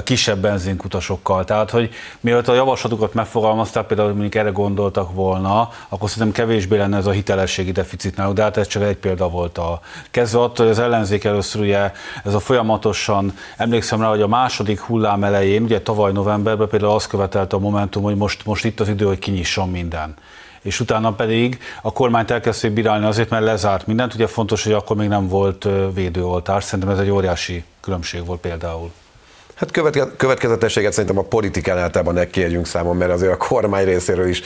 kisebb 0.05 0.39
benzinkutasokkal. 0.39 1.45
Tehát, 1.45 1.71
hogy 1.71 1.91
mielőtt 2.21 2.49
a 2.49 2.55
javaslatokat 2.55 3.15
megfogalmazták, 3.15 3.87
például 3.87 4.09
mondjuk 4.09 4.35
erre 4.35 4.51
gondoltak 4.51 5.15
volna, 5.15 5.71
akkor 5.89 6.11
szerintem 6.11 6.45
kevésbé 6.45 6.77
lenne 6.77 6.97
ez 6.97 7.07
a 7.07 7.11
hitelességi 7.11 7.73
deficit 7.73 8.17
náluk, 8.17 8.35
de 8.35 8.43
hát 8.43 8.57
ez 8.57 8.67
csak 8.67 8.83
egy 8.83 8.97
példa 8.97 9.29
volt 9.29 9.59
a 9.59 9.81
kezdve 10.11 10.41
attól, 10.41 10.67
hogy 10.67 10.75
az 10.75 10.83
ellenzék 10.83 11.25
először 11.25 11.61
ugye 11.61 11.93
ez 12.25 12.35
a 12.35 12.41
folyamatosan, 12.41 13.35
emlékszem 13.57 14.01
rá, 14.01 14.09
hogy 14.09 14.23
a 14.23 14.29
második 14.29 14.81
hullám 14.81 15.25
elején, 15.25 15.63
ugye 15.63 15.81
tavaly 15.81 16.13
novemberben 16.13 16.69
például 16.69 16.93
azt 16.93 17.09
követelte 17.09 17.57
a 17.57 17.59
Momentum, 17.59 18.03
hogy 18.03 18.17
most, 18.17 18.47
most 18.47 18.65
itt 18.65 18.81
az 18.81 18.89
idő, 18.89 19.05
hogy 19.05 19.19
kinyisson 19.19 19.69
minden 19.69 20.15
és 20.63 20.81
utána 20.81 21.13
pedig 21.13 21.59
a 21.83 21.93
kormányt 21.93 22.31
elkezdték 22.31 22.71
bírálni 22.71 23.07
azért, 23.07 23.31
mert 23.31 23.45
lezárt 23.45 23.87
mindent. 23.87 24.15
Ugye 24.15 24.27
fontos, 24.27 24.65
hogy 24.65 24.73
akkor 24.73 24.97
még 24.97 25.09
nem 25.09 25.29
volt 25.29 25.67
védőoltás. 25.95 26.65
Szerintem 26.65 26.89
ez 26.89 26.99
egy 26.99 27.11
óriási 27.11 27.65
különbség 27.81 28.27
volt 28.27 28.41
például. 28.41 28.91
Hát 29.55 29.71
következetességet 30.17 30.93
szerintem 30.93 31.19
a 31.19 31.23
politikán 31.23 31.79
általában 31.79 32.15
ne 32.15 32.27
kérjünk 32.27 32.67
számon, 32.67 32.97
mert 32.97 33.13
azért 33.13 33.33
a 33.33 33.37
kormány 33.37 33.85
részéről 33.85 34.29
is 34.29 34.43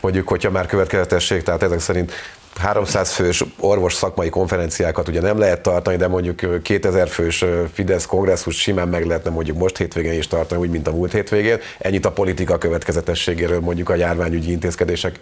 mondjuk, 0.00 0.28
hogyha 0.28 0.50
már 0.50 0.66
következetesség, 0.66 1.42
tehát 1.42 1.62
ezek 1.62 1.80
szerint 1.80 2.12
300 2.56 3.12
fős 3.12 3.44
orvos 3.58 3.94
szakmai 3.94 4.28
konferenciákat 4.28 5.08
ugye 5.08 5.20
nem 5.20 5.38
lehet 5.38 5.60
tartani, 5.60 5.96
de 5.96 6.08
mondjuk 6.08 6.62
2000 6.62 7.08
fős 7.08 7.44
Fidesz 7.72 8.06
kongresszus 8.06 8.56
simán 8.56 8.88
meg 8.88 9.06
lehetne 9.06 9.30
mondjuk 9.30 9.58
most 9.58 9.76
hétvégén 9.76 10.12
is 10.12 10.28
tartani, 10.28 10.60
úgy, 10.60 10.70
mint 10.70 10.88
a 10.88 10.90
múlt 10.90 11.12
hétvégén. 11.12 11.58
Ennyit 11.78 12.06
a 12.06 12.10
politika 12.10 12.58
következetességéről 12.58 13.60
mondjuk 13.60 13.88
a 13.88 13.94
járványügyi 13.94 14.50
intézkedések 14.50 15.20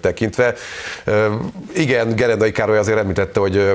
tekintve. 0.00 0.54
Igen, 1.74 2.14
Gerendai 2.14 2.52
Károly 2.52 2.78
azért 2.78 2.98
említette, 2.98 3.40
hogy 3.40 3.72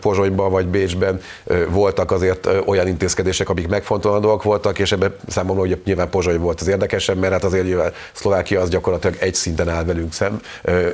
Pozsonyban 0.00 0.50
vagy 0.50 0.66
Bécsben 0.66 1.20
voltak 1.68 2.10
azért 2.10 2.48
olyan 2.66 2.86
intézkedések, 2.86 3.48
amik 3.48 3.68
megfontolandóak 3.68 4.42
voltak, 4.42 4.78
és 4.78 4.92
ebben 4.92 5.16
számomra 5.28 5.60
hogy 5.60 5.80
nyilván 5.84 6.10
Pozsony 6.10 6.38
volt 6.38 6.60
az 6.60 6.68
érdekesebb, 6.68 7.18
mert 7.18 7.32
hát 7.32 7.44
azért 7.44 7.64
nyilván 7.64 7.92
Szlovákia 8.12 8.60
az 8.60 8.68
gyakorlatilag 8.68 9.16
egy 9.20 9.34
szinten 9.34 9.68
áll 9.68 9.84
velünk, 9.84 10.12
szem, 10.12 10.40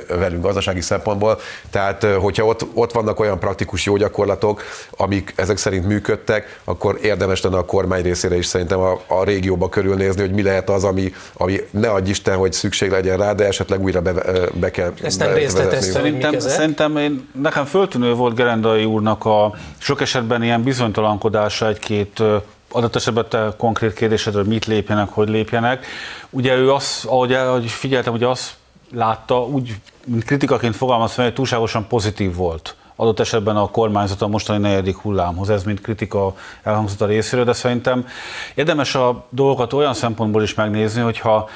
velünk 0.07 0.43
gazdasági 0.43 0.81
szempontból, 0.81 1.38
tehát, 1.69 2.03
hogyha 2.03 2.45
ott, 2.45 2.65
ott 2.73 2.91
vannak 2.91 3.19
olyan 3.19 3.39
praktikus 3.39 3.85
jó 3.85 3.95
gyakorlatok, 3.95 4.63
amik 4.97 5.33
ezek 5.35 5.57
szerint 5.57 5.87
működtek, 5.87 6.59
akkor 6.63 6.99
érdemes 7.01 7.41
lenne 7.41 7.57
a 7.57 7.65
kormány 7.65 8.01
részére 8.01 8.37
is 8.37 8.45
szerintem 8.45 8.79
a, 8.79 9.01
a 9.07 9.23
régióba 9.23 9.69
körülnézni, 9.69 10.21
hogy 10.21 10.31
mi 10.31 10.41
lehet 10.41 10.69
az, 10.69 10.83
ami, 10.83 11.13
ami 11.33 11.59
ne 11.71 11.89
adj 11.89 12.09
Isten, 12.09 12.37
hogy 12.37 12.53
szükség 12.53 12.91
legyen 12.91 13.17
rá, 13.17 13.33
de 13.33 13.45
esetleg 13.45 13.81
újra 13.81 14.01
be, 14.01 14.13
be 14.53 14.71
kell 14.71 14.93
Ezt 15.03 15.19
nem 15.19 15.33
részleteztem. 15.33 15.91
Szerintem, 15.91 16.39
szerintem 16.39 16.97
én, 16.97 17.29
nekem 17.41 17.65
föltűnő 17.65 18.13
volt 18.13 18.35
Gerendai 18.35 18.85
úrnak 18.85 19.25
a 19.25 19.53
sok 19.77 20.01
esetben 20.01 20.43
ilyen 20.43 20.63
bizonytalankodása 20.63 21.67
egy-két 21.67 22.23
adott 22.71 22.95
esetben 22.95 23.25
te 23.29 23.53
konkrét 23.57 23.93
kérdésedről, 23.93 24.43
mit 24.43 24.65
lépjenek, 24.65 25.09
hogy 25.09 25.29
lépjenek. 25.29 25.85
Ugye 26.29 26.55
ő 26.55 26.71
azt, 26.71 27.05
ahogy, 27.05 27.33
ahogy 27.33 27.69
figyeltem, 27.69 28.11
hogy 28.11 28.23
azt 28.23 28.53
látta, 28.91 29.45
úgy, 29.45 29.75
mint 30.09 30.23
kritikaként 30.23 30.75
fogalmazva, 30.75 31.23
hogy 31.23 31.33
túlságosan 31.33 31.87
pozitív 31.87 32.35
volt 32.35 32.75
adott 32.99 33.19
esetben 33.19 33.55
a 33.55 33.67
kormányzat 33.67 34.21
a 34.21 34.27
mostani 34.27 34.59
negyedik 34.59 34.97
hullámhoz. 34.97 35.49
Ez 35.49 35.63
mint 35.63 35.81
kritika 35.81 36.33
elhangzott 36.63 37.01
a 37.01 37.05
részéről, 37.05 37.45
de 37.45 37.53
szerintem 37.53 38.07
érdemes 38.55 38.95
a 38.95 39.25
dolgokat 39.29 39.73
olyan 39.73 39.93
szempontból 39.93 40.43
is 40.43 40.53
megnézni, 40.53 41.01
hogyha 41.01 41.49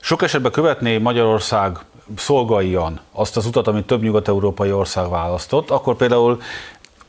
sok 0.00 0.22
esetben 0.22 0.52
követné 0.52 0.98
Magyarország 0.98 1.78
szolgaian 2.16 3.00
azt 3.12 3.36
az 3.36 3.46
utat, 3.46 3.66
amit 3.66 3.86
több 3.86 4.02
nyugat-európai 4.02 4.72
ország 4.72 5.08
választott, 5.08 5.70
akkor 5.70 5.96
például 5.96 6.40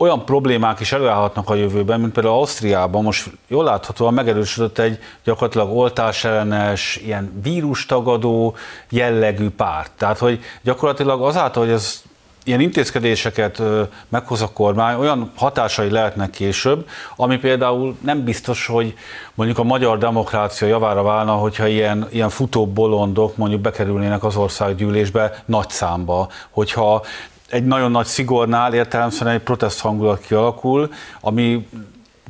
olyan 0.02 0.26
problémák 0.26 0.80
is 0.80 0.92
előállhatnak 0.92 1.50
a 1.50 1.56
jövőben, 1.56 2.00
mint 2.00 2.14
például 2.14 2.36
Ausztriában 2.36 3.04
most 3.04 3.30
jól 3.48 3.64
láthatóan 3.64 4.14
megerősödött 4.14 4.78
egy 4.80 5.00
gyakorlatilag 5.24 5.78
oltásellenes, 5.78 6.96
ilyen 6.96 7.40
vírustagadó 7.44 8.56
jellegű 8.90 9.50
párt. 9.50 9.92
Tehát, 9.98 10.18
hogy 10.18 10.40
gyakorlatilag 10.62 11.22
azáltal, 11.22 11.64
hogy 11.64 11.74
ez 11.74 12.04
ilyen 12.44 12.60
intézkedéseket 12.60 13.62
meghoz 14.10 14.42
a 14.42 14.52
kormány, 14.54 14.96
olyan 14.96 15.32
hatásai 15.36 15.90
lehetnek 15.90 16.30
később, 16.30 16.88
ami 17.16 17.38
például 17.38 17.96
nem 18.02 18.24
biztos, 18.24 18.66
hogy 18.66 18.94
mondjuk 19.34 19.60
a 19.60 19.64
magyar 19.64 19.98
demokrácia 19.98 20.68
javára 20.68 21.04
válna, 21.04 21.34
hogyha 21.34 21.68
ilyen, 21.68 22.08
ilyen 22.12 22.30
futó 22.30 22.68
bolondok 22.68 23.38
mondjuk 23.38 23.62
bekerülnének 23.62 24.24
az 24.24 24.36
országgyűlésbe 24.36 25.44
nagy 25.46 25.70
számba, 25.70 26.30
hogyha 26.50 27.06
egy 27.50 27.66
nagyon 27.66 27.92
nagy 27.92 28.06
szigornál 28.06 28.74
értelemszerűen 28.74 29.36
egy 29.36 29.42
protest 29.42 29.80
hangulat 29.80 30.22
kialakul, 30.22 30.94
ami 31.22 31.68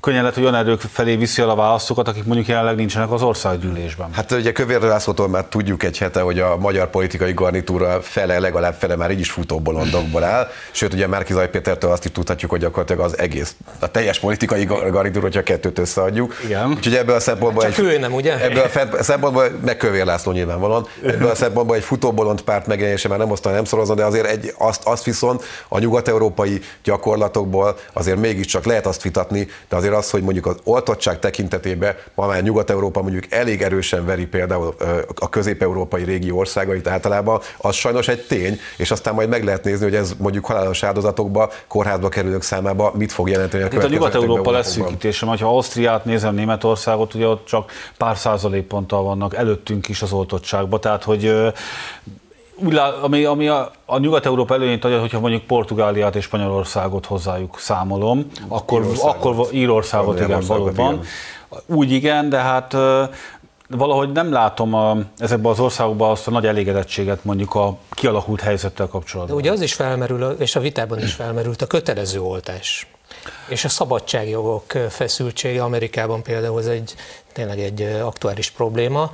könnyen 0.01 0.21
lehet, 0.21 0.35
hogy 0.35 0.43
olyan 0.43 0.55
erők 0.55 0.81
felé 0.81 1.15
viszi 1.15 1.41
el 1.41 1.49
a 1.49 1.55
választókat, 1.55 2.07
akik 2.07 2.23
mondjuk 2.23 2.47
jelenleg 2.47 2.75
nincsenek 2.75 3.11
az 3.11 3.21
országgyűlésben. 3.21 4.09
Hát 4.13 4.31
ugye 4.31 4.51
Kövér 4.51 4.81
Lászlótól 4.81 5.27
már 5.27 5.45
tudjuk 5.45 5.83
egy 5.83 5.97
hete, 5.97 6.21
hogy 6.21 6.39
a 6.39 6.57
magyar 6.57 6.89
politikai 6.89 7.33
garnitúra 7.33 8.01
fele, 8.01 8.39
legalább 8.39 8.73
fele 8.73 8.95
már 8.95 9.11
így 9.11 9.19
is 9.19 9.31
futóbolondokból 9.31 10.23
áll. 10.23 10.47
Sőt, 10.71 10.93
ugye 10.93 11.07
Márki 11.07 11.33
Zaj 11.33 11.49
Pétertől 11.49 11.91
azt 11.91 12.05
is 12.05 12.11
tudhatjuk, 12.11 12.51
hogy 12.51 12.59
gyakorlatilag 12.59 13.01
az 13.01 13.17
egész, 13.17 13.55
a 13.79 13.91
teljes 13.91 14.19
politikai 14.19 14.65
garnitúra, 14.65 15.21
hogyha 15.21 15.43
kettőt 15.43 15.79
összeadjuk. 15.79 16.35
Igen. 16.43 16.69
Úgyhogy 16.69 16.95
ebből 16.95 17.15
a 17.15 17.19
szempontból 17.19 17.63
Csak 17.63 17.77
egy, 17.77 17.83
ő 17.83 17.97
nem, 17.97 18.13
ugye? 18.13 18.41
Ebből 18.41 18.63
a 18.97 19.03
szempontból, 19.03 19.49
meg 19.65 19.77
Kövér 19.77 20.05
László 20.05 20.31
nyilvánvalóan, 20.31 20.87
ebből 21.03 21.29
a 21.29 21.35
szempontból 21.35 21.75
egy 21.75 21.83
futóbolond 21.83 22.41
párt 22.41 22.67
megjelenése 22.67 23.07
már 23.07 23.17
nem 23.17 23.31
osztani, 23.31 23.55
nem 23.55 23.65
szorozna, 23.65 23.95
de 23.95 24.03
azért 24.03 24.25
egy, 24.25 24.53
azt, 24.57 24.83
azt 24.83 25.03
viszont 25.03 25.43
a 25.67 25.79
nyugat-európai 25.79 26.61
gyakorlatokból 26.83 27.77
azért 27.93 28.17
mégiscsak 28.17 28.65
lehet 28.65 28.85
azt 28.85 29.01
vitatni, 29.01 29.47
de 29.69 29.75
azért 29.75 29.88
az, 29.93 30.09
hogy 30.09 30.21
mondjuk 30.21 30.45
az 30.45 30.55
oltottság 30.63 31.19
tekintetében 31.19 31.95
ma 32.15 32.27
már 32.27 32.43
Nyugat-Európa 32.43 33.01
mondjuk 33.01 33.23
elég 33.29 33.61
erősen 33.61 34.05
veri 34.05 34.25
például 34.25 34.75
a 35.15 35.29
közép-európai 35.29 36.03
régió 36.03 36.37
országait 36.37 36.87
általában, 36.87 37.39
az 37.57 37.75
sajnos 37.75 38.07
egy 38.07 38.25
tény, 38.25 38.59
és 38.77 38.91
aztán 38.91 39.13
majd 39.13 39.29
meg 39.29 39.43
lehet 39.43 39.63
nézni, 39.63 39.83
hogy 39.83 39.95
ez 39.95 40.13
mondjuk 40.17 40.45
halálos 40.45 40.83
áldozatokba, 40.83 41.51
kórházba 41.67 42.09
kerülők 42.09 42.41
számába 42.41 42.91
mit 42.95 43.11
fog 43.11 43.29
jelenteni 43.29 43.63
a 43.63 43.65
Itt 43.65 43.83
a 43.83 43.87
Nyugat-Európa 43.87 44.51
leszűkítésem, 44.51 45.27
ha 45.27 45.45
Ausztriát 45.45 46.05
nézem, 46.05 46.35
Németországot, 46.35 47.13
ugye 47.13 47.27
ott 47.27 47.45
csak 47.45 47.71
pár 47.97 48.17
százalékponttal 48.17 49.03
vannak 49.03 49.35
előttünk 49.35 49.87
is 49.87 50.01
az 50.01 50.11
oltottságban, 50.11 50.81
tehát 50.81 51.03
hogy 51.03 51.33
úgy 52.63 52.73
lát, 52.73 52.93
ami, 52.93 53.23
ami 53.23 53.47
a, 53.47 53.71
a 53.85 53.97
Nyugat-Európa 53.97 54.53
előnyét 54.53 54.85
adja, 54.85 54.99
hogyha 54.99 55.19
mondjuk 55.19 55.43
Portugáliát 55.43 56.15
és 56.15 56.23
Spanyolországot 56.23 57.05
hozzájuk 57.05 57.59
számolom, 57.59 58.25
akkor 58.47 58.81
Írországot, 58.81 59.15
akkor 59.15 59.53
Írországot 59.53 60.19
igen, 60.19 60.41
valóban. 60.47 60.93
Igen. 60.93 61.05
Úgy 61.65 61.91
igen, 61.91 62.29
de 62.29 62.37
hát 62.37 62.75
valahogy 63.69 64.11
nem 64.11 64.31
látom 64.31 64.73
a, 64.73 64.97
ezekben 65.17 65.51
az 65.51 65.59
országokban 65.59 66.11
azt 66.11 66.27
a 66.27 66.31
nagy 66.31 66.45
elégedettséget 66.45 67.23
mondjuk 67.23 67.55
a 67.55 67.77
kialakult 67.91 68.41
helyzettel 68.41 68.87
kapcsolatban. 68.87 69.35
De 69.35 69.41
ugye 69.41 69.51
az 69.51 69.61
is 69.61 69.73
felmerül, 69.73 70.23
és 70.39 70.55
a 70.55 70.59
vitában 70.59 70.99
is 70.99 71.13
felmerült 71.13 71.61
a 71.61 71.67
kötelező 71.67 72.21
oltás. 72.21 72.87
És 73.47 73.65
a 73.65 73.69
szabadságjogok 73.69 74.63
feszültsége 74.89 75.63
Amerikában 75.63 76.23
például 76.23 76.59
ez 76.59 76.65
egy 76.65 76.95
tényleg 77.33 77.59
egy 77.59 77.81
aktuális 77.81 78.49
probléma. 78.49 79.11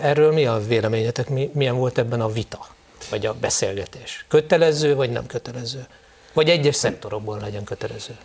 Erről 0.00 0.32
mi 0.32 0.46
a 0.46 0.60
véleményetek, 0.68 1.52
milyen 1.52 1.76
volt 1.76 1.98
ebben 1.98 2.20
a 2.20 2.28
vita? 2.28 2.66
Vagy 3.10 3.26
a 3.26 3.34
beszélgetés? 3.34 4.24
Kötelező, 4.28 4.94
vagy 4.94 5.10
nem 5.10 5.26
kötelező? 5.26 5.86
Vagy 6.32 6.48
egyes 6.48 6.76
szektorokból 6.76 7.38
legyen 7.38 7.64
kötelező? 7.64 8.16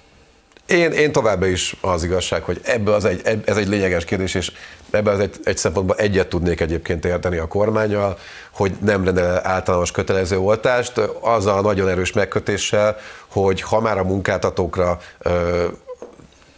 Én, 0.65 0.91
én 0.91 1.11
továbbá 1.11 1.47
is 1.47 1.75
az 1.81 2.03
igazság, 2.03 2.43
hogy 2.43 2.61
ebből 2.63 2.93
az 2.93 3.05
egy, 3.05 3.41
ez 3.45 3.57
egy 3.57 3.67
lényeges 3.67 4.05
kérdés, 4.05 4.33
és 4.33 4.51
ebben 4.89 5.13
az 5.13 5.19
egy, 5.19 5.35
egy 5.43 5.57
szempontból 5.57 5.95
egyet 5.95 6.27
tudnék 6.27 6.59
egyébként 6.59 7.05
érteni 7.05 7.37
a 7.37 7.47
kormányal, 7.47 8.17
hogy 8.51 8.71
nem 8.81 9.05
lenne 9.05 9.47
általános 9.47 9.91
kötelező 9.91 10.37
oltást, 10.37 10.97
azzal 11.19 11.57
a 11.57 11.61
nagyon 11.61 11.89
erős 11.89 12.11
megkötéssel, 12.11 12.97
hogy 13.27 13.61
ha 13.61 13.79
már 13.79 13.97
a 13.97 14.03
munkáltatókra 14.03 14.99
ö, 15.19 15.67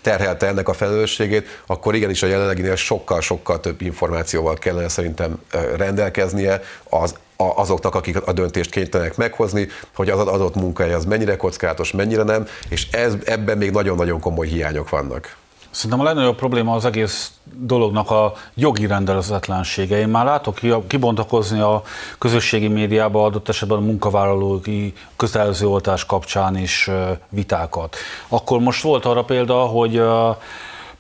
terhelte 0.02 0.48
ennek 0.48 0.70
a 0.70 0.74
felelősségét, 0.74 1.62
akkor 1.66 1.96
igenis 1.96 2.24
a 2.24 2.28
jelenleginél 2.28 2.76
sokkal-sokkal 2.76 3.60
több 3.60 3.82
információval 3.82 4.54
kellene 4.54 4.88
szerintem 4.88 5.42
rendelkeznie 5.76 6.62
az 6.84 7.16
azoknak, 7.52 7.96
akik 7.96 8.28
a 8.28 8.32
döntést 8.32 8.72
kénytelenek 8.72 9.18
meghozni, 9.18 9.68
hogy 9.96 10.10
az 10.10 10.20
adott 10.20 10.56
munkahely 10.56 10.94
az 10.94 11.06
mennyire 11.06 11.36
kockázatos, 11.36 11.92
mennyire 11.92 12.24
nem, 12.24 12.48
és 12.70 12.88
ez, 12.92 13.14
ebben 13.26 13.58
még 13.58 13.72
nagyon-nagyon 13.72 14.20
komoly 14.20 14.48
hiányok 14.48 14.90
vannak. 14.90 15.36
Szerintem 15.74 16.00
a 16.00 16.04
legnagyobb 16.04 16.36
probléma 16.36 16.76
az 16.76 16.86
egész 16.86 17.32
dolognak 17.56 18.12
a 18.12 18.34
jogi 18.54 18.88
rendezetlensége. 18.88 19.98
Én 19.98 20.08
már 20.08 20.26
látok 20.26 20.60
kibontakozni 20.88 21.60
a 21.60 21.84
közösségi 22.18 22.68
médiába 22.68 23.26
adott 23.26 23.50
esetben 23.50 23.78
a 23.78 23.82
munkavállalói 23.82 24.94
kötelező 25.16 25.68
oltás 25.68 26.06
kapcsán 26.06 26.58
is 26.58 26.90
vitákat. 27.30 27.96
Akkor 28.28 28.60
most 28.60 28.84
volt 28.84 29.06
arra 29.06 29.24
példa, 29.24 29.56
hogy 29.56 30.02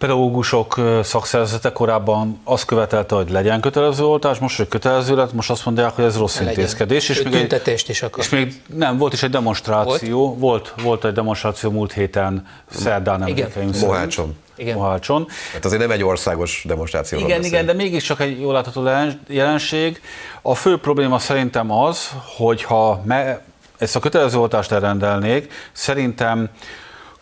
pedagógusok 0.04 0.82
szakszervezete 1.04 1.72
korábban 1.72 2.39
azt 2.43 2.66
követelte, 2.66 3.16
hogy 3.16 3.30
legyen 3.30 3.62
kötelező 3.62 4.04
oltás, 4.04 4.38
most, 4.38 4.58
hogy 4.58 4.68
kötelező 4.68 5.16
lett, 5.16 5.34
most 5.34 5.49
azt 5.49 5.66
mondják, 5.66 5.91
hogy 5.91 6.04
ez 6.04 6.18
rossz 6.18 6.38
legyen. 6.38 6.54
intézkedés. 6.54 7.10
És 7.10 7.22
még, 7.22 7.34
egy, 7.66 7.84
is 7.88 8.01
akar. 8.01 8.24
és 8.24 8.30
még 8.30 8.62
nem, 8.74 8.97
volt 8.97 9.14
is 9.14 9.24
egy 9.24 9.30
demonstráció, 9.30 10.36
volt, 10.36 10.38
volt, 10.38 10.82
volt 10.82 11.06
egy 11.06 11.12
demonstráció 11.14 11.72
múlt 11.72 11.93
héten, 11.93 12.47
szerdán 12.72 13.22
emlékeim 13.22 13.70
Mohácson. 13.82 14.36
Igen. 14.56 14.76
Mohácson. 14.76 15.28
Hát 15.54 15.66
azért 15.66 15.82
nem 15.82 15.91
egy 15.91 16.04
országos 16.04 16.64
demonstráció. 16.68 17.18
Igen, 17.18 17.30
beszél. 17.30 17.45
igen, 17.45 17.66
de 17.66 17.74
mégiscsak 17.74 18.20
egy 18.20 18.39
jól 18.39 18.54
látható 18.54 18.89
jelenség. 19.28 20.01
A 20.41 20.56
fő 20.56 20.78
probléma 20.78 21.20
szerintem 21.20 21.72
az, 21.72 22.10
hogyha 22.38 23.01
me, 23.06 23.41
ezt 23.78 23.95
a 23.95 23.99
kötelező 23.99 24.38
oltást 24.38 24.72
elrendelnék, 24.72 25.51
szerintem 25.72 26.49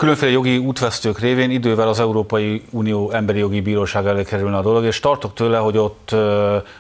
különféle 0.02 0.32
jogi 0.32 0.58
útvesztők 0.58 1.20
révén 1.20 1.52
idővel 1.52 1.88
az 1.88 1.99
Európai 1.99 2.64
Unió 2.70 3.12
Emberi 3.12 3.39
Jogi 3.39 3.62
Bíróság 3.62 4.06
elé 4.06 4.24
kerülne 4.24 4.58
a 4.58 4.62
dolog, 4.62 4.84
és 4.84 4.99
tartok 4.99 5.34
tőle, 5.34 5.58
hogy 5.58 5.78
ott, 5.78 6.16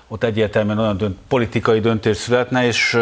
ott 0.07 0.23
egyértelműen 0.23 0.77
olyan 0.77 0.97
dönt, 0.97 1.17
politikai 1.27 1.79
döntés 1.79 2.17
születne, 2.17 2.65
és 2.65 2.97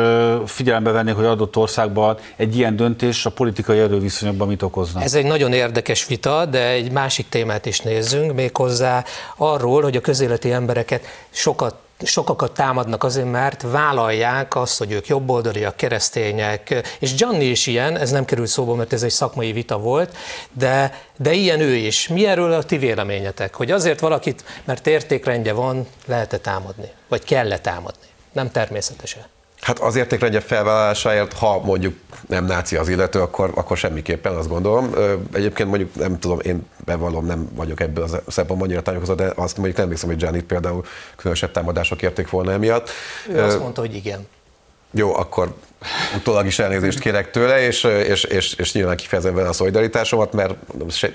figyelembe 0.46 0.92
vennék, 0.92 1.16
hogy 1.16 1.26
adott 1.26 1.56
országban 1.56 2.18
egy 2.36 2.58
ilyen 2.58 2.76
döntés 2.76 3.26
a 3.26 3.30
politikai 3.30 3.80
erőviszonyokban 3.80 4.48
mit 4.48 4.62
okozna. 4.62 5.02
Ez 5.02 5.14
egy 5.14 5.26
nagyon 5.26 5.54
érdekes 5.54 6.08
vita, 6.08 6.46
de 6.46 6.70
egy 6.70 6.92
másik 6.92 7.30
témát 7.30 7.66
is 7.66 7.80
nézzünk, 7.80 8.34
méghozzá 8.34 9.04
arról, 9.36 9.82
hogy 9.82 9.96
a 9.96 10.02
közéleti 10.02 10.52
embereket 10.52 11.06
sokat 11.30 11.76
sokakat 12.08 12.54
támadnak 12.54 13.04
azért, 13.04 13.32
mert 13.32 13.62
vállalják 13.62 14.56
azt, 14.56 14.78
hogy 14.78 14.92
ők 14.92 15.08
jobboldaliak, 15.08 15.76
keresztények, 15.76 16.82
és 17.00 17.16
Gianni 17.16 17.46
is 17.46 17.68
ilyen, 17.68 17.98
ez 17.98 18.12
nem 18.12 18.26
került 18.26 18.48
szóba, 18.48 18.76
mert 18.76 18.94
ez 18.94 19.04
egy 19.04 19.12
szakmai 19.12 19.52
vita 19.52 19.78
volt, 19.78 20.18
de, 20.52 21.02
de 21.18 21.34
ilyen 21.34 21.60
ő 21.60 21.76
is. 21.76 22.08
Mi 22.08 22.26
erről 22.26 22.54
a 22.54 22.64
ti 22.64 22.78
véleményetek? 22.78 23.56
Hogy 23.56 23.72
azért 23.72 24.00
valakit, 24.00 24.44
mert 24.64 24.88
értékrendje 24.88 25.54
van, 25.54 25.88
lehet-e 26.06 26.38
támadni? 26.38 26.92
Vagy 27.08 27.24
kell-e 27.24 27.60
támadni? 27.60 28.08
Nem 28.32 28.52
természetesen. 28.52 29.24
Hát 29.70 29.80
az 29.80 29.96
értékrendje 29.96 30.40
felvállalásáért, 30.40 31.34
ha 31.34 31.62
mondjuk 31.64 31.96
nem 32.28 32.46
náci 32.46 32.76
az 32.76 32.88
illető, 32.88 33.22
akkor, 33.22 33.52
akkor 33.56 33.78
semmiképpen 33.78 34.36
azt 34.36 34.48
gondolom. 34.48 34.94
Egyébként 35.34 35.70
mondjuk 35.70 35.96
nem 35.96 36.20
tudom, 36.20 36.40
én 36.40 36.68
bevallom, 36.86 37.26
nem 37.26 37.50
vagyok 37.56 37.80
ebből 37.80 38.04
az 38.04 38.18
szempontból 38.28 38.68
annyira 38.68 38.82
támogatott, 38.82 39.18
de 39.18 39.32
azt 39.36 39.58
mondjuk 39.58 39.78
nem 39.78 39.90
hiszem, 39.90 40.10
hogy 40.10 40.22
Janet 40.22 40.44
például 40.44 40.86
különösebb 41.16 41.52
támadások 41.52 42.02
érték 42.02 42.30
volna 42.30 42.52
emiatt. 42.52 42.90
Ő 43.30 43.42
azt 43.42 43.60
mondta, 43.60 43.82
hogy 43.82 43.96
igen. 43.96 44.28
Jó, 44.92 45.16
akkor 45.16 45.54
utólag 46.16 46.46
is 46.46 46.60
elnézést 46.60 47.00
kérek 47.00 47.32
tőle, 47.32 47.66
és, 47.66 47.84
és, 47.84 48.24
és, 48.24 48.54
és 48.54 48.74
nyilván 48.74 48.96
kifejezem 48.96 49.36
vele 49.36 49.48
a 49.48 49.54
szolidaritásomat, 49.54 50.34
mert 50.34 50.54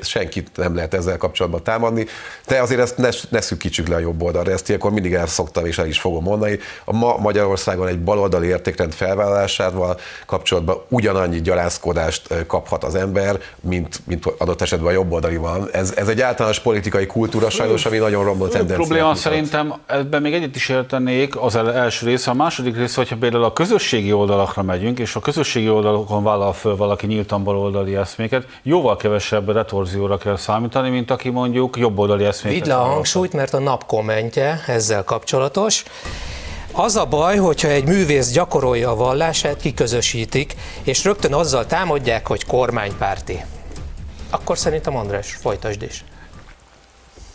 senkit 0.00 0.50
nem 0.54 0.74
lehet 0.74 0.94
ezzel 0.94 1.16
kapcsolatban 1.16 1.62
támadni, 1.62 2.06
de 2.46 2.60
azért 2.60 2.80
ezt 2.80 2.96
ne, 2.96 3.08
ne 3.28 3.40
szűkítsük 3.40 3.88
le 3.88 3.94
a 3.94 3.98
jobb 3.98 4.22
oldalra, 4.22 4.50
ezt 4.50 4.68
ilyenkor 4.68 4.90
mindig 4.90 5.14
el 5.14 5.26
szoktam 5.26 5.66
és 5.66 5.78
el 5.78 5.86
is 5.86 6.00
fogom 6.00 6.22
mondani. 6.22 6.58
A 6.84 6.92
ma 6.92 7.16
Magyarországon 7.16 7.88
egy 7.88 7.98
baloldali 7.98 8.46
értékrend 8.46 8.92
felvállalásával 8.92 9.98
kapcsolatban 10.26 10.82
ugyanannyi 10.88 11.40
gyalázkodást 11.40 12.46
kaphat 12.46 12.84
az 12.84 12.94
ember, 12.94 13.40
mint, 13.60 14.00
mint 14.06 14.26
adott 14.38 14.60
esetben 14.60 14.88
a 14.88 14.92
jobb 14.92 15.12
oldali 15.12 15.36
van. 15.36 15.68
Ez, 15.72 15.92
ez 15.96 16.08
egy 16.08 16.20
általános 16.20 16.60
politikai 16.60 17.06
kultúra 17.06 17.50
sajnos, 17.50 17.86
ami 17.86 17.96
nagyon 17.96 18.24
romlott 18.24 18.50
tendencia. 18.50 18.76
probléma 18.76 19.06
mutat. 19.06 19.20
szerintem 19.22 19.74
ebben 19.86 20.22
még 20.22 20.34
egyet 20.34 20.56
is 20.56 20.68
értenék, 20.68 21.40
az 21.40 21.56
első 21.56 22.06
része, 22.06 22.30
a 22.30 22.34
második 22.34 22.76
része, 22.76 22.94
hogyha 22.96 23.16
például 23.16 23.44
a 23.44 23.52
közösségi 23.52 24.12
oldalak 24.12 24.53
oldalakra 24.56 24.62
megyünk, 24.62 24.98
és 24.98 25.16
a 25.16 25.20
közösségi 25.20 25.68
oldalokon 25.68 26.22
vállal 26.22 26.52
föl 26.52 26.76
valaki 26.76 27.06
nyíltan 27.06 27.44
baloldali 27.44 27.96
eszméket, 27.96 28.46
jóval 28.62 28.96
kevesebb 28.96 29.48
retorzióra 29.48 30.18
kell 30.18 30.36
számítani, 30.36 30.90
mint 30.90 31.10
aki 31.10 31.28
mondjuk 31.28 31.76
jobboldali 31.76 32.24
eszméket. 32.24 32.60
Vidd 32.60 32.68
le 32.68 32.80
a 32.80 32.84
hangsúlyt, 32.84 33.32
mert 33.32 33.54
a 33.54 33.58
nap 33.58 33.86
kommentje 33.86 34.60
ezzel 34.66 35.04
kapcsolatos. 35.04 35.84
Az 36.72 36.96
a 36.96 37.04
baj, 37.04 37.36
hogyha 37.36 37.68
egy 37.68 37.86
művész 37.86 38.32
gyakorolja 38.32 38.90
a 38.90 38.96
vallását, 38.96 39.56
kiközösítik, 39.56 40.54
és 40.82 41.04
rögtön 41.04 41.34
azzal 41.34 41.66
támadják, 41.66 42.26
hogy 42.26 42.46
kormánypárti. 42.46 43.44
Akkor 44.30 44.58
szerintem 44.58 44.96
András, 44.96 45.34
folytasd 45.34 45.82
is. 45.82 46.04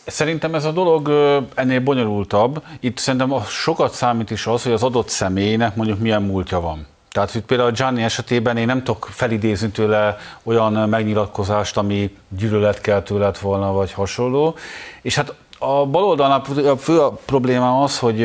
Szerintem 0.05 0.55
ez 0.55 0.65
a 0.65 0.72
dolog 0.72 1.09
ennél 1.55 1.80
bonyolultabb. 1.80 2.63
Itt 2.80 2.97
szerintem 2.97 3.43
sokat 3.47 3.93
számít 3.93 4.32
is 4.32 4.47
az, 4.47 4.63
hogy 4.63 4.72
az 4.72 4.84
adott 4.84 5.09
személynek 5.09 5.76
mondjuk 5.76 5.99
milyen 5.99 6.22
múltja 6.22 6.59
van. 6.59 6.88
Tehát 7.12 7.32
hogy 7.32 7.41
például 7.41 7.72
Gianni 7.72 8.03
esetében 8.03 8.57
én 8.57 8.66
nem 8.66 8.84
tudok 8.84 9.07
felidézni 9.12 9.70
tőle 9.70 10.18
olyan 10.43 10.74
megnyilatkozást, 10.89 11.78
ami 11.78 12.18
gyűlöletkeltő 12.38 13.18
lett 13.18 13.38
volna, 13.38 13.72
vagy 13.72 13.91
hasonló. 13.91 14.55
És 15.01 15.16
hát 15.16 15.34
a 15.60 15.86
baloldalnak 15.86 16.47
a 16.47 16.78
fő 16.78 17.01
probléma 17.26 17.84
az, 17.84 17.99
hogy 17.99 18.24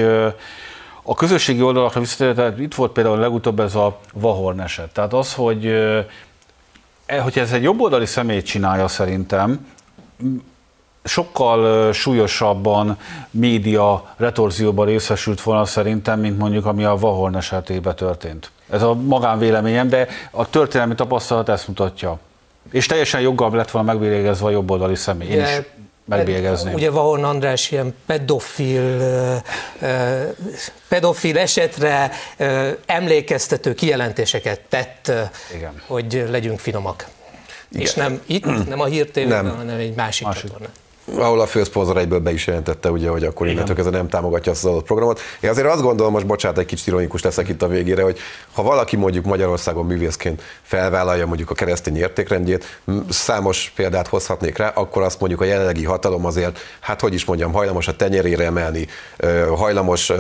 a 1.03 1.15
közösségi 1.15 1.63
oldalakra 1.63 2.01
visszatérve, 2.01 2.55
itt 2.59 2.75
volt 2.75 2.93
például 2.93 3.19
legutóbb 3.19 3.61
ez 3.61 3.75
a 3.75 3.99
Vahorn 4.13 4.61
eset. 4.61 4.93
Tehát 4.93 5.13
az, 5.13 5.35
hogy, 5.35 5.67
e, 7.07 7.21
hogy 7.21 7.39
ez 7.39 7.53
egy 7.53 7.63
jobboldali 7.63 8.07
személy 8.07 8.43
csinálja 8.43 8.89
szerintem, 8.89 9.67
sokkal 11.05 11.93
súlyosabban 11.93 12.99
média 13.31 14.15
retorzióban 14.17 14.87
részesült 14.87 15.41
volna 15.41 15.65
szerintem, 15.65 16.21
mint 16.21 16.39
mondjuk 16.39 16.67
ami 16.67 16.85
a 16.85 16.97
Vahorn 16.97 17.37
esetében 17.37 17.97
történt. 17.97 18.51
Ez 18.71 18.83
a 18.83 18.95
magánvéleményem, 18.95 19.89
de 19.89 20.09
a 20.31 20.51
történelmi 20.51 20.95
tapasztalat 20.95 21.49
ezt 21.49 21.69
mutatja. 21.69 22.19
És 22.71 22.87
teljesen 22.87 23.21
joggal 23.21 23.51
lett 23.51 23.71
volna 23.71 23.93
megbélyegezve 23.93 24.47
a 24.47 24.51
jobboldali 24.51 24.95
személy. 24.95 25.29
Én 25.29 25.43
is 25.43 25.61
megbélyegezném. 26.05 26.75
Ugye 26.75 26.91
Vahorn 26.91 27.25
András 27.25 27.71
ilyen 27.71 27.95
pedofil, 28.07 28.99
pedofil 30.89 31.39
esetre 31.39 32.11
emlékeztető 32.87 33.75
kijelentéseket 33.75 34.61
tett, 34.61 35.13
Igen. 35.55 35.83
hogy 35.87 36.25
legyünk 36.31 36.59
finomak. 36.59 37.07
Igen. 37.69 37.83
És 37.83 37.95
nem 37.95 38.21
itt, 38.27 38.69
nem 38.69 38.81
a 38.81 38.85
hírtévében, 38.85 39.57
hanem 39.57 39.79
egy 39.79 39.95
másik, 39.95 40.27
másik. 40.27 40.43
csatornán 40.43 40.71
ahol 41.19 41.41
a 41.41 41.47
főszponzor 41.47 41.97
egyből 41.97 42.19
be 42.19 42.33
is 42.33 42.47
jelentette, 42.47 42.91
ugye, 42.91 43.09
hogy 43.09 43.25
akkor 43.25 43.47
innentől 43.47 43.75
kezdve 43.75 43.97
nem 43.97 44.09
támogatja 44.09 44.53
azt 44.53 44.65
az 44.65 44.71
adott 44.71 44.85
programot. 44.85 45.21
Én 45.41 45.51
azért 45.51 45.67
azt 45.67 45.83
gondolom, 45.83 46.13
most 46.13 46.27
bocsánat, 46.27 46.59
egy 46.59 46.67
kicsit 46.67 46.87
ironikus 46.87 47.23
leszek 47.23 47.49
itt 47.49 47.63
a 47.63 47.69
végére, 47.69 48.03
hogy 48.03 48.19
ha 48.53 48.63
valaki 48.63 48.97
mondjuk 48.97 49.25
Magyarországon 49.25 49.87
művészként 49.87 50.43
felvállalja 50.63 51.27
mondjuk 51.27 51.51
a 51.51 51.55
keresztény 51.55 51.97
értékrendjét, 51.97 52.81
számos 53.09 53.73
példát 53.77 54.09
hozhatnék 54.09 54.59
rá, 54.59 54.69
akkor 54.69 55.03
azt 55.03 55.21
mondjuk 55.21 55.41
a 55.41 55.45
jelenlegi 55.45 55.85
hatalom 55.85 56.25
azért, 56.25 56.59
hát 56.81 57.01
hogy 57.01 57.15
is 57.15 57.25
mondjam, 57.25 57.53
hajlamos 57.53 57.89
a 57.89 57.97
tenyerére 57.97 58.45
emelni, 58.45 58.87
hajlamos, 59.57 60.13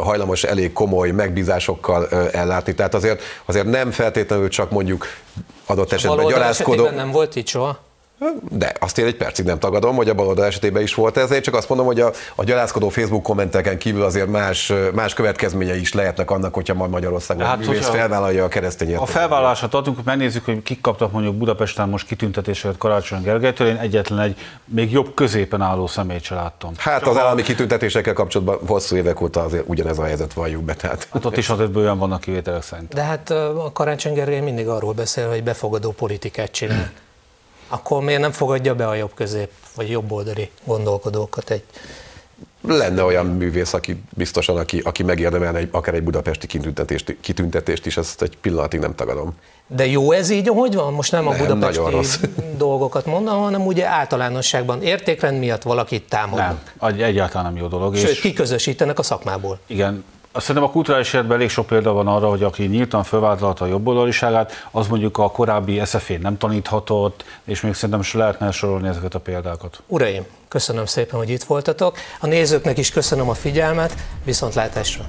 hajlamos 0.00 0.44
elég 0.44 0.72
komoly 0.72 1.10
megbízásokkal 1.10 2.08
ellátni. 2.32 2.74
Tehát 2.74 2.94
azért, 2.94 3.22
azért 3.44 3.66
nem 3.66 3.90
feltétlenül 3.90 4.48
csak 4.48 4.70
mondjuk 4.70 5.06
adott 5.66 5.92
esetben 5.92 6.26
gyalázkodó. 6.26 6.88
nem 6.88 7.10
volt 7.10 7.36
így 7.36 7.48
soha? 7.48 7.86
De 8.50 8.72
azt 8.80 8.98
én 8.98 9.06
egy 9.06 9.16
percig 9.16 9.44
nem 9.44 9.58
tagadom, 9.58 9.96
hogy 9.96 10.08
a 10.08 10.14
baloldal 10.14 10.44
esetében 10.44 10.82
is 10.82 10.94
volt 10.94 11.16
ez, 11.16 11.30
én 11.30 11.42
csak 11.42 11.54
azt 11.54 11.68
mondom, 11.68 11.86
hogy 11.86 12.00
a, 12.00 12.12
a 12.34 12.44
gyalázkodó 12.44 12.88
Facebook 12.88 13.22
kommenteken 13.22 13.78
kívül 13.78 14.02
azért 14.02 14.26
más, 14.26 14.72
más 14.94 15.14
következményei 15.14 15.80
is 15.80 15.92
lehetnek 15.92 16.30
annak, 16.30 16.54
hogyha 16.54 16.74
majd 16.74 16.90
Magyarországon 16.90 17.46
hát, 17.46 17.58
művész 17.58 17.88
felvállalja 17.88 18.44
a 18.44 18.48
keresztény 18.48 18.96
A 18.96 19.06
felvállalását 19.06 19.74
adunk, 19.74 20.04
megnézzük, 20.04 20.44
hogy 20.44 20.62
kik 20.62 20.80
kaptak 20.80 21.12
mondjuk 21.12 21.34
Budapesten 21.34 21.88
most 21.88 22.06
kitüntetéseket 22.06 22.76
Karácsony 22.78 23.22
Gergelytől, 23.22 23.68
én 23.68 23.76
egyetlen 23.76 24.20
egy 24.20 24.36
még 24.64 24.92
jobb 24.92 25.14
középen 25.14 25.60
álló 25.60 25.86
személyt 25.86 26.22
se 26.22 26.34
láttam. 26.34 26.72
Hát 26.76 26.98
csak 26.98 27.08
az 27.08 27.16
állami 27.16 27.42
kitüntetésekkel 27.42 28.14
kapcsolatban 28.14 28.58
hosszú 28.66 28.96
évek 28.96 29.20
óta 29.20 29.42
azért 29.42 29.64
ugyanez 29.66 29.98
a 29.98 30.04
helyzet 30.04 30.32
valljuk 30.32 30.62
be. 30.62 30.74
Tehát. 30.74 31.08
Hát 31.12 31.24
ott 31.24 31.36
is 31.36 31.48
azért 31.48 31.70
bőven 31.70 31.98
vannak 31.98 32.20
kivételek 32.20 32.62
szerint. 32.62 32.94
De 32.94 33.02
hát 33.02 33.30
a 33.30 33.70
Karácsony 33.72 34.12
Gergely 34.12 34.40
mindig 34.40 34.68
arról 34.68 34.92
beszél, 34.92 35.28
hogy 35.28 35.42
befogadó 35.42 35.90
politikát 35.90 36.50
csinál 36.50 36.90
akkor 37.68 38.02
miért 38.02 38.20
nem 38.20 38.32
fogadja 38.32 38.74
be 38.74 38.86
a 38.86 38.94
jobb 38.94 39.14
közép 39.14 39.50
vagy 39.74 39.90
jobb 39.90 40.12
oldali 40.12 40.50
gondolkodókat 40.64 41.50
egy 41.50 41.62
lenne 42.60 43.02
olyan 43.02 43.26
művész, 43.26 43.72
aki 43.72 44.02
biztosan, 44.10 44.56
aki, 44.56 44.80
aki 44.84 45.02
megérdemelne 45.02 45.58
egy, 45.58 45.68
akár 45.72 45.94
egy 45.94 46.02
budapesti 46.02 46.46
kitüntetést, 46.46 47.16
kitüntetést 47.20 47.86
is, 47.86 47.96
ezt 47.96 48.22
egy 48.22 48.36
pillanatig 48.40 48.80
nem 48.80 48.94
tagadom. 48.94 49.34
De 49.66 49.86
jó 49.86 50.12
ez 50.12 50.30
így, 50.30 50.48
hogy 50.48 50.74
van? 50.74 50.92
Most 50.92 51.12
nem, 51.12 51.24
nem 51.24 51.32
a 51.32 51.36
budapesti 51.36 52.26
dolgokat 52.56 53.06
mondom, 53.06 53.38
hanem 53.38 53.66
ugye 53.66 53.86
általánosságban 53.86 54.82
értékrend 54.82 55.38
miatt 55.38 55.62
valakit 55.62 56.08
támadnak. 56.08 56.72
Nem, 56.80 57.00
egyáltalán 57.00 57.52
nem 57.52 57.62
jó 57.62 57.66
dolog. 57.66 57.96
Sőt, 57.96 58.10
és... 58.10 58.20
kiközösítenek 58.20 58.98
a 58.98 59.02
szakmából. 59.02 59.58
Igen, 59.66 60.04
Szerintem 60.40 60.64
a 60.64 60.72
kulturális 60.72 61.12
életben 61.12 61.36
elég 61.36 61.50
sok 61.50 61.66
példa 61.66 61.92
van 61.92 62.06
arra, 62.06 62.28
hogy 62.28 62.42
aki 62.42 62.64
nyíltan 62.64 63.02
felvállalta 63.02 63.64
a 63.64 63.68
jobboldaliságát, 63.68 64.52
az 64.70 64.86
mondjuk 64.86 65.18
a 65.18 65.30
korábbi 65.30 65.82
sf 65.84 66.12
nem 66.20 66.38
taníthatott, 66.38 67.24
és 67.44 67.60
még 67.60 67.74
szerintem 67.74 68.00
is 68.00 68.14
lehetne 68.14 68.50
sorolni 68.50 68.88
ezeket 68.88 69.14
a 69.14 69.20
példákat. 69.20 69.82
Uraim, 69.86 70.26
köszönöm 70.48 70.86
szépen, 70.86 71.18
hogy 71.18 71.30
itt 71.30 71.42
voltatok. 71.42 71.96
A 72.20 72.26
nézőknek 72.26 72.78
is 72.78 72.90
köszönöm 72.90 73.28
a 73.28 73.34
figyelmet, 73.34 73.94
viszontlátásra! 74.24 75.04